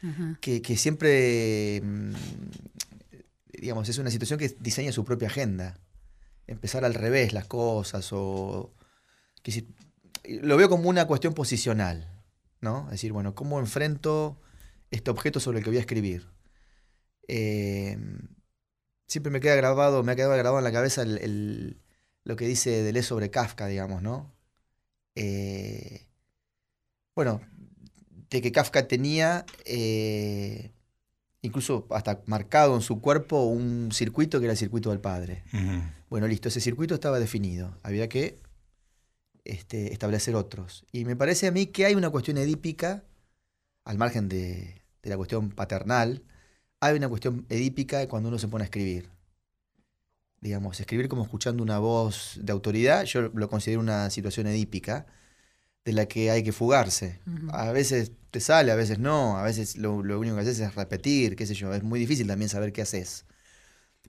Ajá. 0.02 0.38
que, 0.40 0.60
que 0.62 0.76
siempre, 0.76 1.80
mm, 1.82 2.12
digamos, 3.60 3.88
es 3.88 3.98
una 3.98 4.10
situación 4.10 4.38
que 4.38 4.48
diseña 4.60 4.92
su 4.92 5.04
propia 5.04 5.28
agenda. 5.28 5.78
Empezar 6.46 6.84
al 6.84 6.94
revés 6.94 7.32
las 7.32 7.46
cosas 7.46 8.08
o... 8.12 8.74
que 9.42 9.52
si- 9.52 9.68
lo 10.40 10.56
veo 10.56 10.68
como 10.68 10.88
una 10.88 11.06
cuestión 11.06 11.34
posicional, 11.34 12.08
¿no? 12.60 12.84
Es 12.86 12.92
decir, 12.92 13.12
bueno, 13.12 13.34
¿cómo 13.34 13.58
enfrento 13.58 14.40
este 14.90 15.10
objeto 15.10 15.40
sobre 15.40 15.58
el 15.58 15.64
que 15.64 15.70
voy 15.70 15.78
a 15.78 15.80
escribir? 15.80 16.28
Eh, 17.28 17.98
siempre 19.06 19.30
me 19.32 19.40
queda 19.40 19.54
grabado, 19.56 20.02
me 20.02 20.12
ha 20.12 20.16
quedado 20.16 20.32
grabado 20.32 20.58
en 20.58 20.64
la 20.64 20.72
cabeza 20.72 21.02
el- 21.02 21.18
el- 21.18 21.80
lo 22.24 22.36
que 22.36 22.46
dice 22.46 22.82
Deleuze 22.82 23.08
sobre 23.08 23.30
Kafka, 23.30 23.66
digamos, 23.66 24.02
¿no? 24.02 24.32
Eh, 25.14 26.06
bueno, 27.14 27.40
de 28.30 28.40
que 28.40 28.52
Kafka 28.52 28.88
tenía 28.88 29.44
eh, 29.64 30.70
incluso 31.42 31.86
hasta 31.90 32.22
marcado 32.26 32.74
en 32.74 32.82
su 32.82 33.00
cuerpo 33.00 33.44
un 33.44 33.90
circuito 33.92 34.38
que 34.38 34.46
era 34.46 34.52
el 34.52 34.58
circuito 34.58 34.90
del 34.90 35.00
padre. 35.00 35.44
Bueno, 36.08 36.26
listo, 36.26 36.48
ese 36.48 36.60
circuito 36.60 36.94
estaba 36.94 37.18
definido. 37.18 37.76
Había 37.82 38.08
que 38.08 38.38
este, 39.44 39.92
establecer 39.92 40.34
otros. 40.34 40.84
Y 40.92 41.04
me 41.04 41.16
parece 41.16 41.46
a 41.46 41.50
mí 41.50 41.66
que 41.66 41.84
hay 41.84 41.94
una 41.94 42.10
cuestión 42.10 42.38
edípica, 42.38 43.02
al 43.84 43.98
margen 43.98 44.28
de, 44.28 44.82
de 45.02 45.10
la 45.10 45.16
cuestión 45.16 45.50
paternal, 45.50 46.22
hay 46.80 46.96
una 46.96 47.08
cuestión 47.08 47.46
edípica 47.48 48.08
cuando 48.08 48.28
uno 48.28 48.38
se 48.38 48.48
pone 48.48 48.62
a 48.62 48.66
escribir. 48.66 49.10
Digamos, 50.42 50.78
escribir 50.80 51.08
como 51.08 51.22
escuchando 51.22 51.62
una 51.62 51.78
voz 51.78 52.38
de 52.42 52.52
autoridad, 52.52 53.04
yo 53.04 53.30
lo 53.32 53.48
considero 53.48 53.80
una 53.80 54.10
situación 54.10 54.46
edípica 54.48 55.06
de 55.84 55.92
la 55.92 56.06
que 56.06 56.30
hay 56.32 56.42
que 56.42 56.52
fugarse. 56.52 57.20
A 57.52 57.70
veces 57.72 58.12
te 58.32 58.40
sale, 58.40 58.72
a 58.72 58.74
veces 58.74 58.98
no, 58.98 59.38
a 59.38 59.44
veces 59.44 59.76
lo, 59.76 60.02
lo 60.02 60.18
único 60.18 60.34
que 60.36 60.42
haces 60.42 60.58
es 60.60 60.74
repetir, 60.74 61.36
qué 61.36 61.46
sé 61.46 61.54
yo, 61.54 61.72
es 61.72 61.82
muy 61.84 62.00
difícil 62.00 62.26
también 62.26 62.48
saber 62.48 62.72
qué 62.72 62.82
haces. 62.82 63.24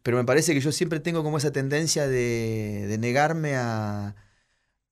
Pero 0.01 0.17
me 0.17 0.25
parece 0.25 0.53
que 0.55 0.59
yo 0.59 0.71
siempre 0.71 0.99
tengo 0.99 1.23
como 1.23 1.37
esa 1.37 1.51
tendencia 1.51 2.07
de, 2.07 2.85
de 2.89 2.97
negarme 2.97 3.55
a, 3.55 4.15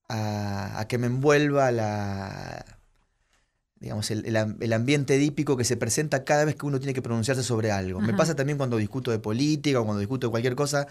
a, 0.08 0.80
a 0.80 0.88
que 0.88 0.96
me 0.98 1.06
envuelva 1.08 1.72
la, 1.72 2.64
digamos, 3.80 4.10
el, 4.12 4.24
el 4.26 4.36
am- 4.36 4.56
el 4.60 4.72
ambiente 4.72 5.16
edípico 5.16 5.56
que 5.56 5.64
se 5.64 5.76
presenta 5.76 6.24
cada 6.24 6.44
vez 6.44 6.54
que 6.54 6.66
uno 6.66 6.78
tiene 6.78 6.94
que 6.94 7.02
pronunciarse 7.02 7.42
sobre 7.42 7.72
algo. 7.72 8.00
Me 8.00 8.12
pasa 8.14 8.36
también 8.36 8.58
cuando 8.58 8.76
discuto 8.76 9.10
de 9.10 9.18
política 9.18 9.80
o 9.80 9.84
cuando 9.84 9.98
discuto 10.00 10.28
de 10.28 10.30
cualquier 10.30 10.54
cosa. 10.54 10.86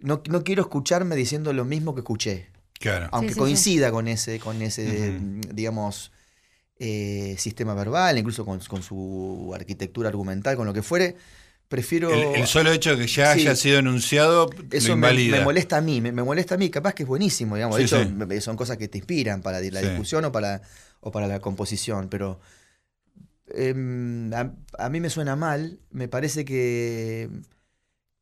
No, 0.00 0.22
no 0.28 0.42
quiero 0.44 0.62
escucharme 0.62 1.14
diciendo 1.16 1.52
lo 1.52 1.64
mismo 1.64 1.94
que 1.94 2.00
escuché 2.00 2.48
Claro. 2.78 3.08
aunque 3.12 3.28
sí, 3.30 3.34
sí. 3.34 3.38
coincida 3.40 3.90
con 3.90 4.08
ese, 4.08 4.40
con 4.40 4.62
ese 4.62 5.20
digamos, 5.52 6.12
eh, 6.78 7.34
sistema 7.38 7.74
verbal, 7.74 8.16
incluso 8.16 8.46
con, 8.46 8.58
con 8.60 8.82
su 8.82 9.52
arquitectura 9.54 10.08
argumental, 10.08 10.56
con 10.56 10.66
lo 10.66 10.72
que 10.72 10.82
fuere, 10.82 11.14
prefiero... 11.68 12.10
El, 12.10 12.40
el 12.40 12.46
solo 12.46 12.72
hecho 12.72 12.96
de 12.96 13.02
que 13.04 13.06
ya 13.06 13.34
Sí. 13.34 13.40
haya 13.42 13.54
sido 13.54 13.78
enunciado 13.80 14.48
eso 14.70 14.88
lo 14.88 14.96
me, 14.96 15.08
invalida. 15.08 15.38
me 15.38 15.44
molesta 15.44 15.76
a 15.76 15.80
mí, 15.82 16.00
me, 16.00 16.10
me 16.10 16.22
molesta 16.22 16.54
a 16.54 16.58
mí, 16.58 16.70
capaz 16.70 16.94
que 16.94 17.02
es 17.02 17.08
buenísimo, 17.08 17.56
digamos, 17.56 17.76
de 17.76 17.86
Sí, 17.86 17.94
hecho 17.94 18.10
me- 18.10 18.40
son 18.40 18.56
cosas 18.56 18.78
que 18.78 18.88
te 18.88 18.96
inspiran 18.96 19.42
para 19.42 19.60
la 19.60 19.80
Sí. 19.80 19.86
discusión 19.86 20.24
o 20.24 20.32
para, 20.32 20.62
o 21.00 21.10
para 21.10 21.26
la 21.28 21.40
composición, 21.40 22.08
pero 22.08 22.40
em, 23.54 24.32
a, 24.32 24.52
a 24.78 24.88
mí 24.88 25.00
me 25.00 25.10
suena 25.10 25.36
mal, 25.36 25.80
me 25.90 26.08
parece 26.08 26.44
que... 26.44 27.28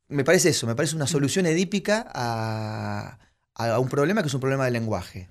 Me 0.09 0.23
parece 0.23 0.49
eso, 0.49 0.67
me 0.67 0.75
parece 0.75 0.95
una 0.95 1.07
solución 1.07 1.45
edípica 1.45 2.05
a, 2.13 3.17
a 3.55 3.79
un 3.79 3.89
problema 3.89 4.21
que 4.21 4.27
es 4.27 4.33
un 4.33 4.41
problema 4.41 4.65
de 4.65 4.71
lenguaje. 4.71 5.29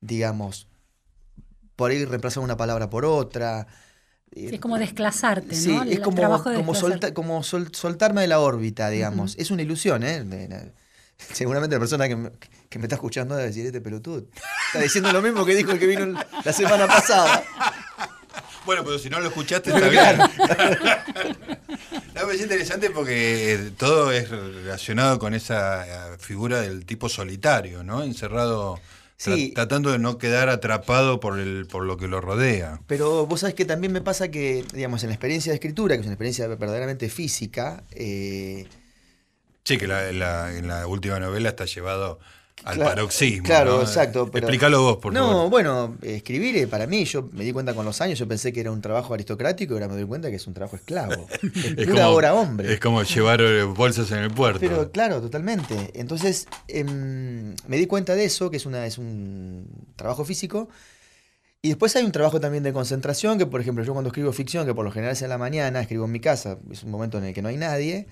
Digamos, 0.00 0.68
por 1.76 1.90
ahí 1.90 2.04
reemplazar 2.04 2.42
una 2.42 2.56
palabra 2.56 2.88
por 2.90 3.04
otra. 3.04 3.66
Sí, 4.34 4.48
es 4.54 4.60
como 4.60 4.78
desclasarte, 4.78 5.54
Sí, 5.54 5.68
¿no? 5.68 5.82
es 5.84 6.00
como, 6.00 6.16
de 6.16 6.22
como, 6.22 6.72
desplazarte. 6.72 6.78
solta- 6.80 7.14
como 7.14 7.42
sol- 7.42 7.70
soltarme 7.72 8.22
de 8.22 8.26
la 8.28 8.40
órbita, 8.40 8.88
digamos. 8.90 9.36
Es 9.38 9.50
una 9.50 9.62
ilusión, 9.62 10.02
¿eh? 10.02 10.72
Seguramente 11.18 11.76
la 11.76 11.80
persona 11.80 12.08
que 12.08 12.16
me, 12.16 12.30
que 12.68 12.78
me 12.78 12.84
está 12.86 12.96
escuchando 12.96 13.34
debe 13.36 13.48
decir, 13.48 13.64
este 13.66 13.80
pelotudo. 13.80 14.26
Está 14.68 14.80
diciendo 14.80 15.12
lo 15.12 15.22
mismo 15.22 15.46
que 15.46 15.54
dijo 15.54 15.70
el 15.72 15.78
que 15.78 15.86
vino 15.86 16.06
la 16.44 16.52
semana 16.52 16.86
pasada. 16.86 17.42
Bueno, 18.66 18.84
pero 18.84 18.98
si 18.98 19.08
no 19.08 19.20
lo 19.20 19.28
escuchaste, 19.28 19.70
está 19.72 19.88
bien. 19.88 20.18
No, 22.14 22.26
me 22.26 22.34
es 22.34 22.40
interesante 22.40 22.88
porque 22.90 23.72
todo 23.76 24.10
es 24.10 24.30
relacionado 24.30 25.18
con 25.18 25.34
esa 25.34 26.14
eh, 26.14 26.16
figura 26.18 26.62
del 26.62 26.86
tipo 26.86 27.08
solitario, 27.10 27.82
¿no? 27.84 28.02
Encerrado 28.02 28.80
Sí. 29.18 29.50
Tra- 29.50 29.54
Tratando 29.54 29.92
de 29.92 29.98
no 29.98 30.18
quedar 30.18 30.48
atrapado 30.50 31.20
por, 31.20 31.38
el, 31.38 31.66
por 31.66 31.84
lo 31.84 31.96
que 31.98 32.06
lo 32.08 32.20
rodea. 32.20 32.80
Pero 32.86 33.26
vos 33.26 33.40
sabés 33.40 33.54
que 33.54 33.64
también 33.64 33.92
me 33.92 34.00
pasa 34.02 34.30
que, 34.30 34.64
digamos, 34.74 35.02
en 35.04 35.08
la 35.10 35.14
experiencia 35.14 35.52
de 35.52 35.56
escritura, 35.56 35.94
que 35.94 36.00
es 36.00 36.06
una 36.06 36.14
experiencia 36.14 36.46
verdaderamente 36.48 37.08
física, 37.08 37.82
eh, 37.92 38.66
Sí, 39.64 39.78
que 39.78 39.86
la, 39.86 40.12
la- 40.12 40.54
en 40.56 40.68
la 40.68 40.86
última 40.86 41.18
novela 41.20 41.48
está 41.50 41.64
llevado 41.66 42.18
al 42.64 42.74
Claro, 42.76 42.90
paroxismo. 42.90 43.44
Claro, 43.44 43.76
¿no? 43.76 43.82
exacto. 43.82 44.30
Pero, 44.30 44.46
Explícalo 44.46 44.82
vos, 44.82 44.96
por 44.96 45.12
no, 45.12 45.26
favor. 45.28 45.50
bueno, 45.50 45.96
escribir 46.02 46.68
para 46.68 46.86
mí, 46.86 47.04
yo 47.04 47.28
me 47.32 47.44
di 47.44 47.52
cuenta 47.52 47.74
con 47.74 47.84
los 47.84 48.00
años, 48.00 48.18
yo 48.18 48.26
pensé 48.26 48.52
que 48.52 48.60
era 48.60 48.72
un 48.72 48.80
trabajo 48.80 49.14
aristocrático 49.14 49.74
y 49.74 49.76
ahora 49.76 49.88
me 49.88 49.94
doy 49.94 50.04
cuenta 50.06 50.30
que 50.30 50.36
es 50.36 50.46
un 50.46 50.54
trabajo 50.54 50.76
esclavo. 50.76 51.26
Es 51.76 51.86
pura 51.86 52.08
hora 52.08 52.34
hombre. 52.34 52.72
Es 52.72 52.80
como 52.80 53.02
llevar 53.02 53.40
eh, 53.40 53.62
bolsas 53.64 54.10
en 54.10 54.18
el 54.18 54.30
puerto. 54.30 54.60
Pero 54.60 54.90
claro, 54.90 55.20
totalmente. 55.20 55.92
Entonces 55.94 56.48
em, 56.68 57.54
me 57.68 57.76
di 57.76 57.86
cuenta 57.86 58.14
de 58.14 58.24
eso, 58.24 58.50
que 58.50 58.56
es, 58.56 58.66
una, 58.66 58.86
es 58.86 58.98
un 58.98 59.68
trabajo 59.94 60.24
físico. 60.24 60.68
Y 61.62 61.68
después 61.68 61.94
hay 61.96 62.04
un 62.04 62.12
trabajo 62.12 62.40
también 62.40 62.62
de 62.62 62.72
concentración, 62.72 63.38
que 63.38 63.46
por 63.46 63.60
ejemplo 63.60 63.82
yo 63.84 63.92
cuando 63.92 64.08
escribo 64.08 64.32
ficción, 64.32 64.66
que 64.66 64.74
por 64.74 64.84
lo 64.84 64.92
general 64.92 65.12
es 65.14 65.22
en 65.22 65.28
la 65.28 65.38
mañana, 65.38 65.80
escribo 65.80 66.04
en 66.04 66.12
mi 66.12 66.20
casa, 66.20 66.58
es 66.70 66.84
un 66.84 66.90
momento 66.90 67.18
en 67.18 67.24
el 67.24 67.34
que 67.34 67.42
no 67.42 67.48
hay 67.48 67.56
nadie, 67.56 68.06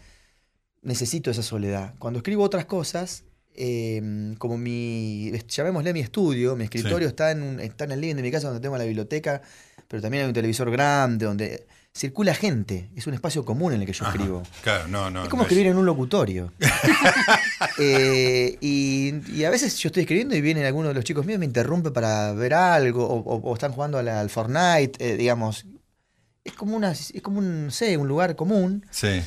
necesito 0.83 1.31
esa 1.31 1.43
soledad. 1.43 1.95
Cuando 1.99 2.19
escribo 2.19 2.43
otras 2.43 2.65
cosas, 2.65 3.25
em, 3.55 4.35
como 4.37 4.57
mi, 4.59 5.33
llamémosle 5.49 5.93
mi 5.93 6.01
estudio, 6.01 6.57
mi 6.57 6.65
escritorio 6.65 7.09
está, 7.09 7.31
en 7.31 7.43
un- 7.43 7.61
está 7.61 7.85
en 7.85 7.93
el 7.93 8.01
living 8.01 8.17
de 8.17 8.23
mi 8.23 8.31
casa 8.31 8.49
donde 8.49 8.61
tengo 8.61 8.77
la 8.77 8.85
biblioteca, 8.85 9.41
pero 9.89 10.03
también 10.03 10.23
hay 10.25 10.29
un 10.29 10.35
televisor 10.35 10.71
grande 10.71 11.27
donde 11.27 11.67
circula 11.97 12.35
gente, 12.35 12.91
es 12.97 13.07
un 13.07 13.15
espacio 13.15 13.45
común 13.45 13.73
en 13.73 13.81
el 13.83 13.87
que 13.87 13.93
yo 13.93 14.05
Ajá. 14.05 14.15
escribo. 14.17 14.43
Claro, 14.63 14.89
no, 14.89 15.11
no. 15.11 15.23
Es 15.23 15.29
como 15.29 15.43
no 15.43 15.47
escribir 15.47 15.69
en 15.69 15.77
un 15.79 15.87
locutorio. 15.87 16.53
Eh, 17.79 18.57
y, 18.61 19.15
y 19.33 19.45
a 19.45 19.51
veces 19.51 19.77
yo 19.79 19.89
estoy 19.89 20.03
escribiendo 20.03 20.37
y 20.37 20.41
viene 20.41 20.65
alguno 20.67 20.89
de 20.89 20.95
los 20.95 21.05
chicos 21.05 21.27
míos 21.27 21.37
y 21.37 21.41
me 21.41 21.47
interrumpe 21.47 21.91
para 21.91 22.33
ver 22.33 22.55
algo, 22.55 23.05
o, 23.05 23.17
o- 23.19 23.51
o 23.51 23.55
están 23.55 23.73
jugando 23.73 23.99
al 23.99 24.31
Fortnite, 24.31 24.93
eh, 25.01 25.17
digamos. 25.17 25.67
Es 26.45 26.53
como, 26.53 26.77
una, 26.77 26.93
es 26.93 27.13
como 27.23 27.39
un, 27.39 27.67
no 27.67 27.71
sé, 27.71 27.97
un 27.97 28.07
lugar 28.07 28.37
común. 28.37 28.85
Sí. 28.91 29.23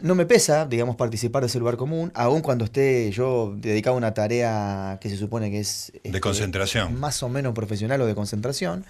No 0.00 0.14
me 0.14 0.26
pesa, 0.26 0.66
digamos, 0.66 0.96
participar 0.96 1.42
de 1.42 1.46
ese 1.48 1.58
lugar 1.58 1.76
común, 1.76 2.10
aun 2.14 2.40
cuando 2.40 2.64
esté 2.64 3.10
yo 3.12 3.54
dedicado 3.56 3.94
a 3.94 3.98
una 3.98 4.14
tarea 4.14 4.98
que 5.00 5.08
se 5.10 5.16
supone 5.16 5.50
que 5.50 5.60
es... 5.60 5.92
este, 6.02 6.20
concentración. 6.20 6.98
Más 6.98 7.22
o 7.22 7.28
menos 7.28 7.52
profesional 7.54 8.00
o 8.00 8.06
de 8.06 8.14
concentración. 8.14 8.84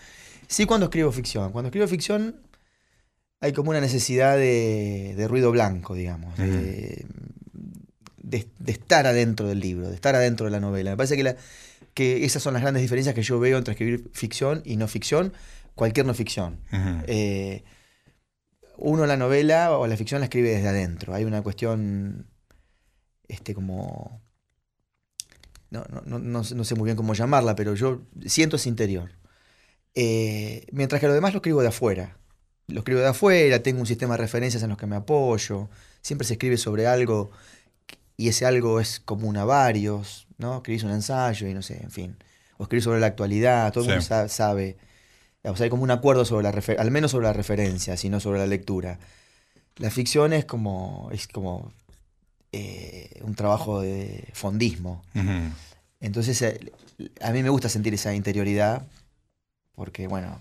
Sí 0.48 0.64
cuando 0.64 0.86
escribo 0.86 1.10
ficción. 1.12 1.52
Cuando 1.52 1.68
escribo 1.68 1.86
ficción 1.88 2.36
hay 3.40 3.52
como 3.52 3.70
una 3.70 3.80
necesidad 3.80 4.36
de, 4.36 5.14
de 5.16 5.28
ruido 5.28 5.50
blanco, 5.50 5.94
digamos. 5.94 6.36
de, 6.38 7.04
de- 8.22 8.46
de 8.58 8.72
estar 8.72 9.06
adentro 9.06 9.46
del 9.48 9.60
libro, 9.60 9.88
de 9.88 9.94
estar 9.94 10.14
adentro 10.14 10.46
de 10.46 10.52
la 10.52 10.60
novela. 10.60 10.92
Me 10.92 10.96
parece 10.96 11.16
que, 11.16 11.24
la- 11.24 11.36
que 11.94 12.24
esas 12.24 12.42
son 12.42 12.54
las 12.54 12.62
grandes 12.62 12.80
diferencias 12.82 13.14
que 13.14 13.22
yo 13.22 13.38
veo 13.40 13.58
entre 13.58 13.72
escribir 13.72 14.08
ficción 14.14 14.62
y 14.64 14.76
no 14.76 14.88
ficción, 14.88 15.32
cualquier 15.74 16.06
no 16.06 16.14
ficción. 16.14 16.58
Eh, 17.06 17.64
uno 18.84 19.06
la 19.06 19.16
novela 19.16 19.76
o 19.78 19.86
la 19.86 19.96
ficción 19.96 20.20
la 20.20 20.26
escribe 20.26 20.50
desde 20.50 20.68
adentro. 20.68 21.14
Hay 21.14 21.24
una 21.24 21.42
cuestión, 21.42 22.26
este, 23.28 23.54
como... 23.54 24.20
No, 25.70 25.84
no, 25.88 26.02
no, 26.04 26.18
no 26.18 26.44
sé- 26.44 26.54
no 26.54 26.64
sé 26.64 26.74
muy 26.74 26.84
bien 26.86 26.96
cómo 26.96 27.14
llamarla, 27.14 27.54
pero 27.54 27.74
yo 27.74 28.02
siento 28.26 28.56
ese 28.56 28.68
interior. 28.68 29.10
Eh, 29.94 30.66
mientras 30.72 31.00
que 31.00 31.06
lo 31.06 31.14
demás 31.14 31.32
lo 31.32 31.38
escribo 31.38 31.62
de 31.62 31.68
afuera. 31.68 32.18
Lo 32.66 32.80
escribo 32.80 33.00
de 33.00 33.08
afuera, 33.08 33.62
tengo 33.62 33.80
un 33.80 33.86
sistema 33.86 34.14
de 34.16 34.22
referencias 34.22 34.62
en 34.62 34.68
los 34.68 34.78
que 34.78 34.86
me 34.86 34.96
apoyo. 34.96 35.68
Siempre 36.02 36.26
se 36.26 36.34
escribe 36.34 36.56
sobre 36.58 36.86
algo 36.86 37.30
y 38.16 38.28
ese 38.28 38.44
algo 38.46 38.80
es 38.80 39.00
común 39.00 39.36
a 39.36 39.44
varios, 39.44 40.26
¿no? 40.38 40.56
Escribís 40.58 40.82
un 40.84 40.90
ensayo 40.92 41.46
y 41.48 41.54
no 41.54 41.62
sé, 41.62 41.82
en 41.82 41.90
fin. 41.90 42.16
O 42.58 42.64
escribís 42.64 42.84
sobre 42.84 43.00
la 43.00 43.06
actualidad, 43.06 43.72
todo 43.72 43.84
el 43.84 43.86
Sí. 43.86 43.90
mundo 43.92 44.04
sa- 44.06 44.28
sabe. 44.28 44.76
Hay 45.44 45.70
como 45.70 45.82
un 45.82 45.90
acuerdo 45.90 46.24
sobre 46.24 46.44
la 46.44 46.54
al 46.78 46.90
menos 46.90 47.10
sobre 47.10 47.26
la 47.26 47.32
referencia, 47.32 47.96
si 47.96 48.08
no 48.08 48.20
sobre 48.20 48.38
la 48.38 48.46
lectura. 48.46 48.98
La 49.76 49.90
ficción 49.90 50.32
es 50.32 50.44
como, 50.44 51.08
es 51.12 51.26
como 51.26 51.72
eh, 52.52 53.20
un 53.22 53.34
trabajo 53.34 53.80
de 53.80 54.28
fondismo. 54.34 55.02
Entonces, 56.00 56.40
eh, 56.42 56.60
a 57.20 57.32
mí 57.32 57.42
me 57.42 57.48
gusta 57.48 57.68
sentir 57.68 57.94
esa 57.94 58.14
interioridad, 58.14 58.86
porque, 59.74 60.06
bueno, 60.06 60.38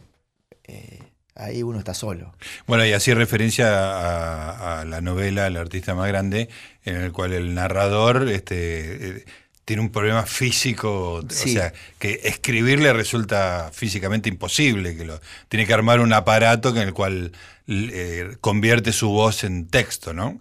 eh, 0.66 1.00
ahí 1.36 1.64
uno 1.64 1.80
está 1.80 1.94
solo. 1.94 2.34
Bueno, 2.68 2.86
y 2.86 2.94
así 2.94 3.14
referencia 3.14 3.70
a, 3.70 4.82
a 4.82 4.86
la 4.86 5.02
novela 5.02 5.48
El 5.48 5.58
artista 5.58 5.96
más 5.96 6.08
grande, 6.08 6.50
en 6.84 6.98
el 6.98 7.12
cual 7.12 7.34
el 7.34 7.56
narrador 7.56 8.28
este, 8.30 9.26
tiene 9.66 9.82
un 9.82 9.90
problema 9.92 10.26
físico, 10.26 11.22
Sí. 11.30 11.52
o 11.52 11.54
sea, 11.54 11.74
que 12.00 12.20
escribir 12.24 12.80
le 12.80 12.94
resulta 12.94 13.70
físicamente 13.74 14.28
imposible, 14.30 14.96
que 14.98 15.06
lo 15.06 15.20
tiene 15.50 15.66
que 15.66 15.74
armar 15.74 16.00
un 16.00 16.14
aparato 16.14 16.70
en 16.70 16.78
el 16.78 16.94
cual 16.94 17.32
eh, 17.68 18.38
convierte 18.42 18.92
su 18.92 19.10
voz 19.10 19.44
en 19.44 19.68
texto, 19.68 20.14
¿no? 20.14 20.40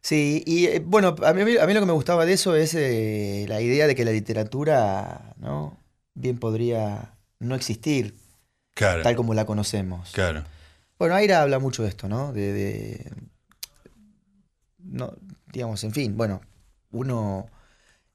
Sí, 0.00 0.42
y 0.46 0.66
eh, 0.66 0.82
bueno, 0.84 1.14
a 1.24 1.32
mí, 1.32 1.42
a 1.42 1.66
mí 1.66 1.74
lo 1.74 1.80
que 1.80 1.86
me 1.86 1.92
gustaba 1.92 2.26
de 2.26 2.32
eso 2.32 2.56
es 2.56 2.74
eh, 2.74 3.44
la 3.48 3.60
idea 3.60 3.86
de 3.86 3.94
que 3.94 4.04
la 4.04 4.10
literatura, 4.10 5.34
¿no? 5.38 5.78
Bien 6.14 6.38
podría 6.38 7.14
no 7.38 7.54
existir 7.54 8.14
Claro, 8.74 9.02
tal 9.02 9.14
como 9.16 9.34
la 9.34 9.44
conocemos. 9.44 10.10
claro. 10.12 10.44
Bueno, 10.98 11.14
Aira 11.14 11.42
habla 11.42 11.58
mucho 11.58 11.82
de 11.82 11.88
esto, 11.90 12.08
¿no? 12.08 12.32
De, 12.32 12.52
de- 12.52 13.10
no, 14.78 15.12
digamos, 15.52 15.82
en 15.84 15.92
fin, 15.92 16.16
bueno, 16.16 16.40
uno 16.90 17.46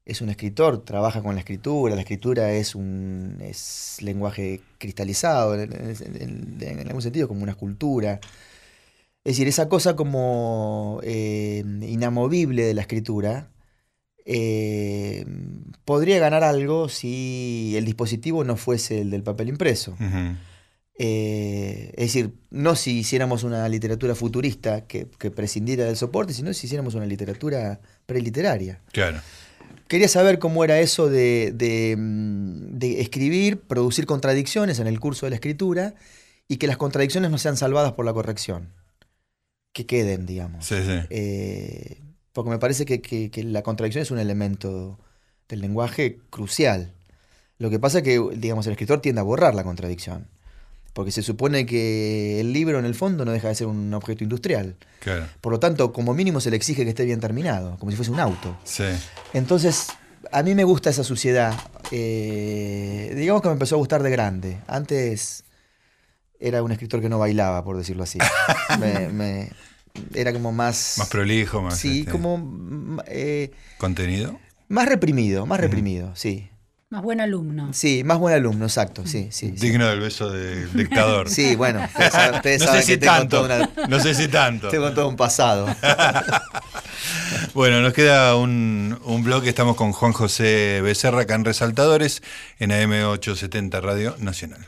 es 0.07 0.21
un 0.21 0.29
escritor, 0.29 0.83
trabaja 0.85 1.21
con 1.21 1.35
la 1.35 1.41
escritura, 1.41 1.93
la 1.93 2.01
escritura 2.01 2.51
es 2.53 2.75
un 2.75 3.37
es 3.41 3.97
lenguaje 4.01 4.61
cristalizado, 4.77 5.53
en, 5.55 5.73
en- 5.73 6.57
en- 6.61 6.79
en 6.79 6.87
algún 6.87 7.01
sentido 7.01 7.27
como 7.27 7.43
una 7.43 7.51
escultura. 7.51 8.19
Es 9.25 9.33
decir, 9.33 9.47
esa 9.49 9.67
cosa 9.67 9.97
como 9.97 11.01
eh, 11.03 11.61
inamovible 11.81 12.63
de 12.63 12.73
la 12.73 12.81
escritura 12.81 13.49
eh, 14.25 15.25
podría 15.85 16.19
ganar 16.19 16.43
algo 16.43 16.87
si 16.89 17.73
el 17.77 17.83
dispositivo 17.85 18.43
no 18.45 18.55
fuese 18.55 19.01
el 19.01 19.09
del 19.09 19.23
papel 19.23 19.49
impreso. 19.49 19.97
Eh, 20.99 21.91
es 21.95 22.05
decir, 22.13 22.33
no 22.49 22.75
si 22.75 22.99
hiciéramos 22.99 23.43
una 23.43 23.67
literatura 23.69 24.15
futurista 24.15 24.87
que, 24.87 25.07
que 25.19 25.29
prescindiera 25.29 25.85
del 25.85 25.95
soporte, 25.95 26.33
sino 26.33 26.53
si 26.53 26.65
hiciéramos 26.65 26.95
una 26.95 27.05
literatura 27.05 27.79
preliteraria. 28.05 28.81
Claro. 28.91 29.19
Quería 29.87 30.07
saber 30.07 30.39
cómo 30.39 30.63
era 30.63 30.79
eso 30.79 31.09
de, 31.09 31.51
de, 31.55 31.95
mm, 31.97 32.77
de 32.77 33.01
escribir, 33.01 33.61
producir 33.61 34.05
contradicciones 34.05 34.79
en 34.79 34.87
el 34.87 34.99
curso 34.99 35.25
de 35.25 35.29
la 35.31 35.35
escritura 35.35 35.95
y 36.47 36.57
que 36.57 36.67
las 36.67 36.77
contradicciones 36.77 37.31
no 37.31 37.37
sean 37.37 37.57
salvadas 37.57 37.93
por 37.93 38.05
la 38.05 38.13
corrección. 38.13 38.69
Que 39.73 39.85
queden, 39.85 40.25
digamos. 40.25 40.65
Sí, 40.65 40.75
sí. 40.85 40.99
Eh, 41.09 42.01
porque 42.33 42.49
me 42.49 42.59
parece 42.59 42.85
que, 42.85 43.01
que- 43.01 43.29
que 43.31 43.43
la 43.43 43.61
contradicción 43.63 44.01
es 44.01 44.11
un 44.11 44.19
elemento 44.19 44.99
del 45.47 45.61
lenguaje 45.61 46.19
crucial. 46.29 46.93
Lo 47.57 47.69
que 47.69 47.79
pasa 47.79 47.99
es 47.99 48.03
que, 48.03 48.21
digamos, 48.35 48.65
el 48.67 48.73
escritor 48.73 49.01
tiende 49.01 49.21
a 49.21 49.23
borrar 49.23 49.55
la 49.55 49.63
contradicción. 49.63 50.27
Porque 50.97 51.11
se 51.11 51.21
supone 51.21 51.67
que 51.67 52.39
el 52.41 52.53
libro, 52.53 52.79
en 52.79 52.85
el 52.85 52.95
fondo, 52.95 53.23
no 53.23 53.31
deja 53.31 53.49
de 53.49 53.53
ser 53.53 53.67
un 53.67 53.93
objeto 53.93 54.23
industrial. 54.23 54.77
Claro. 54.99 55.27
Por 55.41 55.51
lo 55.53 55.59
tanto, 55.59 55.93
como 55.93 56.15
mínimo 56.15 56.39
se 56.41 56.49
le 56.49 56.55
exige 56.57 56.85
que 56.85 56.89
esté 56.89 57.05
bien 57.05 57.19
terminado, 57.19 57.77
como 57.77 57.91
si 57.91 57.95
fuese 57.97 58.09
un 58.09 58.19
auto. 58.19 58.57
Sí. 58.63 58.85
Entonces, 59.33 59.89
a 60.31 60.41
mí 60.41 60.55
me 60.55 60.63
gusta 60.63 60.89
esa 60.89 61.03
suciedad. 61.03 61.53
Eh, 61.91 63.13
digamos 63.15 63.43
que 63.43 63.47
me 63.49 63.53
empezó 63.53 63.75
a 63.75 63.77
gustar 63.77 64.01
de 64.01 64.09
grande. 64.09 64.57
Antes 64.65 65.43
era 66.39 66.63
un 66.63 66.71
escritor 66.71 66.99
que 66.99 67.09
no 67.09 67.19
bailaba, 67.19 67.63
por 67.63 67.77
decirlo 67.77 68.01
así. 68.01 68.17
Me- 68.79 69.09
me- 69.09 69.51
era 70.15 70.33
como 70.33 70.51
más... 70.51 70.95
Más 70.97 71.09
prolijo, 71.09 71.61
más 71.61 71.77
Sí, 71.77 71.99
este, 71.99 72.11
como 72.11 72.37
mm, 72.39 73.01
eh, 73.05 73.51
contenido. 73.77 74.39
más 74.67 74.87
reprimido, 74.89 75.45
más 75.45 75.59
reprimido, 75.59 76.15
sí. 76.15 76.49
Más 76.89 77.01
buen 77.01 77.19
alumno. 77.19 77.73
Sí, 77.73 78.03
más 78.05 78.17
buen 78.17 78.33
alumno, 78.33 78.63
exacto, 78.65 79.05
sí, 79.05 79.27
sí. 79.29 79.47
sí. 79.57 79.67
Digno 79.67 79.87
del 79.87 79.99
beso 79.99 80.29
del 80.31 80.71
dictador. 80.71 81.29
Sí, 81.29 81.57
bueno, 81.57 81.81
ustedes 81.83 82.13
saben, 82.13 82.35
ustedes 82.35 82.59
no 82.61 82.65
saben 82.67 82.81
sé 82.81 82.85
si 82.87 82.91
que 82.93 82.97
tengo 82.99 83.13
tanto. 83.17 83.43
una- 83.43 83.69
No 83.89 83.99
sé 83.99 84.15
si 84.15 84.27
tanto. 84.29 84.69
tengo 84.69 84.91
todo 84.93 85.09
un 85.09 85.15
pasado. 85.17 85.67
Bueno, 87.53 87.81
nos 87.81 87.93
queda 87.93 88.35
un, 88.35 88.99
un 89.03 89.23
bloque. 89.23 89.49
Estamos 89.49 89.75
con 89.75 89.91
Juan 89.91 90.13
José 90.13 90.79
Becerra, 90.83 91.21
acá 91.21 91.35
en 91.35 91.45
Resaltadores, 91.45 92.21
en 92.59 92.69
AM870 92.71 93.81
Radio 93.81 94.15
Nacional. 94.19 94.59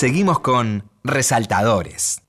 Seguimos 0.00 0.40
con 0.40 0.90
Resaltadores. 1.04 2.22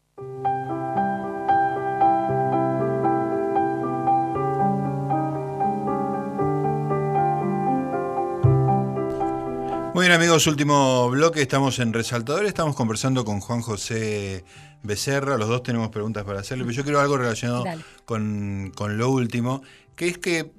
Muy 9.94 10.02
bien 10.02 10.12
amigos, 10.12 10.48
último 10.48 11.10
bloque, 11.12 11.42
estamos 11.42 11.80
en 11.80 11.94
Resaltadores, 11.94 12.50
estamos 12.50 12.76
conversando 12.76 13.24
con 13.24 13.40
Juan 13.40 13.62
José 13.62 14.44
Becerra, 14.84 15.38
los 15.38 15.48
dos 15.48 15.64
tenemos 15.64 15.92
preguntas 15.92 16.26
para 16.26 16.42
hacerle, 16.42 16.66
pero 16.66 16.76
yo 16.76 16.84
quiero 16.84 17.00
algo 17.00 17.16
relacionado 17.16 17.64
con, 18.04 18.74
con, 18.76 18.98
lo 18.98 19.10
último, 19.10 19.62
que 19.96 20.10
es 20.10 20.18
que, 20.18 20.52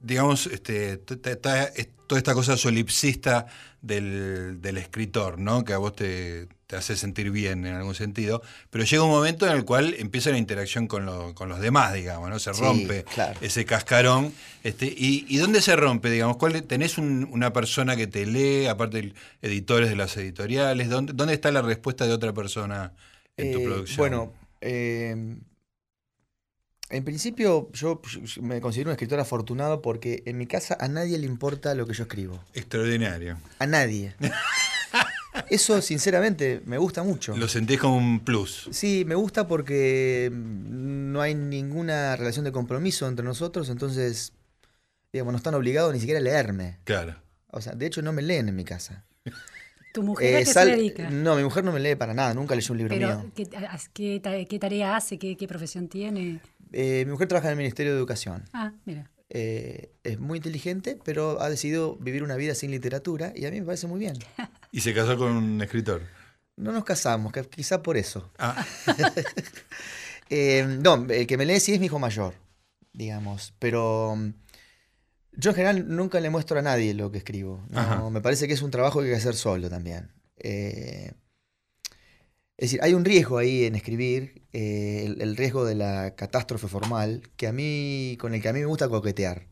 digamos, 0.00 0.46
este, 0.46 0.98
toda 0.98 1.70
esta 2.16 2.34
cosa 2.34 2.56
solipsista 2.56 3.46
del, 3.82 4.60
del 4.60 4.78
escritor, 4.78 5.38
¿no? 5.38 5.64
que 5.64 5.72
a 5.72 5.78
vos 5.78 5.94
te, 5.94 6.48
te 6.68 6.76
hace 6.76 6.96
sentir 6.96 7.30
bien 7.30 7.64
en 7.64 7.74
algún 7.74 7.94
sentido, 7.94 8.42
pero 8.68 8.84
llega 8.84 9.02
un 9.02 9.10
momento 9.10 9.46
en 9.46 9.52
el 9.52 9.64
cual 9.64 9.94
empieza 9.98 10.28
la 10.30 10.36
interacción 10.36 10.86
con, 10.86 11.06
los 11.06 11.60
demás, 11.60 11.94
digamos, 11.94 12.28
¿no? 12.28 12.38
Se 12.38 12.52
rompe 12.52 13.06
ese 13.40 13.64
cascarón. 13.64 14.34
Este, 14.62 14.84
y, 14.94 15.34
dónde 15.38 15.62
se 15.62 15.74
rompe, 15.76 16.10
digamos? 16.10 16.36
¿Cuál, 16.36 16.62
¿Tenés 16.64 16.98
una 16.98 17.54
persona 17.54 17.96
que 17.96 18.06
te 18.06 18.26
lee, 18.26 18.66
aparte 18.66 19.00
de 19.00 19.14
editores 19.40 19.88
de 19.88 19.96
las 19.96 20.14
editoriales? 20.18 20.90
¿Dónde, 20.90 21.14
dónde 21.14 21.32
está 21.32 21.50
la 21.52 21.62
respuesta 21.62 22.06
de 22.06 22.12
otra 22.12 22.34
persona 22.34 22.92
en 23.38 23.50
tu 23.50 23.60
eh, 23.60 23.64
producción? 23.64 23.96
Bueno, 23.96 24.32
eh, 24.60 25.36
en 26.90 27.04
principio 27.04 27.70
yo 27.72 28.00
me 28.40 28.60
considero 28.60 28.90
un 28.90 28.92
escritor 28.92 29.20
afortunado 29.20 29.82
porque 29.82 30.22
en 30.26 30.38
mi 30.38 30.46
casa 30.46 30.76
a 30.80 30.88
nadie 30.88 31.18
le 31.18 31.26
importa 31.26 31.74
lo 31.74 31.86
que 31.86 31.94
yo 31.94 32.04
escribo. 32.04 32.42
Extraordinario. 32.54 33.38
A 33.58 33.66
nadie. 33.66 34.14
Eso, 35.50 35.80
sinceramente, 35.82 36.62
me 36.64 36.78
gusta 36.78 37.02
mucho. 37.02 37.36
Lo 37.36 37.48
sentís 37.48 37.78
como 37.78 37.96
un 37.96 38.20
plus. 38.20 38.68
Sí, 38.72 39.04
me 39.06 39.14
gusta 39.14 39.46
porque 39.46 40.30
no 40.32 41.20
hay 41.20 41.34
ninguna 41.34 42.16
relación 42.16 42.44
de 42.44 42.52
compromiso 42.52 43.06
entre 43.06 43.24
nosotros, 43.24 43.68
entonces, 43.68 44.32
digamos, 45.12 45.32
no 45.32 45.36
están 45.36 45.54
obligados 45.54 45.92
ni 45.92 46.00
siquiera 46.00 46.20
a 46.20 46.22
leerme. 46.22 46.78
Claro. 46.84 47.16
O 47.50 47.60
sea, 47.60 47.74
de 47.74 47.86
hecho, 47.86 48.02
no 48.02 48.12
me 48.12 48.22
leen 48.22 48.48
en 48.48 48.56
mi 48.56 48.64
casa. 48.64 49.04
¿Tu 49.92 50.02
mujer 50.02 50.36
a 50.36 50.38
qué 50.40 50.46
se 50.46 50.64
dedica? 50.66 51.10
No, 51.10 51.34
mi 51.36 51.42
mujer 51.42 51.64
no 51.64 51.72
me 51.72 51.80
lee 51.80 51.94
para 51.94 52.12
nada, 52.12 52.34
nunca 52.34 52.54
leyó 52.54 52.72
un 52.72 52.78
libro 52.78 52.96
mío. 52.96 53.30
¿qué, 53.34 54.20
qué, 54.48 54.58
tarea 54.58 54.96
hace? 54.96 55.18
¿Qué, 55.18 55.48
profesión 55.48 55.88
tiene? 55.88 56.40
Eh, 56.72 57.04
mi 57.06 57.12
mujer 57.12 57.28
trabaja 57.28 57.48
en 57.48 57.52
el 57.52 57.58
Ministerio 57.58 57.92
de 57.92 57.98
Educación. 57.98 58.44
Ah, 58.52 58.72
mira. 58.84 59.10
Eh, 59.30 59.92
es 60.04 60.18
muy 60.18 60.38
inteligente, 60.38 60.98
pero 61.04 61.40
ha 61.42 61.50
decidido 61.50 61.96
vivir 61.96 62.22
una 62.22 62.36
vida 62.36 62.54
sin 62.54 62.70
literatura 62.70 63.32
y 63.36 63.44
a 63.44 63.50
mí 63.50 63.60
me 63.60 63.66
parece 63.66 63.86
muy 63.86 64.00
bien. 64.00 64.16
¿Y 64.72 64.80
se 64.80 64.94
casó 64.94 65.18
con 65.18 65.32
un 65.32 65.60
escritor? 65.60 66.02
No 66.56 66.72
nos 66.72 66.84
casamos, 66.84 67.32
quizá 67.50 67.82
por 67.82 67.96
eso. 67.96 68.30
Ah. 68.38 68.64
Eh, 70.30 70.62
no, 70.82 71.06
el 71.08 71.26
que 71.26 71.38
me 71.38 71.46
lee 71.46 71.58
sí 71.58 71.72
es 71.72 71.80
mi 71.80 71.86
hijo 71.86 71.98
mayor, 71.98 72.34
digamos, 72.92 73.54
pero 73.58 74.14
mm, 74.14 74.34
yo 75.32 75.52
en 75.52 75.56
general 75.56 75.88
nunca 75.88 76.20
le 76.20 76.28
muestro 76.28 76.58
a 76.58 76.62
nadie 76.62 76.92
lo 76.92 77.10
que 77.10 77.16
escribo. 77.16 77.62
me 78.10 78.20
parece 78.20 78.46
que 78.46 78.52
es 78.52 78.60
un 78.60 78.70
trabajo 78.70 79.00
que 79.00 79.06
hay 79.06 79.12
que 79.12 79.16
hacer 79.16 79.34
solo 79.34 79.70
también. 79.70 80.10
Eh, 80.36 81.12
es 82.58 82.70
decir, 82.70 82.80
hay 82.82 82.92
un 82.92 83.04
riesgo 83.04 83.38
ahí 83.38 83.64
en 83.66 83.76
escribir, 83.76 84.42
eh, 84.52 85.14
el, 85.20 85.36
riesgo 85.36 85.64
de 85.64 85.76
la 85.76 86.16
catástrofe 86.16 86.66
formal, 86.66 87.22
que 87.36 87.46
a 87.46 87.52
mí, 87.52 88.16
con 88.20 88.34
el 88.34 88.42
que 88.42 88.48
a 88.48 88.52
mí 88.52 88.58
me 88.58 88.66
gusta 88.66 88.88
coquetear. 88.88 89.46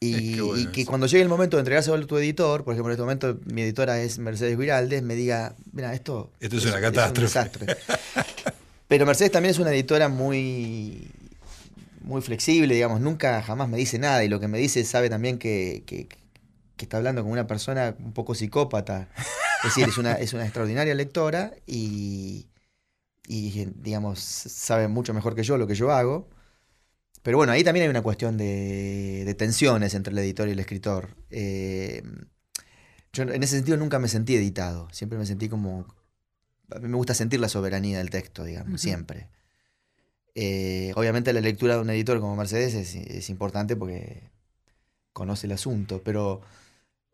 Y, 0.00 0.66
que 0.66 0.84
cuando 0.84 1.06
llegue 1.06 1.22
el 1.22 1.30
momento 1.30 1.56
de 1.56 1.62
entregarse 1.62 1.90
a 1.90 2.00
tu 2.02 2.18
editor, 2.18 2.62
por 2.62 2.74
ejemplo, 2.74 2.92
en 2.92 2.96
este 2.96 3.02
momento 3.02 3.40
mi 3.46 3.62
editora 3.62 4.02
es 4.02 4.18
Mercedes 4.18 4.58
Viraldes, 4.58 5.02
me 5.02 5.14
diga, 5.14 5.56
mira, 5.72 5.94
esto, 5.94 6.30
esto 6.40 6.58
es, 6.58 6.66
una 6.66 6.78
catástrofe. 6.78 7.74
Pero 8.86 9.06
Mercedes 9.06 9.32
también 9.32 9.52
es 9.52 9.58
una 9.58 9.72
editora 9.72 10.10
muy, 10.10 11.10
muy 12.02 12.20
flexible, 12.20 12.74
digamos, 12.74 13.00
nunca 13.00 13.40
jamás 13.40 13.70
me 13.70 13.78
dice 13.78 13.98
nada 13.98 14.22
y 14.22 14.28
lo 14.28 14.40
que 14.40 14.48
me 14.48 14.58
dice 14.58 14.84
sabe 14.84 15.08
también 15.08 15.38
que, 15.38 15.84
que 15.86 16.06
está 16.78 16.96
hablando 16.96 17.22
con 17.22 17.30
una 17.30 17.46
persona 17.46 17.96
un 17.98 18.12
poco 18.12 18.34
psicópata. 18.34 19.08
Es 19.64 19.70
decir, 19.70 19.88
es 19.88 19.98
una, 19.98 20.12
es 20.14 20.32
una 20.32 20.44
extraordinaria 20.44 20.94
lectora 20.94 21.54
y, 21.66 22.48
y, 23.26 23.64
digamos, 23.76 24.18
sabe 24.18 24.88
mucho 24.88 25.14
mejor 25.14 25.34
que 25.34 25.42
yo 25.42 25.56
lo 25.56 25.66
que 25.66 25.74
yo 25.74 25.90
hago. 25.90 26.28
Pero 27.22 27.38
bueno, 27.38 27.52
ahí 27.52 27.64
también 27.64 27.84
hay 27.84 27.88
una 27.88 28.02
cuestión 28.02 28.36
de, 28.36 29.34
tensiones 29.38 29.94
entre 29.94 30.12
el 30.12 30.18
editor 30.18 30.48
y 30.48 30.52
el 30.52 30.58
escritor. 30.58 31.16
Eh, 31.30 32.02
yo 33.14 33.22
en 33.22 33.42
ese 33.42 33.56
sentido 33.56 33.78
nunca 33.78 33.98
me 33.98 34.08
sentí 34.08 34.36
editado, 34.36 34.88
siempre 34.92 35.18
me 35.18 35.24
sentí 35.24 35.48
como... 35.48 35.86
A 36.70 36.78
mí 36.80 36.88
me 36.88 36.96
gusta 36.96 37.14
sentir 37.14 37.40
la 37.40 37.48
soberanía 37.48 37.98
del 37.98 38.10
texto, 38.10 38.44
digamos, 38.44 38.80
siempre. 38.80 39.28
Eh, 40.34 40.92
obviamente 40.96 41.32
la 41.32 41.40
lectura 41.40 41.76
de 41.76 41.80
un 41.80 41.90
editor 41.90 42.20
como 42.20 42.36
Mercedes 42.36 42.74
es, 42.74 42.94
es 42.94 43.30
importante 43.30 43.76
porque 43.76 44.30
conoce 45.12 45.46
el 45.46 45.52
asunto, 45.52 46.02
pero 46.02 46.42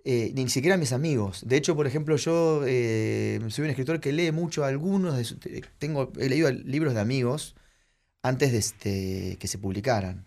eh, 0.05 0.33
ni 0.35 0.49
siquiera 0.49 0.77
mis 0.77 0.93
amigos. 0.93 1.43
De 1.47 1.57
hecho, 1.57 1.77
por 1.77 1.87
ejemplo, 1.87 2.17
yo 2.17 2.63
eh, 2.67 3.39
soy 3.49 3.65
un 3.65 3.71
escritor 3.71 4.01
que 4.01 4.13
lee 4.13 4.33
mucho 4.33 4.65
algunos 4.65 5.17
de 5.17 5.63
tengo 5.79 6.13
he 6.19 6.29
leído 6.29 6.51
libros 6.51 6.95
de 6.95 7.01
amigos 7.01 7.55
antes 8.23 8.53
de 8.53 8.59
este, 8.59 9.37
que 9.39 9.49
se 9.49 9.59
publicaran. 9.59 10.25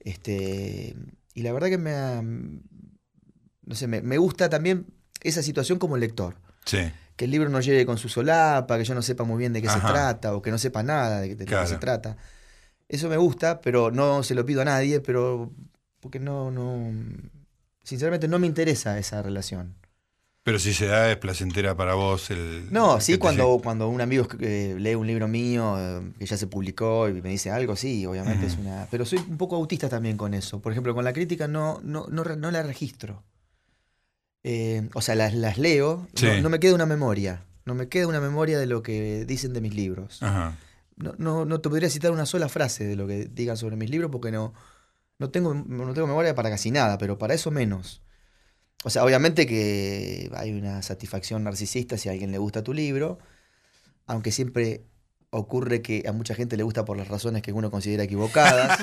Este 0.00 0.94
y 1.34 1.42
la 1.42 1.52
verdad 1.52 1.68
que 1.68 1.78
me 1.78 1.92
no 3.66 3.74
sé, 3.74 3.86
me, 3.86 4.18
gusta 4.18 4.50
también 4.50 4.86
esa 5.22 5.42
situación 5.42 5.78
como 5.78 5.96
lector. 5.96 6.36
Que 7.16 7.24
el 7.24 7.30
libro 7.30 7.48
no 7.48 7.60
llegue 7.60 7.86
con 7.86 7.96
su 7.96 8.08
solapa, 8.08 8.76
que 8.76 8.84
yo 8.84 8.94
no 8.94 9.02
sepa 9.02 9.24
muy 9.24 9.38
bien 9.38 9.52
de 9.52 9.62
qué 9.62 9.68
se 9.68 9.80
trata 9.80 10.34
o 10.34 10.42
que 10.42 10.50
no 10.50 10.58
sepa 10.58 10.82
nada 10.82 11.20
de, 11.20 11.36
qué 11.36 11.66
se 11.66 11.78
trata. 11.78 12.16
Eso 12.88 13.08
me 13.08 13.16
gusta, 13.16 13.60
pero 13.60 13.90
no 13.90 14.22
se 14.22 14.34
lo 14.34 14.44
pido 14.44 14.60
a 14.60 14.66
nadie, 14.66 15.00
pero 15.00 15.50
porque 16.00 16.20
no 16.20 16.50
no 16.50 16.92
sinceramente 17.84 18.26
no 18.26 18.38
me 18.38 18.48
interesa 18.48 18.98
esa 18.98 19.22
relación. 19.22 19.76
Pero 20.44 20.58
si 20.58 20.74
se 20.74 20.86
da 20.86 21.10
es 21.10 21.16
placentera 21.16 21.74
para 21.74 21.94
vos 21.94 22.30
el... 22.30 22.70
No, 22.70 23.00
sí, 23.00 23.16
cuando, 23.16 23.60
cuando 23.62 23.88
un 23.88 24.02
amigo 24.02 24.28
eh, 24.40 24.76
lee 24.78 24.94
un 24.94 25.06
libro 25.06 25.26
mío 25.26 25.76
eh, 25.78 26.02
que 26.18 26.26
ya 26.26 26.36
se 26.36 26.46
publicó 26.46 27.08
y 27.08 27.14
me 27.22 27.30
dice 27.30 27.50
algo, 27.50 27.76
sí, 27.76 28.04
obviamente 28.04 28.44
es 28.44 28.58
una... 28.58 28.86
Pero 28.90 29.06
soy 29.06 29.20
un 29.20 29.38
poco 29.38 29.56
autista 29.56 29.88
también 29.88 30.18
con 30.18 30.34
eso. 30.34 30.60
Por 30.60 30.72
ejemplo, 30.72 30.94
con 30.94 31.02
la 31.02 31.14
crítica 31.14 31.48
no, 31.48 31.80
no, 31.82 32.08
no, 32.10 32.24
no 32.24 32.50
la 32.50 32.62
registro. 32.62 33.22
Eh, 34.42 34.86
o 34.92 35.00
sea, 35.00 35.14
las, 35.14 35.32
las 35.32 35.56
leo, 35.56 36.06
no, 36.42 36.50
me 36.50 36.60
queda 36.60 36.74
una 36.74 36.84
memoria. 36.84 37.42
No 37.64 37.74
me 37.74 37.88
queda 37.88 38.06
una 38.06 38.20
memoria 38.20 38.58
de 38.58 38.66
lo 38.66 38.82
que 38.82 39.24
dicen 39.24 39.54
de 39.54 39.62
mis 39.62 39.74
libros. 39.74 40.20
No, 40.96 41.14
no, 41.16 41.46
no 41.46 41.60
te 41.62 41.70
podría 41.70 41.88
citar 41.88 42.10
una 42.10 42.26
sola 42.26 42.50
frase 42.50 42.84
de 42.84 42.96
lo 42.96 43.06
que 43.06 43.24
digan 43.24 43.56
sobre 43.56 43.76
mis 43.76 43.88
libros 43.88 44.10
porque 44.10 44.30
no, 44.30 44.52
no 45.18 45.30
tengo, 45.30 45.54
no 45.54 45.94
tengo 45.94 46.06
memoria 46.06 46.34
para 46.34 46.50
casi 46.50 46.70
nada, 46.70 46.98
pero 46.98 47.18
para 47.18 47.34
eso 47.34 47.50
menos. 47.50 48.02
O 48.84 48.90
sea, 48.90 49.04
obviamente 49.04 49.46
que 49.46 50.30
hay 50.34 50.52
una 50.52 50.82
satisfacción 50.82 51.44
narcisista 51.44 51.96
si 51.96 52.08
a 52.08 52.12
alguien 52.12 52.32
le 52.32 52.38
gusta 52.38 52.62
tu 52.62 52.74
libro, 52.74 53.18
aunque 54.06 54.30
siempre 54.30 54.84
ocurre 55.30 55.82
que 55.82 56.04
a 56.06 56.12
mucha 56.12 56.34
gente 56.34 56.56
le 56.56 56.62
gusta 56.62 56.84
por 56.84 56.96
las 56.96 57.08
razones 57.08 57.42
que 57.42 57.52
uno 57.52 57.70
considera 57.70 58.04
equivocadas. 58.04 58.78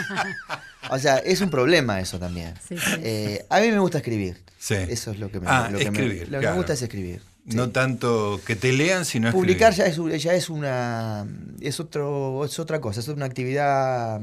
o 0.89 0.99
sea, 0.99 1.17
es 1.17 1.41
un 1.41 1.49
problema 1.49 1.99
eso 1.99 2.19
también. 2.19 2.55
Eh, 3.03 3.45
a 3.49 3.59
mí 3.59 3.69
me 3.69 3.79
gusta 3.79 3.99
escribir. 3.99 4.43
Eso 4.69 5.11
es 5.11 5.19
lo 5.19 5.31
que 5.31 5.39
me, 5.39 5.47
ah, 5.47 5.69
lo 5.71 5.77
que 5.77 5.91
me, 5.91 6.25
lo 6.25 6.39
que 6.39 6.47
me 6.47 6.53
gusta 6.53 6.73
es 6.73 6.81
escribir. 6.81 7.21
No 7.45 7.71
tanto 7.71 8.39
que 8.45 8.55
te 8.55 8.71
lean, 8.71 9.05
sino 9.05 9.31
Publicar 9.31 9.73
ya 9.73 9.85
es, 9.85 9.97
ya 10.21 10.33
es 10.35 10.49
una 10.49 11.25
es 11.59 11.79
otro 11.79 12.45
es 12.45 12.59
otra 12.59 12.79
cosa, 12.79 12.99
es 12.99 13.07
una 13.07 13.25
actividad 13.25 14.21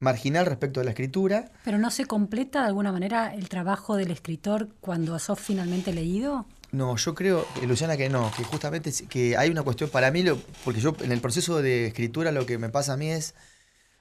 marginal 0.00 0.46
respecto 0.46 0.80
a 0.80 0.84
la 0.84 0.90
escritura. 0.90 1.52
¿Pero 1.64 1.78
no 1.78 1.90
se 1.90 2.06
completa 2.06 2.62
de 2.62 2.68
alguna 2.68 2.90
manera 2.90 3.34
el 3.34 3.48
trabajo 3.48 3.96
del 3.96 4.10
escritor 4.10 4.70
cuando 4.80 5.18
sos 5.18 5.38
finalmente 5.38 5.92
leído? 5.92 6.46
No, 6.72 6.96
yo 6.96 7.14
creo, 7.14 7.46
eh, 7.60 7.66
Luciana, 7.66 7.96
que 7.96 8.08
no, 8.08 8.30
que 8.34 8.42
justamente 8.42 8.90
que 9.08 9.36
hay 9.36 9.50
una 9.50 9.62
cuestión 9.62 9.90
para 9.90 10.10
mí, 10.10 10.24
porque 10.64 10.80
yo 10.80 10.96
en 11.00 11.12
el 11.12 11.20
proceso 11.20 11.60
de 11.60 11.88
escritura 11.88 12.32
lo 12.32 12.46
que 12.46 12.58
me 12.58 12.70
pasa 12.70 12.94
a 12.94 12.96
mí 12.96 13.10
es, 13.10 13.34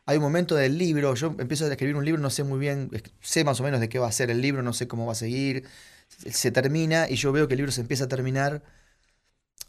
hay 0.05 0.17
un 0.17 0.23
momento 0.23 0.55
del 0.55 0.77
libro, 0.77 1.13
yo 1.15 1.35
empiezo 1.37 1.65
a 1.65 1.69
escribir 1.69 1.95
un 1.95 2.05
libro, 2.05 2.21
no 2.21 2.29
sé 2.29 2.43
muy 2.43 2.59
bien, 2.59 2.89
sé 3.21 3.43
más 3.43 3.59
o 3.59 3.63
menos 3.63 3.79
de 3.79 3.89
qué 3.89 3.99
va 3.99 4.07
a 4.07 4.11
ser 4.11 4.31
el 4.31 4.41
libro, 4.41 4.63
no 4.63 4.71
sé 4.71 4.87
cómo 4.87 5.05
va 5.05 5.11
a 5.11 5.15
seguir, 5.15 5.65
se 6.07 6.51
termina 6.51 7.09
y 7.09 7.15
yo 7.15 7.31
veo 7.31 7.47
que 7.47 7.55
el 7.55 7.57
libro 7.57 7.71
se 7.71 7.81
empieza 7.81 8.05
a 8.05 8.07
terminar. 8.07 8.63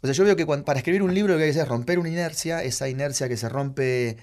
O 0.01 0.07
sea, 0.07 0.13
yo 0.13 0.23
veo 0.23 0.35
que 0.35 0.45
para 0.45 0.79
escribir 0.79 1.03
un 1.03 1.13
libro 1.13 1.33
lo 1.33 1.37
que 1.37 1.43
hay 1.43 1.49
que 1.49 1.59
hacer 1.59 1.63
es 1.63 1.69
romper 1.69 1.99
una 1.99 2.09
inercia, 2.09 2.63
esa 2.63 2.87
inercia 2.87 3.27
que 3.27 3.37
se 3.37 3.49
rompe 3.49 4.17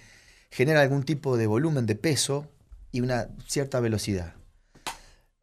genera 0.50 0.80
algún 0.80 1.04
tipo 1.04 1.36
de 1.36 1.46
volumen 1.46 1.86
de 1.86 1.94
peso 1.94 2.46
y 2.92 3.00
una 3.00 3.28
cierta 3.46 3.80
velocidad. 3.80 4.34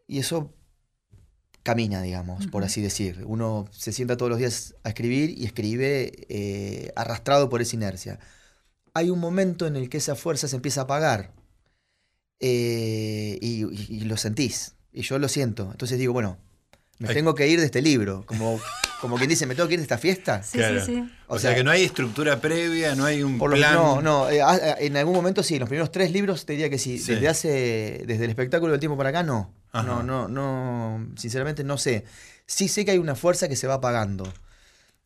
Y 0.07 0.19
eso 0.19 0.53
camina, 1.65 2.01
digamos, 2.03 2.45
por 2.47 2.63
así 2.63 2.79
decir. 2.81 3.23
Uno 3.25 3.67
se 3.71 3.91
sienta 3.91 4.17
todos 4.17 4.29
los 4.29 4.37
días 4.37 4.75
a 4.83 4.89
escribir 4.89 5.31
y 5.35 5.45
escribe 5.45 6.11
eh, 6.29 6.91
arrastrado 6.95 7.49
por 7.49 7.61
esa 7.61 7.75
inercia. 7.75 8.19
Hay 8.93 9.09
un 9.09 9.19
momento 9.19 9.65
en 9.65 9.75
el 9.75 9.89
que 9.89 9.97
esa 9.97 10.15
fuerza 10.15 10.47
se 10.47 10.55
empieza 10.55 10.81
a 10.81 10.83
apagar 10.83 11.33
eh, 12.39 13.39
y, 13.41 14.01
lo 14.01 14.15
sentís. 14.17 14.75
Y 14.93 15.01
yo 15.01 15.17
lo 15.17 15.27
siento. 15.27 15.71
Entonces 15.71 15.97
digo, 15.97 16.13
bueno, 16.13 16.37
me 16.99 17.13
tengo 17.13 17.33
que 17.33 17.47
ir 17.47 17.59
de 17.59 17.65
este 17.65 17.81
libro. 17.81 18.25
Como, 18.27 18.59
como 19.05 19.17
quien 19.17 19.29
dice, 19.29 19.45
me 19.45 19.55
tengo 19.55 19.67
que 19.67 19.75
ir 19.75 19.79
de 19.79 19.83
esta 19.83 19.97
fiesta. 19.97 20.43
Sí, 20.43 20.57
Claro. 20.57 20.79
sí, 20.85 20.93
sí. 20.95 21.09
O, 21.27 21.35
O 21.35 21.39
sea, 21.39 21.51
sea, 21.51 21.57
que 21.57 21.63
no 21.63 21.71
hay 21.71 21.83
estructura 21.83 22.39
previa, 22.41 22.93
no 22.95 23.05
hay 23.05 23.23
un 23.23 23.37
Por 23.37 23.49
lo 23.51 23.55
plan. 23.55 23.73
no, 23.73 24.01
no, 24.01 24.29
eh, 24.29 24.41
ah, 24.41 24.59
ah, 24.61 24.75
en 24.79 24.95
algún 24.97 25.15
momento 25.15 25.41
sí, 25.43 25.55
en 25.55 25.61
los 25.61 25.69
primeros 25.69 25.91
tres 25.91 26.11
libros 26.11 26.45
te 26.45 26.53
diría 26.53 26.69
que 26.69 26.77
sí. 26.77 26.99
Sí. 26.99 27.13
Desde 27.13 27.27
hace, 27.27 28.03
desde 28.05 28.25
el 28.25 28.29
espectáculo 28.29 28.71
del 28.71 28.79
tiempo 28.79 28.97
para 28.97 29.09
acá, 29.09 29.23
no. 29.23 29.53
Ajá. 29.71 29.87
No, 29.87 30.03
no, 30.03 30.27
no, 30.27 31.07
sinceramente 31.17 31.63
no 31.63 31.77
sé. 31.77 32.05
Sí 32.45 32.67
sé 32.67 32.85
que 32.85 32.91
hay 32.91 32.97
una 32.97 33.15
fuerza 33.15 33.47
que 33.47 33.55
se 33.55 33.67
va 33.67 33.75
apagando. 33.75 34.31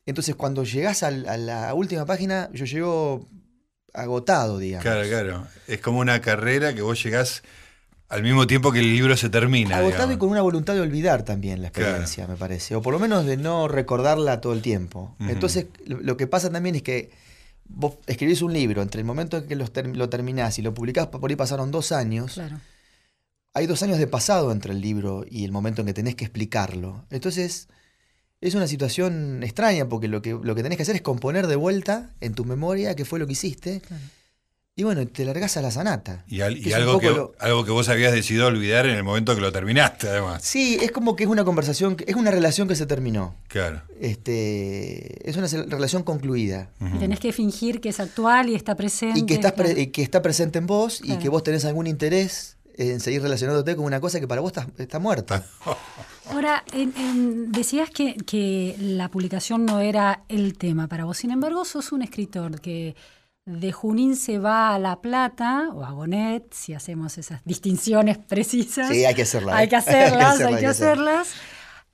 Entonces, 0.06 0.36
cuando 0.36 0.64
llegás 0.64 1.04
al- 1.04 1.28
a 1.30 1.38
la 1.38 1.74
última 1.74 2.06
página, 2.06 2.50
yo 2.54 2.66
llego 2.66 3.28
agotado, 3.94 4.58
digamos. 4.60 4.84
Claro, 4.84 5.08
claro. 5.08 5.48
Es 5.68 5.82
como 5.82 6.00
una 6.00 6.22
carrera 6.22 6.74
que 6.74 6.82
vos 6.82 7.02
llegás 7.04 7.44
al 8.10 8.24
mismo 8.24 8.48
tiempo 8.48 8.72
que 8.72 8.80
el 8.80 8.90
libro 8.90 9.16
se 9.16 9.30
termina. 9.30 9.78
Agotado 9.78 10.04
digamos. 10.08 10.16
y 10.16 10.20
con 10.20 10.30
una 10.30 10.42
voluntad 10.42 10.74
de 10.74 10.82
olvidar 10.82 11.24
también 11.24 11.62
la 11.62 11.70
Claro. 11.70 11.90
experiencia, 11.90 12.28
me 12.28 12.36
parece. 12.36 12.76
O 12.76 12.82
por 12.82 12.92
lo 12.94 13.00
menos 13.00 13.26
de 13.26 13.38
no 13.38 13.68
recordarla 13.68 14.42
todo 14.42 14.54
el 14.54 14.62
tiempo. 14.62 15.16
Entonces, 15.20 15.68
lo, 15.86 16.00
lo 16.02 16.18
que 16.18 16.26
pasa 16.28 16.50
también 16.52 16.76
es 16.76 16.82
que 16.84 17.12
vos 17.68 17.94
escribís 18.08 18.42
un 18.42 18.52
libro, 18.52 18.82
entre 18.82 19.00
el 19.00 19.06
momento 19.06 19.38
en 19.38 19.48
que 19.48 19.56
los 19.56 19.72
ter- 19.72 19.96
lo 19.96 20.10
terminás 20.10 20.58
y 20.58 20.64
lo 20.64 20.74
publicás, 20.74 21.08
por 21.08 21.30
ahí 21.30 21.36
pasaron 21.36 21.70
dos 21.72 21.92
años. 21.92 22.34
Claro. 22.34 22.60
Hay 23.54 23.68
dos 23.68 23.82
años 23.84 23.98
de 24.00 24.08
pasado 24.08 24.52
entre 24.52 24.74
el 24.74 24.82
libro 24.82 25.24
y 25.30 25.46
el 25.46 25.52
momento 25.52 25.82
en 25.82 25.88
que 25.88 25.94
tenés 25.94 26.16
que 26.16 26.24
explicarlo. 26.26 27.06
Entonces, 27.12 27.68
es 28.42 28.56
una 28.56 28.68
situación 28.68 29.42
extraña 29.44 29.88
porque 29.90 30.08
lo 30.08 30.22
que, 30.22 30.32
lo 30.42 30.56
que 30.56 30.64
tenés 30.64 30.78
que 30.78 30.84
hacer 30.84 30.96
es 30.96 31.02
componer 31.02 31.46
de 31.48 31.56
vuelta 31.58 32.12
en 32.22 32.34
tu 32.34 32.46
memoria 32.46 32.96
qué 32.96 33.06
fue 33.06 33.20
lo 33.20 33.28
que 33.28 33.34
hiciste. 33.34 33.82
Claro. 33.82 34.04
Y 34.80 34.84
bueno, 34.84 35.06
te 35.06 35.26
largás 35.26 35.58
a 35.58 35.62
la 35.62 35.72
sanata. 35.72 36.24
Y, 36.30 36.40
al- 36.40 36.58
algo, 36.74 37.00
que, 37.00 37.10
lo- 37.10 37.34
algo 37.40 37.66
que 37.66 37.72
vos 37.72 37.90
habías 37.90 38.14
decidido 38.14 38.48
olvidar 38.48 38.86
en 38.86 38.96
el 38.96 39.04
momento 39.04 39.36
que 39.36 39.42
lo 39.42 39.52
terminaste, 39.52 40.08
además. 40.08 40.42
Sí, 40.42 40.78
es 40.82 40.92
como 40.92 41.18
que 41.18 41.26
es 41.26 41.30
una 41.30 41.44
conversación, 41.44 41.98
es 42.08 42.16
una 42.16 42.32
relación 42.32 42.68
que 42.70 42.76
se 42.78 42.86
terminó. 42.86 43.36
Claro. 43.50 43.82
Este, 44.00 45.30
es 45.30 45.36
una 45.36 45.48
relación 45.68 46.04
concluida. 46.04 46.70
Ujú. 46.80 46.96
Y 46.96 47.00
tenés 47.00 47.20
que 47.20 47.34
fingir 47.34 47.82
que 47.82 47.90
es 47.90 48.00
actual 48.00 48.48
y 48.50 48.56
está 48.56 48.76
presente. 48.76 49.20
Y 49.20 49.26
que, 49.26 49.34
estás 49.34 49.52
pre- 49.52 49.66
claro. 49.66 49.80
y 49.82 49.88
que 49.88 50.02
está 50.02 50.22
presente 50.22 50.60
en 50.60 50.68
vos 50.68 51.02
y 51.04 51.18
que 51.18 51.28
vos 51.30 51.44
tenés 51.44 51.66
algún 51.66 51.88
interés 51.88 52.56
en 52.78 53.02
seguir 53.02 53.22
relacionándote 53.22 53.76
con 53.76 53.84
una 53.84 54.00
cosa 54.00 54.22
que 54.22 54.28
para 54.30 54.40
vos 54.40 54.54
está, 54.56 54.66
está 54.78 55.00
muerta. 55.00 55.46
Ahora, 56.32 56.64
en- 56.74 56.94
en- 56.96 57.52
decías 57.52 57.90
que, 57.90 58.14
que 58.16 58.76
la 58.80 59.10
publicación 59.10 59.66
no 59.66 59.82
era 59.82 60.24
el 60.30 60.58
tema 60.58 60.88
para 60.88 61.04
vos. 61.06 61.18
Sin 61.18 61.32
embargo, 61.32 61.66
sos 61.66 61.92
un 61.92 62.02
escritor 62.04 62.62
que 62.62 62.96
de 63.46 63.72
Junín 63.72 64.16
se 64.16 64.38
va 64.38 64.76
a 64.76 64.80
La 64.80 65.02
Plata 65.02 65.70
o 65.74 65.84
a 65.84 65.92
Gonet, 65.92 66.54
si 66.54 66.74
hacemos 66.74 67.18
esas 67.18 67.44
distinciones 67.46 68.18
precisas. 68.18 68.90
Sí, 68.90 69.06
hay 69.06 69.16
que 69.16 69.24
hacerla, 69.24 69.58
Hay 69.58 69.66
¿eh? 69.66 69.70
que 69.70 69.76
hacerlas, 69.76 70.42
hay 70.42 70.56
que 70.58 70.68
hacerla. 70.68 71.22
hacerlas. 71.22 71.34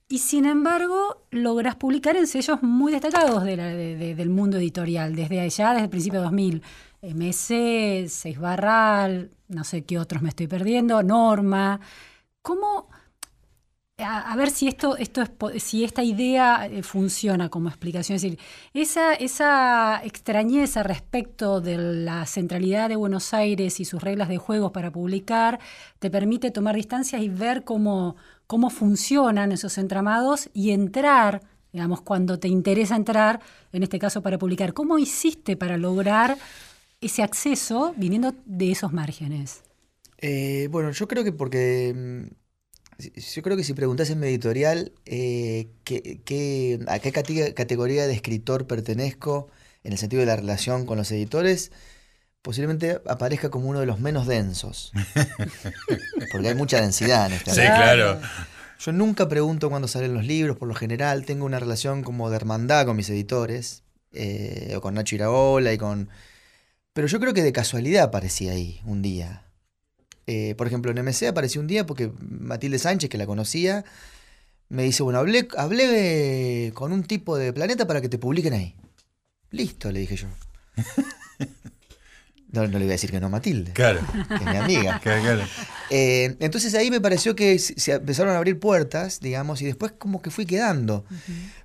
Y 0.08 0.20
sin 0.20 0.46
embargo, 0.46 1.26
logras 1.32 1.76
publicar 1.76 2.16
en 2.16 2.28
sellos 2.28 2.62
muy 2.62 2.92
destacados 2.92 3.44
de 3.44 3.58
la- 3.58 3.68
de- 3.68 3.96
de- 3.96 4.16
del 4.16 4.30
mundo 4.30 4.58
editorial, 4.58 5.16
desde 5.16 5.40
allá, 5.40 5.72
desde 5.72 5.84
el 5.86 5.90
principio 5.90 6.20
de 6.20 6.26
2000. 6.26 6.62
MC, 7.02 8.06
Seis 8.10 8.40
Barral, 8.40 9.32
no 9.48 9.64
sé 9.64 9.84
qué 9.84 9.98
otros 10.00 10.22
me 10.22 10.30
estoy 10.30 10.48
perdiendo, 10.48 11.02
Norma. 11.04 11.80
¿Cómo, 12.42 12.90
a, 13.98 14.36
ver 14.36 14.50
si 14.52 14.68
esto, 14.68 14.98
si 15.58 15.84
esta 15.84 16.04
idea 16.04 16.68
eh, 16.68 16.84
funciona 16.84 17.50
como 17.50 17.70
explicación. 17.70 18.18
Es 18.18 18.22
decir, 18.24 18.40
esa, 18.74 19.14
esa 19.14 20.02
extrañeza 20.04 20.84
respecto 20.84 21.62
de 21.62 21.78
la 21.78 22.26
centralidad 22.26 22.90
de 22.90 22.98
Buenos 22.98 23.34
Aires 23.34 23.80
y 23.80 23.86
sus 23.86 24.04
reglas 24.04 24.28
de 24.28 24.38
juegos 24.38 24.72
para 24.72 24.92
publicar 24.92 25.60
te 26.00 26.10
permite 26.10 26.52
tomar 26.52 26.76
distancias 26.76 27.22
y 27.22 27.30
ver 27.30 27.64
cómo, 27.64 28.18
cómo 28.48 28.70
funcionan 28.70 29.54
esos 29.54 29.78
entramados 29.78 30.50
y 30.54 30.72
entrar, 30.72 31.42
digamos, 31.72 32.02
cuando 32.02 32.38
te 32.38 32.50
interesa 32.50 32.98
entrar, 32.98 33.40
en 33.72 33.84
este 33.84 33.98
caso 33.98 34.22
para 34.22 34.38
publicar. 34.38 34.74
¿Cómo 34.74 35.00
hiciste 35.00 35.56
para 35.56 35.78
lograr 35.78 36.38
ese 37.00 37.24
acceso 37.24 37.94
viniendo 37.96 38.34
de 38.46 38.72
esos 38.72 38.92
márgenes? 38.92 39.64
Eh, 40.18 40.68
bueno, 40.70 40.92
yo 40.92 41.08
creo 41.08 41.24
que 41.24 41.32
porque. 41.32 42.30
Yo 42.98 43.42
creo 43.42 43.58
que 43.58 43.64
si 43.64 43.74
preguntás 43.74 44.10
en 44.10 44.20
mi 44.20 44.28
editorial 44.28 44.94
eh, 45.06 45.68
qué- 45.84 46.22
qué- 46.24 46.80
a 46.88 47.00
qué 47.00 47.12
cate- 47.12 47.54
categoría 47.54 48.08
de 48.08 48.14
escritor 48.14 48.68
pertenezco 48.68 49.50
en 49.84 49.92
el 49.94 49.98
sentido 49.98 50.22
de 50.22 50.26
la 50.28 50.36
relación 50.36 50.86
con 50.86 50.98
los 50.98 51.12
editores, 51.12 51.72
posiblemente 52.42 53.02
aparezca 53.08 53.50
como 53.50 53.68
uno 53.70 53.80
de 53.82 53.86
los 53.86 54.00
menos 54.00 54.28
densos. 54.28 54.92
Porque 56.32 56.48
hay 56.50 56.56
mucha 56.56 56.80
densidad 56.82 57.28
en 57.28 57.34
este 57.34 57.52
Sí, 57.52 57.62
claro. 57.62 58.20
Yo 58.80 58.92
nunca 58.92 59.28
pregunto 59.30 59.70
cuándo 59.70 59.88
salen 59.88 60.14
los 60.14 60.26
libros, 60.26 60.58
por 60.58 60.68
lo 60.68 60.76
general 60.76 61.26
tengo 61.26 61.46
una 61.46 61.60
relación 61.60 62.04
como 62.04 62.30
de 62.30 62.36
hermandad 62.36 62.86
con 62.86 62.96
mis 62.98 63.10
editores, 63.10 63.84
eh, 64.12 64.74
o 64.76 64.82
con 64.82 64.94
Nacho 64.96 65.16
Iraola 65.16 65.72
y 65.74 65.78
con... 65.78 66.10
Pero 66.94 67.08
yo 67.08 67.20
creo 67.20 67.34
que 67.34 67.44
de 67.44 67.52
casualidad 67.54 68.04
aparecí 68.06 68.48
ahí 68.50 68.82
un 68.86 69.02
día. 69.02 69.44
Eh, 70.28 70.56
por 70.58 70.68
ejemplo, 70.68 70.92
en 70.92 70.98
MC 71.06 71.28
aparecí 71.28 71.60
un 71.60 71.68
día 71.68 71.86
porque 71.86 72.12
Matilde 72.20 72.80
Sánchez, 72.80 73.10
que 73.10 73.18
la 73.18 73.26
conocía, 73.28 73.86
me 74.70 74.84
dice, 74.84 75.04
bueno, 75.04 75.20
hablé, 75.20 75.48
hablé 75.58 76.72
con 76.74 76.92
un 76.92 77.04
tipo 77.04 77.38
de 77.38 77.54
planeta 77.54 77.86
para 77.88 78.02
que 78.02 78.10
te 78.10 78.18
publiquen 78.18 78.54
ahí. 78.54 78.76
Listo, 79.52 79.92
le 79.92 80.00
dije 80.00 80.16
yo. 80.16 80.28
No, 82.52 82.62
no 82.62 82.80
le 82.80 82.86
voy 82.86 82.88
a 82.88 82.92
decir 82.92 83.12
que 83.12 83.20
no 83.20 83.26
a 83.26 83.30
Matilde, 83.30 83.74
Claro. 83.74 84.00
que 84.30 84.36
es 84.36 84.42
mi 84.46 84.56
amiga. 84.56 85.00
Claro, 85.04 85.22
claro. 85.22 85.42
Eh, 85.90 86.38
entonces 86.40 86.74
ahí 86.76 86.90
me 86.90 87.02
pareció 87.02 87.36
que 87.36 87.60
se 87.60 87.78
se 87.78 87.92
empezaron 87.92 88.34
a 88.34 88.38
abrir 88.38 88.60
puertas, 88.60 89.20
digamos, 89.20 89.62
y 89.62 89.66
después 89.66 89.92
como 89.92 90.22
que 90.22 90.30
fui 90.32 90.46
quedando. 90.46 91.04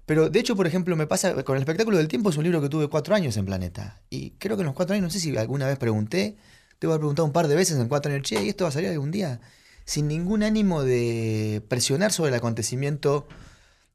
Pero 0.04 0.30
de 0.30 0.40
hecho, 0.40 0.56
por 0.56 0.66
ejemplo, 0.66 0.96
me 0.96 1.06
pasa 1.06 1.44
con 1.44 1.54
el 1.56 1.62
espectáculo 1.62 1.96
del 1.96 2.08
tiempo, 2.08 2.30
es 2.30 2.36
un 2.38 2.42
libro 2.42 2.61
que 2.61 2.68
tuve 2.68 2.88
cuatro 2.88 3.14
años 3.14 3.36
en 3.36 3.46
Planeta. 3.46 4.00
Y 4.11 4.30
creo 4.32 4.56
que 4.56 4.62
en 4.62 4.66
los 4.66 4.74
cuatro 4.74 4.94
años, 4.94 5.04
no 5.04 5.11
sé 5.11 5.20
si 5.20 5.36
alguna 5.36 5.68
vez 5.68 5.78
pregunté, 5.78 6.36
debo 6.80 6.92
haber 6.94 7.00
preguntado 7.00 7.26
un 7.26 7.32
par 7.32 7.48
de 7.48 7.56
veces 7.56 7.78
en 7.78 7.88
cuatro 7.88 8.12
años, 8.12 8.22
che, 8.28 8.42
¿y 8.42 8.48
esto 8.48 8.64
va 8.64 8.68
a 8.68 8.72
salir 8.72 8.88
algún 8.90 9.10
día? 9.10 9.40
Sin 9.84 10.08
ningún 10.08 10.42
ánimo 10.42 10.82
de 10.82 11.62
presionar 11.68 12.12
sobre 12.12 12.30
el 12.30 12.34
acontecimiento 12.36 13.26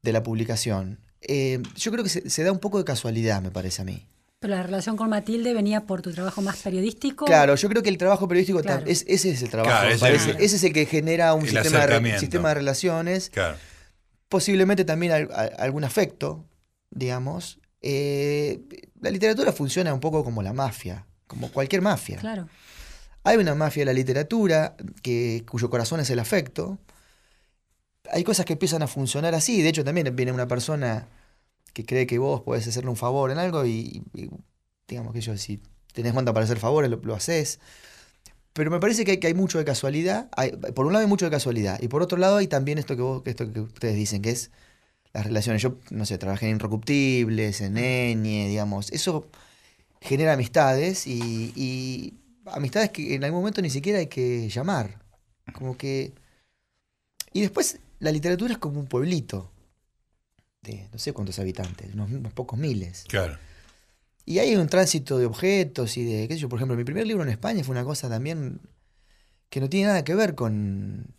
de 0.02 0.12
la 0.12 0.22
publicación. 0.22 1.00
Eh, 1.22 1.60
yo 1.76 1.90
creo 1.90 2.04
que 2.04 2.10
se, 2.10 2.28
se 2.30 2.44
da 2.44 2.52
un 2.52 2.58
poco 2.60 2.78
de 2.78 2.84
casualidad, 2.84 3.42
me 3.42 3.50
parece 3.50 3.82
a 3.82 3.84
mí. 3.84 4.06
Pero 4.38 4.54
la 4.54 4.62
relación 4.62 4.96
con 4.96 5.08
Matilde 5.08 5.54
venía 5.54 5.86
por 5.86 6.02
tu 6.02 6.12
trabajo 6.12 6.42
más 6.42 6.58
periodístico. 6.58 7.24
Claro, 7.24 7.54
yo 7.56 7.68
creo 7.70 7.82
que 7.82 7.88
el 7.88 7.96
trabajo 7.98 8.28
periodístico, 8.28 8.60
Claro. 8.60 8.84
es, 8.86 9.04
ese 9.08 9.30
es 9.30 9.42
el 9.42 9.48
trabajo, 9.48 9.70
Claro, 9.72 9.88
me 9.88 9.94
ese- 9.94 10.00
parece. 10.00 10.44
ese 10.44 10.56
es 10.56 10.64
el 10.64 10.72
que 10.74 10.84
genera 10.86 11.32
un 11.34 11.46
sistema 11.48 11.86
de, 11.86 12.18
sistema 12.18 12.52
relaciones, 12.54 13.30
Claro. 13.30 13.56
posiblemente 14.28 14.84
también 14.84 15.12
al- 15.12 15.30
a- 15.32 15.50
algún 15.62 15.84
afecto, 15.84 16.44
digamos. 16.90 17.58
Eh, 17.80 18.60
la 19.00 19.10
literatura 19.10 19.52
funciona 19.52 19.92
un 19.94 20.00
poco 20.00 20.22
como 20.22 20.42
la 20.42 20.52
mafia, 20.52 21.06
como 21.26 21.50
cualquier 21.50 21.82
mafia. 21.82 22.18
Claro. 22.18 22.48
Hay 23.24 23.36
una 23.38 23.54
mafia 23.54 23.80
de 23.82 23.86
la 23.86 23.92
literatura 23.92 24.76
que, 25.02 25.44
cuyo 25.50 25.68
corazón 25.68 26.00
es 26.00 26.10
el 26.10 26.18
afecto. 26.18 26.78
Hay 28.12 28.22
cosas 28.22 28.46
que 28.46 28.52
empiezan 28.52 28.82
a 28.82 28.86
funcionar 28.86 29.34
así. 29.34 29.62
De 29.62 29.68
hecho, 29.68 29.82
también 29.84 30.14
viene 30.14 30.32
una 30.32 30.46
persona 30.46 31.08
que 31.72 31.84
cree 31.84 32.06
que 32.06 32.18
vos 32.18 32.42
podés 32.42 32.66
hacerle 32.68 32.90
un 32.90 32.96
favor 32.96 33.30
en 33.30 33.38
algo 33.38 33.66
y, 33.66 34.02
y, 34.14 34.30
digamos 34.86 35.12
que 35.12 35.20
yo, 35.20 35.36
si 35.36 35.60
tenés 35.92 36.12
cuenta 36.12 36.32
para 36.32 36.44
hacer 36.44 36.58
favores, 36.58 36.88
lo, 36.90 36.98
lo 36.98 37.14
haces. 37.14 37.58
Pero 38.52 38.70
me 38.70 38.78
parece 38.80 39.04
que 39.04 39.10
hay, 39.12 39.16
que 39.18 39.26
hay 39.26 39.34
mucho 39.34 39.58
de 39.58 39.64
casualidad. 39.64 40.28
Hay- 40.36 40.52
por 40.52 40.86
un 40.86 40.92
lado 40.92 41.02
hay 41.04 41.08
mucho 41.08 41.24
de 41.26 41.30
casualidad. 41.30 41.80
Y 41.82 41.88
por 41.88 42.02
otro 42.02 42.16
lado 42.18 42.36
hay 42.36 42.46
también 42.46 42.78
esto 42.78 42.94
que, 42.96 43.02
vos, 43.02 43.22
esto 43.26 43.52
que 43.52 43.60
ustedes 43.60 43.96
dicen, 43.96 44.22
que 44.22 44.30
es 44.30 44.50
las 45.12 45.26
relaciones. 45.26 45.60
Yo, 45.62 45.76
no 45.90 46.06
sé, 46.06 46.16
trabajé 46.16 46.46
en 46.46 46.52
Inrecuptibles, 46.52 47.60
en 47.60 47.76
Eñe, 47.76 48.48
digamos. 48.48 48.92
Eso 48.92 49.26
genera 50.00 50.32
amistades 50.32 51.06
y, 51.06 51.52
y 51.56 52.14
amistades 52.46 52.90
que 52.90 53.14
en 53.14 53.24
algún 53.24 53.40
momento 53.40 53.62
ni 53.62 53.70
siquiera 53.70 53.98
hay 53.98 54.06
que 54.06 54.48
llamar. 54.48 55.02
Como 55.52 55.76
que... 55.76 56.12
Y 57.32 57.40
después 57.40 57.78
la 57.98 58.12
literatura 58.12 58.52
es 58.52 58.58
como 58.58 58.80
un 58.80 58.86
pueblito 58.86 59.50
de 60.62 60.88
no 60.92 60.98
sé 60.98 61.12
cuántos 61.12 61.38
habitantes, 61.38 61.94
unos, 61.94 62.10
unos 62.10 62.32
pocos 62.32 62.58
miles. 62.58 63.04
Claro. 63.08 63.38
Y 64.24 64.40
hay 64.40 64.56
un 64.56 64.68
tránsito 64.68 65.18
de 65.18 65.26
objetos 65.26 65.96
y 65.96 66.04
de, 66.04 66.26
qué 66.26 66.34
sé 66.34 66.40
yo, 66.40 66.48
por 66.48 66.58
ejemplo, 66.58 66.76
mi 66.76 66.84
primer 66.84 67.06
libro 67.06 67.22
en 67.22 67.28
España 67.28 67.62
fue 67.62 67.74
una 67.74 67.84
cosa 67.84 68.08
también 68.08 68.60
que 69.48 69.60
no 69.60 69.68
tiene 69.68 69.86
nada 69.86 70.02
que 70.02 70.14
ver 70.14 70.34
con, 70.34 71.14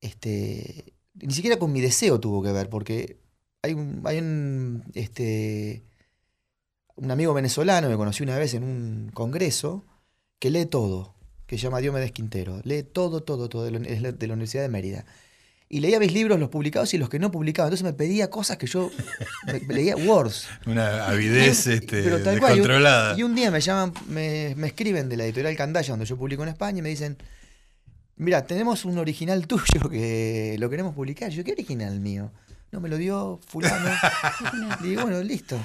este, 0.00 0.92
ni 1.14 1.32
siquiera 1.32 1.58
con 1.58 1.72
mi 1.72 1.80
deseo 1.80 2.18
tuvo 2.18 2.42
que 2.42 2.50
ver, 2.50 2.68
porque 2.68 3.20
hay 3.62 3.74
un, 3.74 4.02
hay 4.04 4.18
un, 4.18 4.84
este, 4.94 5.84
un 7.00 7.10
amigo 7.10 7.34
venezolano 7.34 7.88
que 7.88 7.96
conocí 7.96 8.22
una 8.22 8.36
vez 8.38 8.54
en 8.54 8.62
un 8.62 9.10
congreso 9.12 9.84
que 10.38 10.50
lee 10.50 10.66
todo, 10.66 11.14
que 11.46 11.56
se 11.58 11.64
llama 11.64 11.78
Diomedes 11.80 12.12
Quintero, 12.12 12.60
lee 12.64 12.82
todo, 12.82 13.22
todo, 13.22 13.48
todo, 13.48 13.64
de 13.64 13.72
la, 13.72 14.12
de 14.12 14.26
la 14.26 14.34
Universidad 14.34 14.62
de 14.62 14.68
Mérida. 14.68 15.04
Y 15.72 15.78
leía 15.80 16.00
mis 16.00 16.12
libros, 16.12 16.40
los 16.40 16.48
publicados 16.48 16.92
y 16.94 16.98
los 16.98 17.08
que 17.08 17.20
no 17.20 17.30
publicaba. 17.30 17.68
Entonces 17.68 17.84
me 17.84 17.92
pedía 17.92 18.28
cosas 18.28 18.56
que 18.56 18.66
yo 18.66 18.90
me- 19.46 19.60
me 19.60 19.74
leía 19.74 19.96
Words. 19.96 20.48
Una 20.66 21.06
avidez 21.06 21.66
Y- 21.68 21.72
este, 21.72 22.02
pero 22.02 22.20
tal 22.22 22.40
cual, 22.40 22.56
y 22.56 22.60
un-. 22.60 23.18
Y 23.18 23.22
un, 23.22 23.34
día 23.36 23.50
me 23.52 23.60
llaman, 23.60 23.92
me, 24.08 24.54
me 24.56 24.66
escriben 24.66 25.08
de 25.08 25.16
la 25.16 25.24
editorial 25.24 25.56
Candaya, 25.56 25.90
donde 25.90 26.06
yo 26.06 26.16
publico 26.16 26.42
en 26.42 26.48
España, 26.48 26.80
y 26.80 26.82
me 26.82 26.88
dicen, 26.88 27.16
mira, 28.16 28.44
tenemos 28.46 28.84
un 28.84 28.98
original 28.98 29.46
tuyo 29.46 29.88
que 29.88 30.56
lo 30.58 30.68
queremos 30.70 30.92
publicar. 30.94 31.30
Yo, 31.30 31.44
¿qué 31.44 31.52
original 31.52 32.00
mío? 32.00 32.32
No 32.72 32.80
me 32.80 32.88
lo 32.88 32.96
dio 32.96 33.40
fulano. 33.46 33.90
y 34.80 34.84
digo, 34.88 35.02
bueno, 35.02 35.22
listo. 35.22 35.58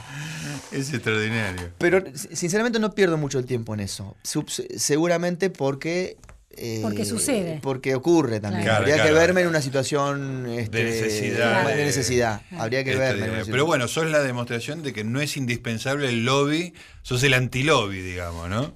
Es 0.71 0.93
extraordinario. 0.93 1.71
Pero 1.77 2.03
sinceramente 2.15 2.79
no 2.79 2.93
pierdo 2.93 3.17
mucho 3.17 3.39
el 3.39 3.45
tiempo 3.45 3.73
en 3.73 3.81
eso. 3.81 4.15
seguramente 4.23 5.49
porque 5.49 6.17
eh, 6.57 6.79
porque 6.81 7.05
sucede. 7.05 7.59
Porque 7.61 7.95
ocurre 7.95 8.39
también. 8.39 8.69
Habría 8.69 9.01
que 9.03 9.11
verme 9.11 9.41
en 9.41 9.47
una 9.47 9.61
situación 9.61 10.45
este, 10.47 10.77
de 10.77 10.83
necesidad. 10.85 11.67
De, 11.67 11.85
necesidad. 11.85 12.41
Habría 12.51 12.83
que 12.83 12.91
este, 12.91 13.01
verme. 13.01 13.45
pero 13.45 13.65
bueno, 13.65 13.87
sos 13.87 14.09
la 14.09 14.21
demostración 14.21 14.83
de 14.83 14.93
que 14.93 15.03
no 15.03 15.21
es 15.21 15.37
indispensable 15.37 16.09
el 16.09 16.25
lobby, 16.25 16.73
sos 17.01 17.23
el 17.23 17.33
anti-lobby, 17.33 18.01
digamos, 18.01 18.49
¿no? 18.49 18.75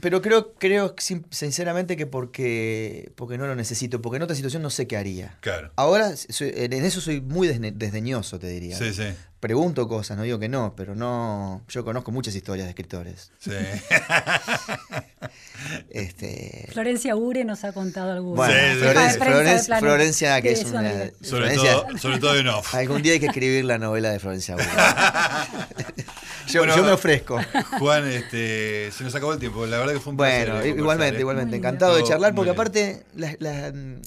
Pero, 0.00 0.22
creo, 0.22 0.54
creo 0.54 0.94
sinceramente 1.30 1.96
que 1.96 2.06
porque, 2.06 3.12
porque 3.16 3.38
no 3.38 3.46
lo 3.46 3.54
necesito, 3.54 4.00
porque 4.00 4.16
en 4.16 4.22
otra 4.22 4.36
situación 4.36 4.62
no 4.62 4.70
sé 4.70 4.86
qué 4.86 4.96
haría. 4.96 5.36
Claro. 5.40 5.72
Ahora, 5.76 6.12
en 6.40 6.84
eso 6.84 7.00
soy 7.00 7.20
muy 7.20 7.48
desdeñoso, 7.48 8.38
te 8.38 8.48
diría. 8.48 8.76
Sí, 8.76 8.92
sí 8.92 9.14
pregunto 9.40 9.88
cosas, 9.88 10.16
no 10.16 10.22
digo 10.22 10.38
que 10.38 10.48
no, 10.48 10.74
pero 10.76 10.94
no. 10.94 11.62
Yo 11.68 11.84
conozco 11.84 12.10
muchas 12.10 12.34
historias 12.34 12.66
de 12.66 12.70
escritores. 12.70 13.30
Sí. 13.38 13.50
este... 15.90 16.68
Florencia 16.72 17.16
Ure 17.16 17.44
nos 17.44 17.64
ha 17.64 17.72
contado 17.72 18.12
algunas. 18.12 18.48
Bueno, 18.48 19.78
Florencia, 19.78 20.40
que 20.40 20.52
es 20.52 20.64
una. 20.64 21.10
Sobre, 21.20 21.54
todo, 21.54 21.98
sobre 21.98 22.18
todo 22.18 22.34
de 22.34 22.44
no. 22.44 22.62
Algún 22.72 23.02
día 23.02 23.14
hay 23.14 23.20
que 23.20 23.26
escribir 23.26 23.64
la 23.64 23.78
novela 23.78 24.10
de 24.10 24.18
Florencia 24.18 24.56
Ure. 24.56 24.64
yo, 26.48 26.64
me 26.64 26.92
ofrezco. 26.92 27.38
Juan, 27.78 28.06
este, 28.06 28.90
se 28.92 29.04
nos 29.04 29.14
acabó 29.14 29.32
el 29.32 29.38
tiempo. 29.38 29.66
La 29.66 29.78
verdad 29.78 29.92
que 29.92 30.00
fue 30.00 30.12
un 30.12 30.16
placer. 30.16 30.50
Bueno, 30.50 30.66
igualmente, 30.66 31.20
igualmente. 31.20 31.56
Encantado 31.56 31.96
de 31.96 32.04
charlar, 32.04 32.34
porque 32.34 32.50
aparte, 32.50 33.04
las, 33.14 33.36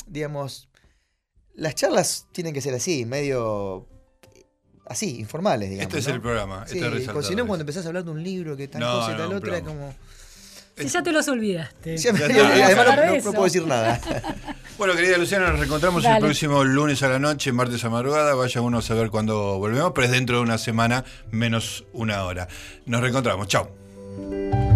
digamos, 0.08 0.70
las 1.54 1.76
charlas 1.76 2.28
tienen 2.32 2.54
que 2.54 2.62
ser 2.62 2.74
así, 2.74 3.06
medio 3.06 3.89
así, 4.90 5.20
informales, 5.20 5.70
digamos. 5.70 5.94
Este 5.94 6.00
es 6.00 6.08
el 6.16 6.22
programa. 6.22 6.68
Sí, 6.68 6.80
este 6.80 7.24
si 7.24 7.36
no, 7.36 7.48
cuando 7.48 7.62
empezás 7.62 7.86
a 7.86 7.90
hablar 7.90 8.04
de 8.04 8.12
un 8.12 8.24
libro 8.24 8.58
que 8.58 8.68
tal 8.68 8.82
cosa 8.82 9.14
y 9.14 9.18
tal 9.18 9.34
otra, 9.34 9.58
es 9.58 9.64
como. 9.64 9.96
Si 10.78 10.88
ya 10.88 11.04
te 11.04 11.12
los 11.12 11.28
olvidaste. 11.28 11.96
además 11.96 13.26
no, 13.26 13.32
puedo 13.32 13.44
decir 13.46 13.66
nada. 13.66 14.00
Bueno, 14.80 14.96
querida 14.96 15.18
Luciana, 15.18 15.50
nos 15.50 15.60
reencontramos 15.60 16.06
el 16.06 16.20
próximo 16.20 16.64
lunes 16.64 17.04
a 17.04 17.10
la 17.10 17.20
noche, 17.20 17.52
martes 17.52 17.84
a 17.84 17.90
madrugada. 17.90 18.34
Vaya 18.34 18.62
uno 18.62 18.78
a 18.78 18.82
saber 18.82 19.10
cuándo 19.10 19.60
volvemos, 19.60 19.92
pero 19.94 20.06
es 20.06 20.12
dentro 20.12 20.38
de 20.38 20.44
una 20.44 20.58
semana 20.58 21.04
menos 21.32 21.84
una 21.92 22.24
hora. 22.24 22.48
Nos 22.86 23.02
reencontramos. 23.02 23.50
Chao. 23.50 24.69